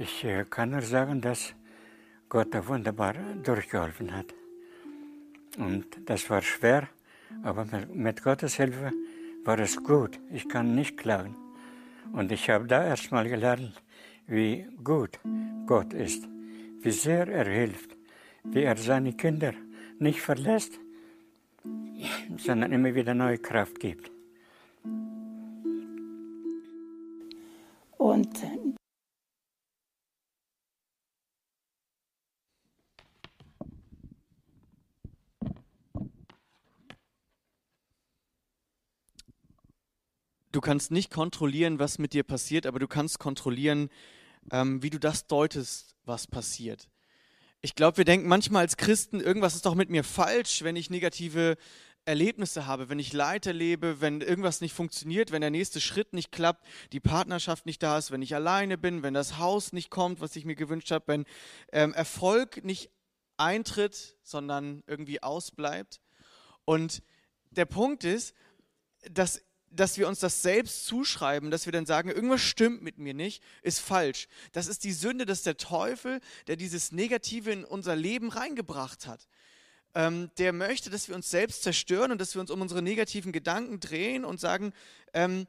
ich 0.01 0.23
äh, 0.23 0.45
kann 0.49 0.71
nur 0.71 0.81
sagen, 0.81 1.21
dass 1.21 1.53
Gott 2.27 2.53
da 2.53 2.67
wunderbar 2.67 3.13
durchgeholfen 3.43 4.15
hat. 4.15 4.33
Und 5.57 5.85
das 6.05 6.29
war 6.29 6.41
schwer, 6.41 6.87
aber 7.43 7.67
mit 7.93 8.23
Gottes 8.23 8.55
Hilfe 8.55 8.91
war 9.43 9.59
es 9.59 9.77
gut. 9.83 10.19
Ich 10.31 10.49
kann 10.49 10.73
nicht 10.75 10.97
klagen. 10.97 11.35
Und 12.13 12.31
ich 12.31 12.49
habe 12.49 12.65
da 12.67 12.83
erstmal 12.83 13.29
gelernt, 13.29 13.73
wie 14.27 14.65
gut 14.83 15.19
Gott 15.67 15.93
ist, 15.93 16.27
wie 16.81 16.91
sehr 16.91 17.27
er 17.27 17.45
hilft, 17.45 17.95
wie 18.43 18.63
er 18.63 18.77
seine 18.77 19.13
Kinder 19.13 19.53
nicht 19.99 20.21
verlässt, 20.21 20.79
sondern 22.37 22.71
immer 22.71 22.95
wieder 22.95 23.13
neue 23.13 23.37
Kraft 23.37 23.79
gibt. 23.79 24.09
Und 27.97 28.41
du 40.51 40.61
kannst 40.61 40.91
nicht 40.91 41.11
kontrollieren, 41.11 41.79
was 41.79 41.99
mit 41.99 42.13
dir 42.13 42.23
passiert, 42.23 42.65
aber 42.65 42.79
du 42.79 42.87
kannst 42.87 43.19
kontrollieren, 43.19 43.89
ähm, 44.51 44.81
wie 44.83 44.89
du 44.89 44.99
das 44.99 45.27
deutest, 45.27 45.95
was 46.05 46.27
passiert. 46.27 46.89
Ich 47.61 47.75
glaube, 47.75 47.97
wir 47.97 48.05
denken 48.05 48.27
manchmal 48.27 48.61
als 48.61 48.77
Christen, 48.77 49.19
irgendwas 49.19 49.55
ist 49.55 49.65
doch 49.65 49.75
mit 49.75 49.89
mir 49.89 50.03
falsch, 50.03 50.63
wenn 50.63 50.75
ich 50.75 50.89
negative 50.89 51.57
Erlebnisse 52.05 52.65
habe, 52.65 52.89
wenn 52.89 52.97
ich 52.97 53.13
Leid 53.13 53.45
erlebe, 53.45 54.01
wenn 54.01 54.21
irgendwas 54.21 54.61
nicht 54.61 54.73
funktioniert, 54.73 55.31
wenn 55.31 55.41
der 55.41 55.51
nächste 55.51 55.79
Schritt 55.79 56.13
nicht 56.13 56.31
klappt, 56.31 56.65
die 56.91 56.99
Partnerschaft 56.99 57.67
nicht 57.67 57.83
da 57.83 57.99
ist, 57.99 58.09
wenn 58.09 58.23
ich 58.23 58.33
alleine 58.33 58.79
bin, 58.79 59.03
wenn 59.03 59.13
das 59.13 59.37
Haus 59.37 59.71
nicht 59.71 59.91
kommt, 59.91 60.19
was 60.19 60.35
ich 60.35 60.45
mir 60.45 60.55
gewünscht 60.55 60.89
habe, 60.89 61.07
wenn 61.07 61.25
ähm, 61.71 61.93
Erfolg 61.93 62.63
nicht 62.63 62.89
eintritt, 63.37 64.17
sondern 64.23 64.83
irgendwie 64.87 65.21
ausbleibt. 65.21 66.01
Und 66.65 67.03
der 67.51 67.65
Punkt 67.65 68.03
ist, 68.03 68.33
dass 69.09 69.43
dass 69.71 69.97
wir 69.97 70.07
uns 70.07 70.19
das 70.19 70.41
selbst 70.41 70.85
zuschreiben, 70.85 71.51
dass 71.51 71.65
wir 71.65 71.73
dann 71.73 71.85
sagen, 71.85 72.09
irgendwas 72.09 72.41
stimmt 72.41 72.81
mit 72.81 72.97
mir 72.97 73.13
nicht, 73.13 73.43
ist 73.61 73.79
falsch. 73.79 74.27
Das 74.51 74.67
ist 74.67 74.83
die 74.83 74.91
Sünde, 74.91 75.25
das 75.25 75.39
ist 75.39 75.45
der 75.45 75.57
Teufel, 75.57 76.19
der 76.47 76.55
dieses 76.55 76.91
Negative 76.91 77.51
in 77.51 77.65
unser 77.65 77.95
Leben 77.95 78.29
reingebracht 78.29 79.07
hat. 79.07 79.27
Ähm, 79.93 80.29
der 80.37 80.53
möchte, 80.53 80.89
dass 80.89 81.07
wir 81.07 81.15
uns 81.15 81.29
selbst 81.29 81.63
zerstören 81.63 82.11
und 82.11 82.21
dass 82.21 82.33
wir 82.33 82.41
uns 82.41 82.51
um 82.51 82.61
unsere 82.61 82.81
negativen 82.81 83.31
Gedanken 83.31 83.79
drehen 83.79 84.23
und 84.23 84.39
sagen, 84.39 84.73
ähm, 85.13 85.47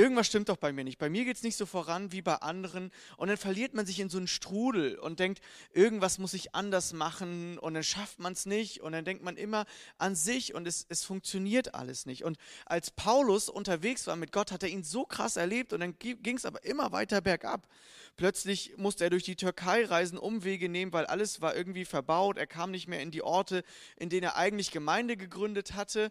irgendwas 0.00 0.28
stimmt 0.28 0.48
doch 0.48 0.56
bei 0.56 0.72
mir 0.72 0.82
nicht. 0.82 0.98
Bei 0.98 1.10
mir 1.10 1.26
geht 1.26 1.36
es 1.36 1.42
nicht 1.42 1.56
so 1.56 1.66
voran 1.66 2.10
wie 2.10 2.22
bei 2.22 2.36
anderen. 2.36 2.90
Und 3.18 3.28
dann 3.28 3.36
verliert 3.36 3.74
man 3.74 3.84
sich 3.84 4.00
in 4.00 4.08
so 4.08 4.16
einen 4.16 4.28
Strudel 4.28 4.98
und 4.98 5.20
denkt, 5.20 5.42
irgendwas 5.74 6.18
muss 6.18 6.32
ich 6.32 6.54
anders 6.54 6.94
machen 6.94 7.58
und 7.58 7.74
dann 7.74 7.82
schafft 7.82 8.18
man 8.18 8.32
es 8.32 8.46
nicht. 8.46 8.80
Und 8.80 8.92
dann 8.92 9.04
denkt 9.04 9.22
man 9.22 9.36
immer 9.36 9.66
an 9.98 10.14
sich 10.14 10.54
und 10.54 10.66
es, 10.66 10.86
es 10.88 11.04
funktioniert 11.04 11.74
alles 11.74 12.06
nicht. 12.06 12.24
Und 12.24 12.38
als 12.64 12.90
Paulus 12.90 13.50
unterwegs 13.50 14.06
war 14.06 14.16
mit 14.16 14.32
Gott, 14.32 14.52
hat 14.52 14.62
er 14.62 14.70
ihn 14.70 14.84
so 14.84 15.04
krass 15.04 15.36
erlebt 15.36 15.74
und 15.74 15.80
dann 15.80 15.98
ging 15.98 16.36
es 16.36 16.46
aber 16.46 16.64
immer 16.64 16.92
weiter 16.92 17.20
bergab. 17.20 17.68
Plötzlich 18.16 18.76
musste 18.78 19.04
er 19.04 19.10
durch 19.10 19.24
die 19.24 19.36
Türkei 19.36 19.84
reisen, 19.84 20.18
Umwege 20.18 20.70
nehmen, 20.70 20.94
weil 20.94 21.06
alles 21.06 21.42
war 21.42 21.54
irgendwie 21.54 21.84
verbaut. 21.84 22.38
Er 22.38 22.46
kam 22.46 22.70
nicht 22.70 22.88
mehr 22.88 23.00
in 23.00 23.10
die 23.10 23.22
Orte, 23.22 23.64
in 23.96 24.08
denen 24.08 24.24
er 24.24 24.36
eigentlich 24.36 24.70
Gemeinde 24.70 25.18
gegründet 25.18 25.74
hatte 25.74 26.10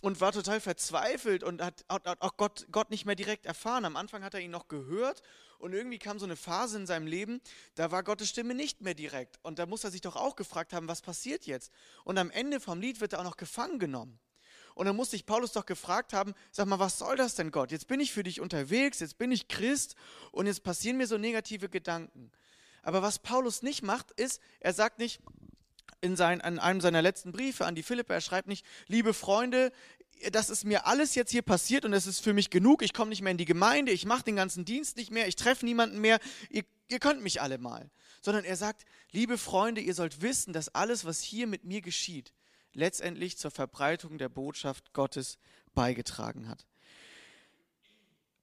und 0.00 0.20
war 0.20 0.32
total 0.32 0.60
verzweifelt 0.60 1.42
und 1.42 1.62
hat, 1.62 1.84
hat 1.88 2.22
auch 2.22 2.36
Gott, 2.36 2.66
Gott 2.70 2.90
nicht 2.90 3.06
mehr 3.06 3.14
direkt 3.14 3.46
erfahren. 3.46 3.84
Am 3.84 3.96
Anfang 3.96 4.22
hat 4.24 4.34
er 4.34 4.40
ihn 4.40 4.50
noch 4.50 4.68
gehört 4.68 5.22
und 5.58 5.72
irgendwie 5.72 5.98
kam 5.98 6.18
so 6.18 6.24
eine 6.24 6.36
Phase 6.36 6.78
in 6.78 6.86
seinem 6.86 7.06
Leben, 7.06 7.40
da 7.74 7.90
war 7.90 8.02
Gottes 8.02 8.30
Stimme 8.30 8.54
nicht 8.54 8.80
mehr 8.80 8.94
direkt. 8.94 9.38
Und 9.42 9.58
da 9.58 9.66
muss 9.66 9.84
er 9.84 9.90
sich 9.90 10.00
doch 10.00 10.16
auch 10.16 10.36
gefragt 10.36 10.72
haben, 10.72 10.88
was 10.88 11.02
passiert 11.02 11.46
jetzt? 11.46 11.70
Und 12.04 12.18
am 12.18 12.30
Ende 12.30 12.60
vom 12.60 12.80
Lied 12.80 13.00
wird 13.00 13.12
er 13.12 13.20
auch 13.20 13.24
noch 13.24 13.36
gefangen 13.36 13.78
genommen. 13.78 14.18
Und 14.74 14.86
dann 14.86 14.96
muss 14.96 15.10
sich 15.10 15.26
Paulus 15.26 15.52
doch 15.52 15.66
gefragt 15.66 16.12
haben, 16.12 16.32
sag 16.52 16.66
mal, 16.66 16.78
was 16.78 16.98
soll 16.98 17.16
das 17.16 17.34
denn 17.34 17.50
Gott? 17.50 17.72
Jetzt 17.72 17.88
bin 17.88 18.00
ich 18.00 18.12
für 18.12 18.22
dich 18.22 18.40
unterwegs, 18.40 19.00
jetzt 19.00 19.18
bin 19.18 19.32
ich 19.32 19.48
Christ 19.48 19.96
und 20.32 20.46
jetzt 20.46 20.62
passieren 20.62 20.96
mir 20.96 21.06
so 21.06 21.18
negative 21.18 21.68
Gedanken. 21.68 22.30
Aber 22.82 23.02
was 23.02 23.18
Paulus 23.18 23.62
nicht 23.62 23.82
macht, 23.82 24.10
ist, 24.12 24.40
er 24.60 24.72
sagt 24.72 24.98
nicht, 24.98 25.20
in, 26.00 26.16
sein, 26.16 26.40
in 26.40 26.58
einem 26.58 26.80
seiner 26.80 27.02
letzten 27.02 27.32
Briefe 27.32 27.66
an 27.66 27.74
die 27.74 27.82
Philipper, 27.82 28.14
er 28.14 28.20
schreibt 28.20 28.48
nicht, 28.48 28.64
liebe 28.86 29.14
Freunde, 29.14 29.72
das 30.32 30.50
ist 30.50 30.64
mir 30.64 30.86
alles 30.86 31.14
jetzt 31.14 31.30
hier 31.30 31.42
passiert 31.42 31.84
und 31.84 31.92
es 31.92 32.06
ist 32.06 32.20
für 32.20 32.32
mich 32.32 32.50
genug, 32.50 32.82
ich 32.82 32.92
komme 32.92 33.10
nicht 33.10 33.22
mehr 33.22 33.32
in 33.32 33.38
die 33.38 33.44
Gemeinde, 33.46 33.92
ich 33.92 34.04
mache 34.04 34.24
den 34.24 34.36
ganzen 34.36 34.64
Dienst 34.64 34.96
nicht 34.96 35.10
mehr, 35.10 35.28
ich 35.28 35.36
treffe 35.36 35.64
niemanden 35.64 35.98
mehr, 36.00 36.18
ihr, 36.50 36.64
ihr 36.88 36.98
könnt 36.98 37.22
mich 37.22 37.40
alle 37.40 37.58
mal. 37.58 37.90
Sondern 38.22 38.44
er 38.44 38.56
sagt, 38.56 38.84
liebe 39.12 39.38
Freunde, 39.38 39.80
ihr 39.80 39.94
sollt 39.94 40.20
wissen, 40.20 40.52
dass 40.52 40.74
alles, 40.74 41.06
was 41.06 41.20
hier 41.20 41.46
mit 41.46 41.64
mir 41.64 41.80
geschieht, 41.80 42.34
letztendlich 42.74 43.38
zur 43.38 43.50
Verbreitung 43.50 44.18
der 44.18 44.28
Botschaft 44.28 44.92
Gottes 44.92 45.38
beigetragen 45.74 46.48
hat. 46.48 46.66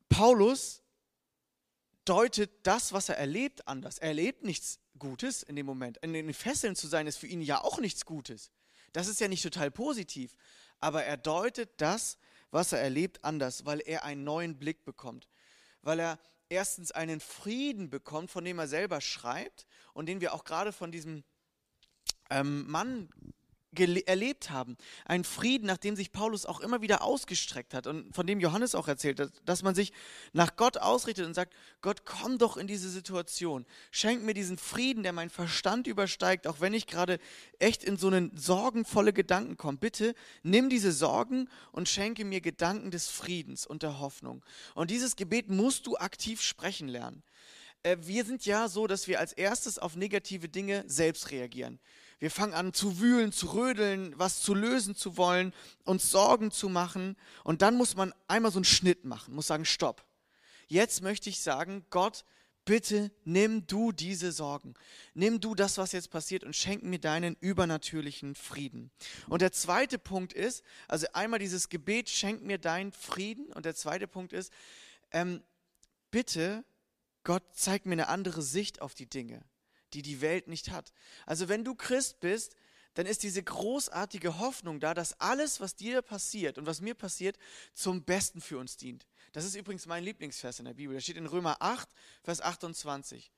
Paulus 0.09 0.81
deutet 2.07 2.51
das, 2.63 2.93
was 2.93 3.09
er 3.09 3.17
erlebt, 3.17 3.67
anders. 3.67 3.97
Er 3.97 4.09
erlebt 4.09 4.43
nichts 4.43 4.79
Gutes 4.97 5.43
in 5.43 5.55
dem 5.55 5.65
Moment. 5.65 5.97
In 5.97 6.13
den 6.13 6.33
Fesseln 6.33 6.75
zu 6.75 6.87
sein, 6.87 7.07
ist 7.07 7.17
für 7.17 7.27
ihn 7.27 7.41
ja 7.41 7.61
auch 7.61 7.79
nichts 7.79 8.05
Gutes. 8.05 8.51
Das 8.93 9.07
ist 9.07 9.19
ja 9.19 9.27
nicht 9.27 9.43
total 9.43 9.71
positiv. 9.71 10.35
Aber 10.79 11.03
er 11.03 11.17
deutet 11.17 11.69
das, 11.77 12.17
was 12.51 12.71
er 12.71 12.79
erlebt, 12.79 13.23
anders, 13.23 13.65
weil 13.65 13.81
er 13.81 14.03
einen 14.03 14.23
neuen 14.23 14.57
Blick 14.57 14.85
bekommt. 14.85 15.27
Weil 15.81 15.99
er 15.99 16.19
erstens 16.49 16.91
einen 16.91 17.19
Frieden 17.19 17.89
bekommt, 17.89 18.31
von 18.31 18.45
dem 18.45 18.59
er 18.59 18.67
selber 18.67 19.01
schreibt 19.01 19.65
und 19.93 20.07
den 20.07 20.21
wir 20.21 20.33
auch 20.33 20.43
gerade 20.43 20.71
von 20.71 20.91
diesem 20.91 21.23
ähm, 22.29 22.69
Mann 22.69 23.09
erlebt 23.77 24.49
haben. 24.49 24.77
Ein 25.05 25.23
Frieden, 25.23 25.67
nach 25.67 25.77
dem 25.77 25.95
sich 25.95 26.11
Paulus 26.11 26.45
auch 26.45 26.59
immer 26.59 26.81
wieder 26.81 27.03
ausgestreckt 27.03 27.73
hat 27.73 27.87
und 27.87 28.13
von 28.15 28.27
dem 28.27 28.39
Johannes 28.39 28.75
auch 28.75 28.87
erzählt 28.87 29.19
hat, 29.19 29.31
dass 29.45 29.63
man 29.63 29.75
sich 29.75 29.93
nach 30.33 30.55
Gott 30.55 30.77
ausrichtet 30.77 31.25
und 31.25 31.33
sagt, 31.33 31.53
Gott, 31.81 32.05
komm 32.05 32.37
doch 32.37 32.57
in 32.57 32.67
diese 32.67 32.89
Situation. 32.89 33.65
Schenk 33.91 34.23
mir 34.23 34.33
diesen 34.33 34.57
Frieden, 34.57 35.03
der 35.03 35.13
meinen 35.13 35.29
Verstand 35.29 35.87
übersteigt, 35.87 36.47
auch 36.47 36.59
wenn 36.59 36.73
ich 36.73 36.87
gerade 36.87 37.19
echt 37.59 37.83
in 37.83 37.97
so 37.97 38.07
einen 38.07 38.35
sorgenvolle 38.35 39.13
Gedanken 39.13 39.57
komme. 39.57 39.77
Bitte 39.77 40.15
nimm 40.43 40.69
diese 40.69 40.91
Sorgen 40.91 41.49
und 41.71 41.89
schenke 41.89 42.25
mir 42.25 42.41
Gedanken 42.41 42.91
des 42.91 43.07
Friedens 43.07 43.65
und 43.65 43.83
der 43.83 43.99
Hoffnung. 43.99 44.43
Und 44.75 44.91
dieses 44.91 45.15
Gebet 45.15 45.49
musst 45.49 45.87
du 45.87 45.97
aktiv 45.97 46.41
sprechen 46.41 46.87
lernen. 46.87 47.23
Äh, 47.83 47.97
wir 48.01 48.25
sind 48.25 48.45
ja 48.45 48.67
so, 48.67 48.87
dass 48.87 49.07
wir 49.07 49.19
als 49.19 49.33
erstes 49.33 49.79
auf 49.79 49.95
negative 49.95 50.49
Dinge 50.49 50.83
selbst 50.87 51.31
reagieren. 51.31 51.79
Wir 52.19 52.31
fangen 52.31 52.53
an 52.53 52.73
zu 52.73 52.99
wühlen, 52.99 53.31
zu 53.31 53.53
rödeln, 53.53 54.13
was 54.17 54.41
zu 54.41 54.55
lösen 54.55 54.95
zu 54.95 55.17
wollen, 55.17 55.53
uns 55.83 56.09
Sorgen 56.09 56.49
zu 56.49 56.67
machen. 56.67 57.15
Und 57.43 57.61
dann 57.61 57.75
muss 57.75 57.95
man 57.95 58.13
einmal 58.27 58.51
so 58.51 58.57
einen 58.57 58.65
Schnitt 58.65 59.05
machen, 59.05 59.35
muss 59.35 59.47
sagen, 59.47 59.65
stopp. 59.65 60.03
Jetzt 60.67 61.01
möchte 61.01 61.29
ich 61.29 61.41
sagen, 61.41 61.85
Gott, 61.91 62.25
bitte 62.65 63.11
nimm 63.23 63.67
du 63.67 63.91
diese 63.91 64.31
Sorgen. 64.31 64.73
Nimm 65.13 65.39
du 65.39 65.53
das, 65.53 65.77
was 65.77 65.91
jetzt 65.91 66.09
passiert 66.09 66.43
und 66.43 66.55
schenk 66.55 66.83
mir 66.83 66.99
deinen 66.99 67.37
übernatürlichen 67.39 68.33
Frieden. 68.33 68.89
Und 69.29 69.43
der 69.43 69.51
zweite 69.51 69.99
Punkt 69.99 70.33
ist, 70.33 70.63
also 70.87 71.05
einmal 71.13 71.39
dieses 71.39 71.69
Gebet, 71.69 72.09
schenk 72.09 72.41
mir 72.41 72.57
deinen 72.57 72.91
Frieden. 72.91 73.53
Und 73.53 73.65
der 73.65 73.75
zweite 73.75 74.07
Punkt 74.07 74.33
ist, 74.33 74.51
ähm, 75.11 75.43
bitte, 76.09 76.65
Gott, 77.23 77.43
zeig 77.53 77.85
mir 77.85 77.93
eine 77.93 78.07
andere 78.07 78.41
Sicht 78.41 78.81
auf 78.81 78.95
die 78.95 79.07
Dinge 79.07 79.43
die 79.93 80.01
die 80.01 80.21
Welt 80.21 80.47
nicht 80.47 80.71
hat. 80.71 80.93
Also 81.25 81.49
wenn 81.49 81.63
du 81.63 81.75
Christ 81.75 82.19
bist, 82.19 82.55
dann 82.93 83.05
ist 83.05 83.21
diese 83.21 83.43
großartige 83.43 84.39
Hoffnung 84.39 84.79
da, 84.79 84.95
dass 84.95 85.19
alles, 85.19 85.59
was 85.59 85.75
dir 85.75 86.01
passiert 86.01 86.57
und 86.57 86.65
was 86.65 86.81
mir 86.81 86.95
passiert, 86.95 87.37
zum 87.73 88.03
Besten 88.03 88.41
für 88.41 88.57
uns 88.57 88.75
dient. 88.75 89.05
Das 89.33 89.45
ist 89.45 89.55
übrigens 89.55 89.85
mein 89.85 90.03
Lieblingsvers 90.03 90.57
in 90.59 90.65
der 90.65 90.73
Bibel. 90.73 90.95
Da 90.95 91.01
steht 91.01 91.17
in 91.17 91.27
Römer 91.27 91.57
8, 91.59 91.87
Vers 92.23 92.41
28. 92.41 93.31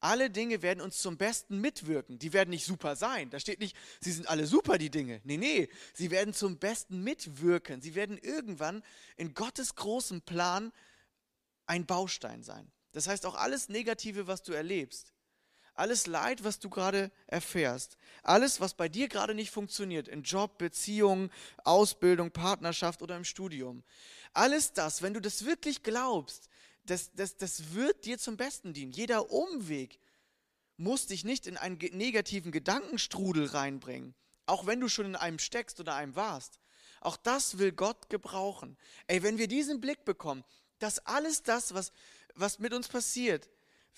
Alle 0.00 0.30
Dinge 0.30 0.62
werden 0.62 0.80
uns 0.80 0.98
zum 0.98 1.16
Besten 1.16 1.60
mitwirken. 1.60 2.18
Die 2.18 2.32
werden 2.32 2.50
nicht 2.50 2.64
super 2.64 2.96
sein. 2.96 3.30
Da 3.30 3.40
steht 3.40 3.58
nicht, 3.58 3.74
sie 4.00 4.12
sind 4.12 4.28
alle 4.28 4.46
super, 4.46 4.78
die 4.78 4.90
Dinge. 4.90 5.20
Nee, 5.24 5.38
nee, 5.38 5.68
sie 5.94 6.10
werden 6.10 6.34
zum 6.34 6.58
Besten 6.58 7.02
mitwirken. 7.02 7.80
Sie 7.80 7.94
werden 7.94 8.18
irgendwann 8.18 8.84
in 9.16 9.34
Gottes 9.34 9.74
großem 9.74 10.22
Plan 10.22 10.70
ein 11.66 11.86
Baustein 11.86 12.42
sein. 12.42 12.70
Das 12.92 13.08
heißt, 13.08 13.26
auch 13.26 13.34
alles 13.34 13.68
Negative, 13.68 14.26
was 14.26 14.42
du 14.42 14.52
erlebst, 14.52 15.12
alles 15.78 16.06
Leid, 16.06 16.44
was 16.44 16.58
du 16.58 16.68
gerade 16.68 17.10
erfährst, 17.26 17.96
alles, 18.22 18.60
was 18.60 18.74
bei 18.74 18.88
dir 18.88 19.08
gerade 19.08 19.34
nicht 19.34 19.50
funktioniert, 19.50 20.08
in 20.08 20.22
Job, 20.22 20.58
Beziehung, 20.58 21.30
Ausbildung, 21.64 22.30
Partnerschaft 22.30 23.02
oder 23.02 23.16
im 23.16 23.24
Studium, 23.24 23.82
alles 24.32 24.72
das, 24.72 25.02
wenn 25.02 25.14
du 25.14 25.20
das 25.20 25.44
wirklich 25.44 25.82
glaubst, 25.82 26.48
das, 26.84 27.12
das, 27.14 27.36
das 27.36 27.74
wird 27.74 28.04
dir 28.04 28.18
zum 28.18 28.36
Besten 28.36 28.72
dienen. 28.72 28.92
Jeder 28.92 29.30
Umweg 29.30 29.98
muss 30.76 31.06
dich 31.06 31.24
nicht 31.24 31.46
in 31.46 31.56
einen 31.56 31.76
negativen 31.76 32.52
Gedankenstrudel 32.52 33.46
reinbringen, 33.46 34.14
auch 34.46 34.66
wenn 34.66 34.80
du 34.80 34.88
schon 34.88 35.06
in 35.06 35.16
einem 35.16 35.38
steckst 35.38 35.80
oder 35.80 35.94
einem 35.94 36.16
warst. 36.16 36.58
Auch 37.00 37.16
das 37.16 37.58
will 37.58 37.72
Gott 37.72 38.08
gebrauchen. 38.08 38.76
Ey, 39.06 39.22
wenn 39.22 39.38
wir 39.38 39.48
diesen 39.48 39.80
Blick 39.80 40.04
bekommen, 40.04 40.44
dass 40.78 40.98
alles 41.06 41.42
das, 41.42 41.74
was, 41.74 41.92
was 42.34 42.58
mit 42.58 42.72
uns 42.72 42.88
passiert, 42.88 43.48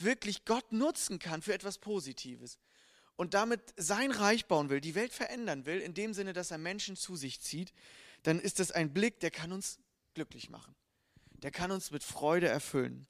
wirklich 0.03 0.45
Gott 0.45 0.73
nutzen 0.73 1.19
kann 1.19 1.43
für 1.43 1.55
etwas 1.55 1.79
Positives 1.79 2.59
und 3.17 3.35
damit 3.35 3.61
sein 3.77 4.11
Reich 4.11 4.47
bauen 4.47 4.71
will, 4.71 4.81
die 4.81 4.95
Welt 4.95 5.13
verändern 5.13 5.67
will, 5.67 5.81
in 5.81 5.95
dem 5.95 6.15
Sinne, 6.15 6.33
dass 6.33 6.51
er 6.51 6.59
Menschen 6.59 6.97
zu 6.97 7.17
sich 7.17 7.41
zieht, 7.41 7.73
dann 8.23 8.41
ist 8.41 8.61
das 8.61 8.71
ein 8.71 8.93
Blick, 8.93 9.21
der 9.21 9.31
kann 9.31 9.53
uns 9.53 9.79
glücklich 10.15 10.51
machen. 10.51 10.75
Der 11.43 11.51
kann 11.51 11.71
uns 11.71 11.91
mit 11.91 12.03
Freude 12.03 12.49
erfüllen. 12.49 13.07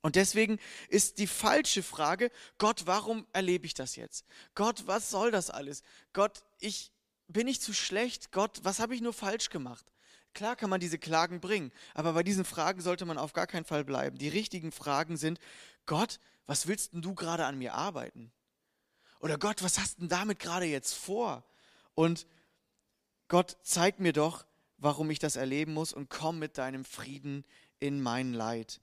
Und 0.00 0.16
deswegen 0.16 0.58
ist 0.88 1.18
die 1.18 1.26
falsche 1.26 1.82
Frage, 1.82 2.30
Gott, 2.58 2.86
warum 2.86 3.26
erlebe 3.32 3.66
ich 3.66 3.74
das 3.74 3.96
jetzt? 3.96 4.26
Gott, 4.54 4.86
was 4.86 5.10
soll 5.10 5.30
das 5.30 5.48
alles? 5.48 5.82
Gott, 6.12 6.44
ich 6.58 6.90
bin 7.28 7.46
ich 7.46 7.60
zu 7.60 7.72
schlecht? 7.72 8.32
Gott, 8.32 8.60
was 8.62 8.80
habe 8.80 8.94
ich 8.94 9.00
nur 9.00 9.12
falsch 9.12 9.48
gemacht? 9.48 9.91
Klar 10.34 10.56
kann 10.56 10.70
man 10.70 10.80
diese 10.80 10.98
Klagen 10.98 11.40
bringen, 11.40 11.72
aber 11.94 12.14
bei 12.14 12.22
diesen 12.22 12.44
Fragen 12.44 12.80
sollte 12.80 13.04
man 13.04 13.18
auf 13.18 13.32
gar 13.32 13.46
keinen 13.46 13.64
Fall 13.64 13.84
bleiben. 13.84 14.18
Die 14.18 14.28
richtigen 14.28 14.72
Fragen 14.72 15.16
sind, 15.16 15.38
Gott, 15.86 16.20
was 16.46 16.66
willst 16.66 16.92
denn 16.92 17.02
du 17.02 17.14
gerade 17.14 17.44
an 17.44 17.58
mir 17.58 17.74
arbeiten? 17.74 18.32
Oder 19.20 19.38
Gott, 19.38 19.62
was 19.62 19.78
hast 19.78 20.00
denn 20.00 20.08
damit 20.08 20.38
gerade 20.38 20.66
jetzt 20.66 20.94
vor? 20.94 21.44
Und 21.94 22.26
Gott, 23.28 23.56
zeig 23.62 24.00
mir 24.00 24.12
doch, 24.12 24.44
warum 24.78 25.10
ich 25.10 25.18
das 25.18 25.36
erleben 25.36 25.74
muss 25.74 25.92
und 25.92 26.10
komm 26.10 26.38
mit 26.38 26.58
deinem 26.58 26.84
Frieden 26.84 27.44
in 27.78 28.02
mein 28.02 28.32
Leid. 28.32 28.80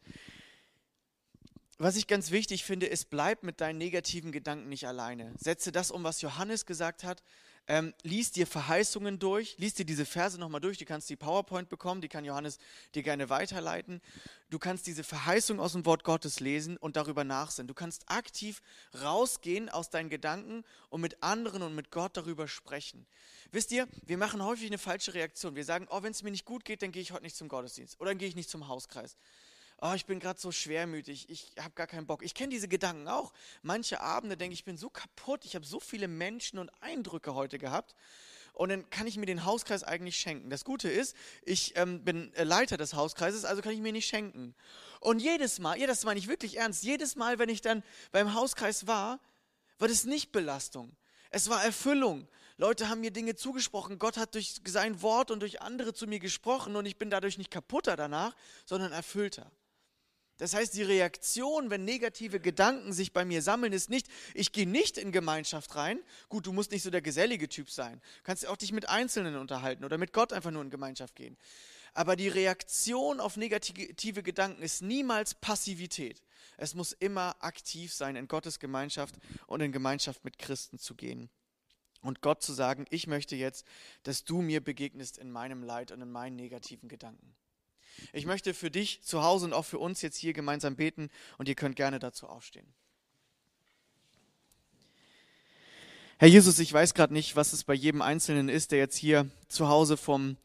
Was 1.78 1.96
ich 1.96 2.08
ganz 2.08 2.32
wichtig 2.32 2.64
finde, 2.64 2.88
ist, 2.88 3.10
bleib 3.10 3.44
mit 3.44 3.62
deinen 3.62 3.78
negativen 3.78 4.32
Gedanken 4.32 4.70
nicht 4.70 4.88
alleine. 4.88 5.34
Setze 5.38 5.72
das 5.72 5.92
um, 5.92 6.04
was 6.04 6.22
Johannes 6.22 6.66
gesagt 6.66 7.04
hat. 7.04 7.24
Ähm, 7.72 7.94
lies 8.02 8.32
dir 8.32 8.48
Verheißungen 8.48 9.20
durch, 9.20 9.56
lies 9.60 9.76
dir 9.76 9.86
diese 9.86 10.04
Verse 10.04 10.40
nochmal 10.40 10.60
durch, 10.60 10.80
du 10.80 10.86
kannst 10.86 11.08
die 11.08 11.16
PowerPoint 11.16 11.70
bekommen, 11.70 12.02
die 12.02 12.08
kann 12.08 12.26
Johannes 12.26 12.58
dir 12.96 13.04
gerne 13.04 13.30
weiterleiten. 13.30 14.02
Du 14.50 14.58
kannst 14.58 14.88
diese 14.88 15.04
Verheißung 15.04 15.60
aus 15.60 15.74
dem 15.74 15.86
Wort 15.86 16.04
Gottes 16.04 16.40
lesen 16.40 16.78
und 16.78 16.96
darüber 16.96 17.24
nachsinnen. 17.24 17.68
Du 17.68 17.76
kannst 17.76 18.10
aktiv 18.10 18.64
rausgehen 19.00 19.70
aus 19.70 19.92
deinen 19.92 20.10
Gedanken 20.10 20.64
und 20.90 21.02
mit 21.02 21.22
anderen 21.22 21.62
und 21.62 21.76
mit 21.76 21.92
Gott 21.92 22.18
darüber 22.18 22.48
sprechen. 22.48 23.06
Wisst 23.52 23.72
ihr, 23.72 23.88
wir 24.04 24.18
machen 24.18 24.44
häufig 24.44 24.66
eine 24.66 24.80
falsche 24.80 25.14
Reaktion. 25.14 25.56
Wir 25.56 25.64
sagen, 25.64 25.86
oh, 25.92 26.02
wenn 26.02 26.10
es 26.10 26.24
mir 26.24 26.32
nicht 26.32 26.46
gut 26.46 26.66
geht, 26.66 26.82
dann 26.82 26.92
gehe 26.92 27.04
ich 27.04 27.12
heute 27.12 27.22
nicht 27.22 27.36
zum 27.36 27.50
Gottesdienst 27.50 28.02
oder 28.02 28.10
dann 28.10 28.18
gehe 28.18 28.28
ich 28.30 28.36
nicht 28.36 28.50
zum 28.50 28.68
Hauskreis 28.68 29.16
oh, 29.82 29.94
ich 29.94 30.06
bin 30.06 30.20
gerade 30.20 30.40
so 30.40 30.52
schwermütig, 30.52 31.30
ich 31.30 31.54
habe 31.60 31.74
gar 31.76 31.88
keinen 31.88 32.06
Bock. 32.06 32.24
Ich 32.24 32.34
kenne 32.34 32.50
diese 32.50 32.68
Gedanken 32.68 33.08
auch. 33.08 33.34
Manche 33.62 34.02
Abende 34.02 34.38
denke 34.38 34.54
ich, 34.54 34.60
ich 34.60 34.66
bin 34.66 34.78
so 34.78 34.90
kaputt, 34.90 35.46
ich 35.46 35.56
habe 35.56 35.66
so 35.66 35.80
viele 35.80 36.08
Menschen 36.08 36.60
und 36.60 36.70
Eindrücke 36.82 37.34
heute 37.34 37.58
gehabt. 37.58 37.96
Und 38.54 38.70
dann 38.70 38.90
kann 38.90 39.08
ich 39.08 39.16
mir 39.16 39.26
den 39.26 39.46
Hauskreis 39.46 39.84
eigentlich 39.84 40.18
schenken. 40.18 40.50
Das 40.50 40.66
Gute 40.66 40.90
ist, 40.90 41.16
ich 41.44 41.78
ähm, 41.78 42.04
bin 42.04 42.34
äh, 42.34 42.44
Leiter 42.44 42.76
des 42.76 42.94
Hauskreises, 42.94 43.46
also 43.46 43.62
kann 43.62 43.72
ich 43.72 43.80
mir 43.80 43.94
nicht 43.94 44.08
schenken. 44.08 44.54
Und 45.00 45.20
jedes 45.20 45.60
Mal, 45.60 45.80
ja, 45.80 45.88
das 45.88 46.04
meine 46.04 46.20
ich 46.20 46.28
wirklich 46.28 46.58
ernst, 46.58 46.84
jedes 46.84 47.16
Mal, 47.16 47.40
wenn 47.40 47.50
ich 47.50 47.62
dann 47.62 47.84
beim 48.12 48.34
Hauskreis 48.34 48.86
war, 48.86 49.20
war 49.78 49.88
das 49.88 50.04
nicht 50.04 50.32
Belastung. 50.32 50.96
Es 51.30 51.50
war 51.50 51.64
Erfüllung. 51.64 52.28
Leute 52.58 52.90
haben 52.90 53.00
mir 53.00 53.12
Dinge 53.12 53.36
zugesprochen. 53.36 54.00
Gott 54.00 54.18
hat 54.18 54.36
durch 54.36 54.60
sein 54.66 55.02
Wort 55.02 55.32
und 55.32 55.40
durch 55.40 55.62
andere 55.62 55.94
zu 55.94 56.08
mir 56.08 56.20
gesprochen 56.20 56.76
und 56.76 56.86
ich 56.86 56.98
bin 56.98 57.10
dadurch 57.10 57.38
nicht 57.38 57.52
kaputter 57.52 57.96
danach, 57.96 58.36
sondern 58.66 58.92
erfüllter. 58.92 59.50
Das 60.40 60.54
heißt, 60.54 60.74
die 60.74 60.84
Reaktion, 60.84 61.70
wenn 61.70 61.84
negative 61.84 62.40
Gedanken 62.40 62.94
sich 62.94 63.12
bei 63.12 63.26
mir 63.26 63.42
sammeln, 63.42 63.74
ist 63.74 63.90
nicht, 63.90 64.08
ich 64.34 64.54
gehe 64.54 64.68
nicht 64.68 64.98
in 64.98 65.12
Gemeinschaft 65.12 65.76
rein. 65.76 66.00
Gut, 66.30 66.48
du 66.48 66.54
musst 66.54 66.72
nicht 66.72 66.82
so 66.82 66.90
der 66.90 67.02
gesellige 67.02 67.50
Typ 67.50 67.70
sein. 67.70 68.02
Du 68.18 68.24
kannst 68.24 68.48
auch 68.48 68.56
dich 68.56 68.72
mit 68.72 68.88
Einzelnen 68.88 69.36
unterhalten 69.36 69.84
oder 69.84 69.98
mit 69.98 70.14
Gott 70.14 70.32
einfach 70.32 70.52
nur 70.52 70.64
in 70.64 70.70
Gemeinschaft 70.70 71.16
gehen. 71.16 71.38
Aber 71.94 72.16
die 72.16 72.30
Reaktion 72.30 73.20
auf 73.20 73.36
negative 73.36 74.24
Gedanken 74.24 74.62
ist 74.62 74.82
niemals 74.82 75.36
Passivität. 75.36 76.24
Es 76.56 76.74
muss 76.74 76.94
immer 76.94 77.36
aktiv 77.44 77.94
sein, 77.94 78.16
in 78.16 78.30
Gottes 78.30 78.60
Gemeinschaft 78.60 79.16
und 79.46 79.60
in 79.60 79.74
Gemeinschaft 79.74 80.24
mit 80.24 80.40
Christen 80.40 80.80
zu 80.80 80.96
gehen. 80.96 81.30
Und 82.02 82.22
Gott 82.22 82.42
zu 82.42 82.54
sagen, 82.54 82.86
ich 82.92 83.08
möchte 83.08 83.36
jetzt, 83.36 83.66
dass 84.04 84.24
du 84.24 84.42
mir 84.42 84.64
begegnest 84.64 85.18
in 85.18 85.32
meinem 85.32 85.64
Leid 85.64 85.92
und 85.92 86.02
in 86.02 86.12
meinen 86.12 86.38
negativen 86.38 86.88
Gedanken. 86.88 87.36
Ich 88.14 88.26
möchte 88.26 88.54
für 88.54 88.72
dich 88.72 89.02
zu 89.04 89.24
Hause 89.24 89.46
und 89.46 89.54
auch 89.54 89.66
für 89.66 89.80
uns 89.80 90.02
jetzt 90.02 90.18
hier 90.18 90.34
gemeinsam 90.34 90.76
beten 90.76 91.10
und 91.38 91.48
ihr 91.48 91.56
könnt 91.56 91.76
gerne 91.76 92.00
dazu 92.00 92.28
aufstehen. 92.28 92.68
Herr 96.18 96.28
Jesus, 96.28 96.60
ich 96.60 96.74
weiß 96.74 96.94
gerade 96.96 97.14
nicht, 97.14 97.38
was 97.38 97.54
es 97.54 97.64
bei 97.64 97.74
jedem 97.74 98.02
Einzelnen 98.02 98.50
ist, 98.50 98.72
der 98.72 98.80
jetzt 98.80 98.98
hier 98.98 99.30
zu 99.48 99.70
Hause 99.70 99.96
vom 99.96 100.36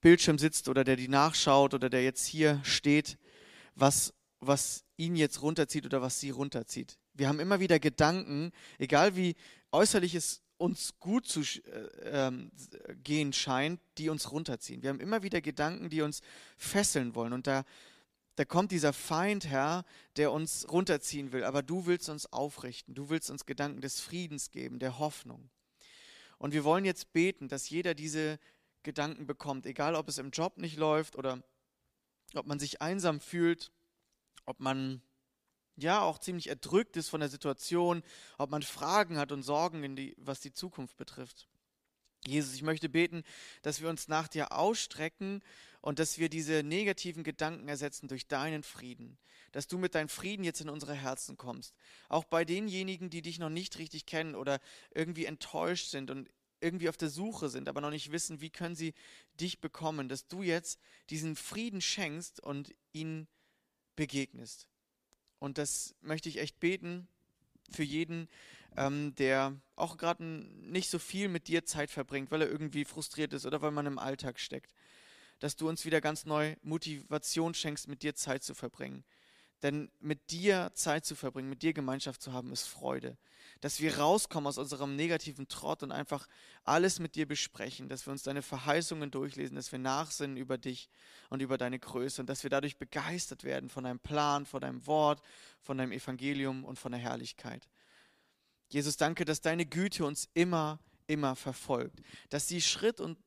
Bildschirm 0.00 0.38
sitzt 0.38 0.68
oder 0.68 0.82
der 0.82 0.96
die 0.96 1.08
nachschaut 1.08 1.74
oder 1.74 1.90
der 1.90 2.02
jetzt 2.02 2.24
hier 2.26 2.60
steht, 2.64 3.18
was, 3.74 4.14
was 4.40 4.84
ihn 4.96 5.16
jetzt 5.16 5.42
runterzieht 5.42 5.84
oder 5.84 6.00
was 6.00 6.20
sie 6.20 6.30
runterzieht. 6.30 6.96
Wir 7.12 7.28
haben 7.28 7.38
immer 7.38 7.60
wieder 7.60 7.78
Gedanken, 7.78 8.50
egal 8.78 9.14
wie 9.14 9.36
äußerlich 9.72 10.14
es 10.14 10.40
uns 10.60 10.98
gut 11.00 11.26
zu 11.26 11.40
äh, 11.40 11.88
ähm, 12.04 12.52
gehen 13.02 13.32
scheint, 13.32 13.80
die 13.96 14.10
uns 14.10 14.30
runterziehen. 14.30 14.82
Wir 14.82 14.90
haben 14.90 15.00
immer 15.00 15.22
wieder 15.22 15.40
Gedanken, 15.40 15.88
die 15.88 16.02
uns 16.02 16.20
fesseln 16.58 17.14
wollen. 17.14 17.32
Und 17.32 17.46
da, 17.46 17.64
da 18.36 18.44
kommt 18.44 18.70
dieser 18.70 18.92
Feind, 18.92 19.46
Herr, 19.46 19.86
der 20.16 20.32
uns 20.32 20.70
runterziehen 20.70 21.32
will. 21.32 21.44
Aber 21.44 21.62
du 21.62 21.86
willst 21.86 22.10
uns 22.10 22.30
aufrichten. 22.30 22.94
Du 22.94 23.08
willst 23.08 23.30
uns 23.30 23.46
Gedanken 23.46 23.80
des 23.80 24.00
Friedens 24.00 24.50
geben, 24.50 24.78
der 24.78 24.98
Hoffnung. 24.98 25.48
Und 26.36 26.52
wir 26.52 26.62
wollen 26.62 26.84
jetzt 26.84 27.12
beten, 27.14 27.48
dass 27.48 27.70
jeder 27.70 27.94
diese 27.94 28.38
Gedanken 28.82 29.26
bekommt, 29.26 29.64
egal 29.64 29.94
ob 29.94 30.08
es 30.08 30.18
im 30.18 30.30
Job 30.30 30.58
nicht 30.58 30.76
läuft 30.76 31.16
oder 31.16 31.42
ob 32.34 32.46
man 32.46 32.58
sich 32.58 32.82
einsam 32.82 33.20
fühlt, 33.20 33.72
ob 34.44 34.60
man 34.60 35.00
ja 35.82 36.00
auch 36.02 36.18
ziemlich 36.18 36.48
erdrückt 36.48 36.96
ist 36.96 37.08
von 37.08 37.20
der 37.20 37.28
Situation, 37.28 38.02
ob 38.38 38.50
man 38.50 38.62
Fragen 38.62 39.18
hat 39.18 39.32
und 39.32 39.42
Sorgen, 39.42 39.96
die, 39.96 40.14
was 40.18 40.40
die 40.40 40.52
Zukunft 40.52 40.96
betrifft. 40.96 41.48
Jesus, 42.26 42.54
ich 42.54 42.62
möchte 42.62 42.88
beten, 42.88 43.22
dass 43.62 43.80
wir 43.80 43.88
uns 43.88 44.08
nach 44.08 44.28
dir 44.28 44.52
ausstrecken 44.52 45.42
und 45.80 45.98
dass 45.98 46.18
wir 46.18 46.28
diese 46.28 46.62
negativen 46.62 47.24
Gedanken 47.24 47.68
ersetzen 47.68 48.08
durch 48.08 48.28
deinen 48.28 48.62
Frieden. 48.62 49.18
Dass 49.52 49.66
du 49.66 49.78
mit 49.78 49.94
deinem 49.94 50.10
Frieden 50.10 50.44
jetzt 50.44 50.60
in 50.60 50.68
unsere 50.68 50.94
Herzen 50.94 51.36
kommst. 51.36 51.74
Auch 52.08 52.24
bei 52.24 52.44
denjenigen, 52.44 53.08
die 53.10 53.22
dich 53.22 53.38
noch 53.38 53.48
nicht 53.48 53.78
richtig 53.78 54.06
kennen 54.06 54.34
oder 54.34 54.60
irgendwie 54.94 55.24
enttäuscht 55.24 55.88
sind 55.88 56.10
und 56.10 56.28
irgendwie 56.60 56.88
auf 56.88 56.96
der 56.96 57.08
Suche 57.08 57.48
sind, 57.48 57.68
aber 57.68 57.80
noch 57.80 57.90
nicht 57.90 58.12
wissen, 58.12 58.40
wie 58.40 58.50
können 58.50 58.76
sie 58.76 58.92
dich 59.34 59.60
bekommen, 59.60 60.08
dass 60.08 60.28
du 60.28 60.42
jetzt 60.42 60.78
diesen 61.08 61.36
Frieden 61.36 61.80
schenkst 61.80 62.40
und 62.40 62.74
ihnen 62.92 63.28
begegnest. 63.96 64.69
Und 65.40 65.58
das 65.58 65.96
möchte 66.02 66.28
ich 66.28 66.38
echt 66.38 66.60
beten 66.60 67.08
für 67.70 67.82
jeden, 67.82 68.28
ähm, 68.76 69.14
der 69.16 69.56
auch 69.74 69.96
gerade 69.96 70.22
nicht 70.22 70.90
so 70.90 70.98
viel 70.98 71.28
mit 71.28 71.48
dir 71.48 71.64
Zeit 71.64 71.90
verbringt, 71.90 72.30
weil 72.30 72.42
er 72.42 72.50
irgendwie 72.50 72.84
frustriert 72.84 73.32
ist 73.32 73.46
oder 73.46 73.60
weil 73.62 73.72
man 73.72 73.86
im 73.86 73.98
Alltag 73.98 74.38
steckt. 74.38 74.72
Dass 75.40 75.56
du 75.56 75.68
uns 75.68 75.84
wieder 75.84 76.00
ganz 76.00 76.26
neu 76.26 76.54
Motivation 76.62 77.54
schenkst, 77.54 77.88
mit 77.88 78.02
dir 78.02 78.14
Zeit 78.14 78.44
zu 78.44 78.54
verbringen. 78.54 79.02
Denn 79.62 79.90
mit 80.00 80.30
dir 80.30 80.70
Zeit 80.74 81.04
zu 81.04 81.14
verbringen, 81.14 81.50
mit 81.50 81.62
dir 81.62 81.74
Gemeinschaft 81.74 82.22
zu 82.22 82.32
haben, 82.32 82.50
ist 82.52 82.66
Freude. 82.66 83.18
Dass 83.60 83.80
wir 83.80 83.98
rauskommen 83.98 84.46
aus 84.46 84.56
unserem 84.56 84.96
negativen 84.96 85.48
Trott 85.48 85.82
und 85.82 85.92
einfach 85.92 86.26
alles 86.64 86.98
mit 86.98 87.14
dir 87.14 87.26
besprechen, 87.26 87.88
dass 87.88 88.06
wir 88.06 88.12
uns 88.12 88.22
deine 88.22 88.40
Verheißungen 88.40 89.10
durchlesen, 89.10 89.56
dass 89.56 89.70
wir 89.70 89.78
nachsinnen 89.78 90.38
über 90.38 90.56
dich 90.56 90.88
und 91.28 91.42
über 91.42 91.58
deine 91.58 91.78
Größe 91.78 92.22
und 92.22 92.26
dass 92.28 92.42
wir 92.42 92.50
dadurch 92.50 92.78
begeistert 92.78 93.44
werden 93.44 93.68
von 93.68 93.84
deinem 93.84 94.00
Plan, 94.00 94.46
von 94.46 94.62
deinem 94.62 94.86
Wort, 94.86 95.20
von 95.60 95.76
deinem 95.76 95.92
Evangelium 95.92 96.64
und 96.64 96.78
von 96.78 96.92
der 96.92 97.00
Herrlichkeit. 97.00 97.68
Jesus, 98.70 98.96
danke, 98.96 99.24
dass 99.26 99.42
deine 99.42 99.66
Güte 99.66 100.06
uns 100.06 100.28
immer, 100.32 100.78
immer 101.06 101.36
verfolgt, 101.36 102.00
dass 102.30 102.48
sie 102.48 102.62
Schritt 102.62 103.00
und 103.00 103.18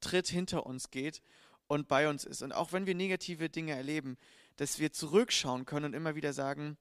Tritt 0.00 0.28
hinter 0.28 0.66
uns 0.66 0.90
geht 0.90 1.22
und 1.66 1.88
bei 1.88 2.08
uns 2.08 2.24
ist. 2.24 2.42
Und 2.42 2.52
auch 2.52 2.72
wenn 2.72 2.86
wir 2.86 2.94
negative 2.94 3.48
Dinge 3.48 3.72
erleben, 3.72 4.18
dass 4.58 4.78
wir 4.78 4.92
zurückschauen 4.92 5.64
können 5.64 5.86
und 5.86 5.94
immer 5.94 6.14
wieder 6.14 6.32
sagen, 6.32 6.76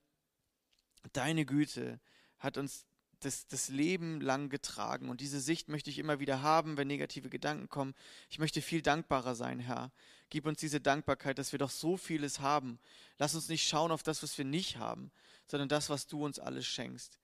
deine 1.14 1.46
Güte 1.46 2.00
hat 2.40 2.58
uns 2.58 2.86
das, 3.20 3.48
das 3.48 3.70
Leben 3.70 4.20
lang 4.20 4.50
getragen. 4.50 5.10
Und 5.10 5.22
diese 5.22 5.40
Sicht 5.40 5.70
möchte 5.70 5.90
ich 5.90 6.00
immer 6.00 6.20
wieder 6.20 6.42
haben, 6.42 6.78
wenn 6.78 6.88
negative 6.88 7.30
Gedanken 7.30 7.70
kommen. 7.70 7.96
Ich 8.30 8.40
möchte 8.40 8.62
viel 8.62 8.82
dankbarer 8.82 9.36
sein, 9.36 9.60
Herr. 9.60 9.92
Gib 10.30 10.46
uns 10.46 10.60
diese 10.60 10.82
Dankbarkeit, 10.82 11.38
dass 11.38 11.52
wir 11.52 11.60
doch 11.60 11.70
so 11.70 11.98
vieles 11.98 12.40
haben. 12.40 12.80
Lass 13.18 13.36
uns 13.36 13.48
nicht 13.48 13.68
schauen 13.68 13.92
auf 13.92 14.04
das, 14.04 14.22
was 14.24 14.38
wir 14.38 14.46
nicht 14.46 14.78
haben, 14.78 15.12
sondern 15.50 15.70
das, 15.70 15.90
was 15.90 16.08
du 16.08 16.26
uns 16.26 16.40
alles 16.40 16.66
schenkst. 16.66 17.20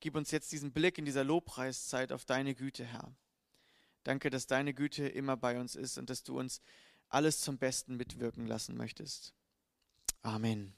Gib 0.00 0.14
uns 0.14 0.30
jetzt 0.30 0.52
diesen 0.52 0.72
Blick 0.72 0.98
in 0.98 1.04
dieser 1.04 1.24
Lobpreiszeit 1.24 2.12
auf 2.12 2.24
deine 2.24 2.54
Güte, 2.54 2.84
Herr. 2.84 3.14
Danke, 4.04 4.30
dass 4.30 4.46
deine 4.46 4.72
Güte 4.72 5.06
immer 5.06 5.36
bei 5.36 5.58
uns 5.58 5.74
ist 5.74 5.98
und 5.98 6.08
dass 6.08 6.22
du 6.22 6.38
uns 6.38 6.60
alles 7.08 7.40
zum 7.40 7.58
Besten 7.58 7.96
mitwirken 7.96 8.46
lassen 8.46 8.76
möchtest. 8.76 9.34
Amen. 10.24 10.72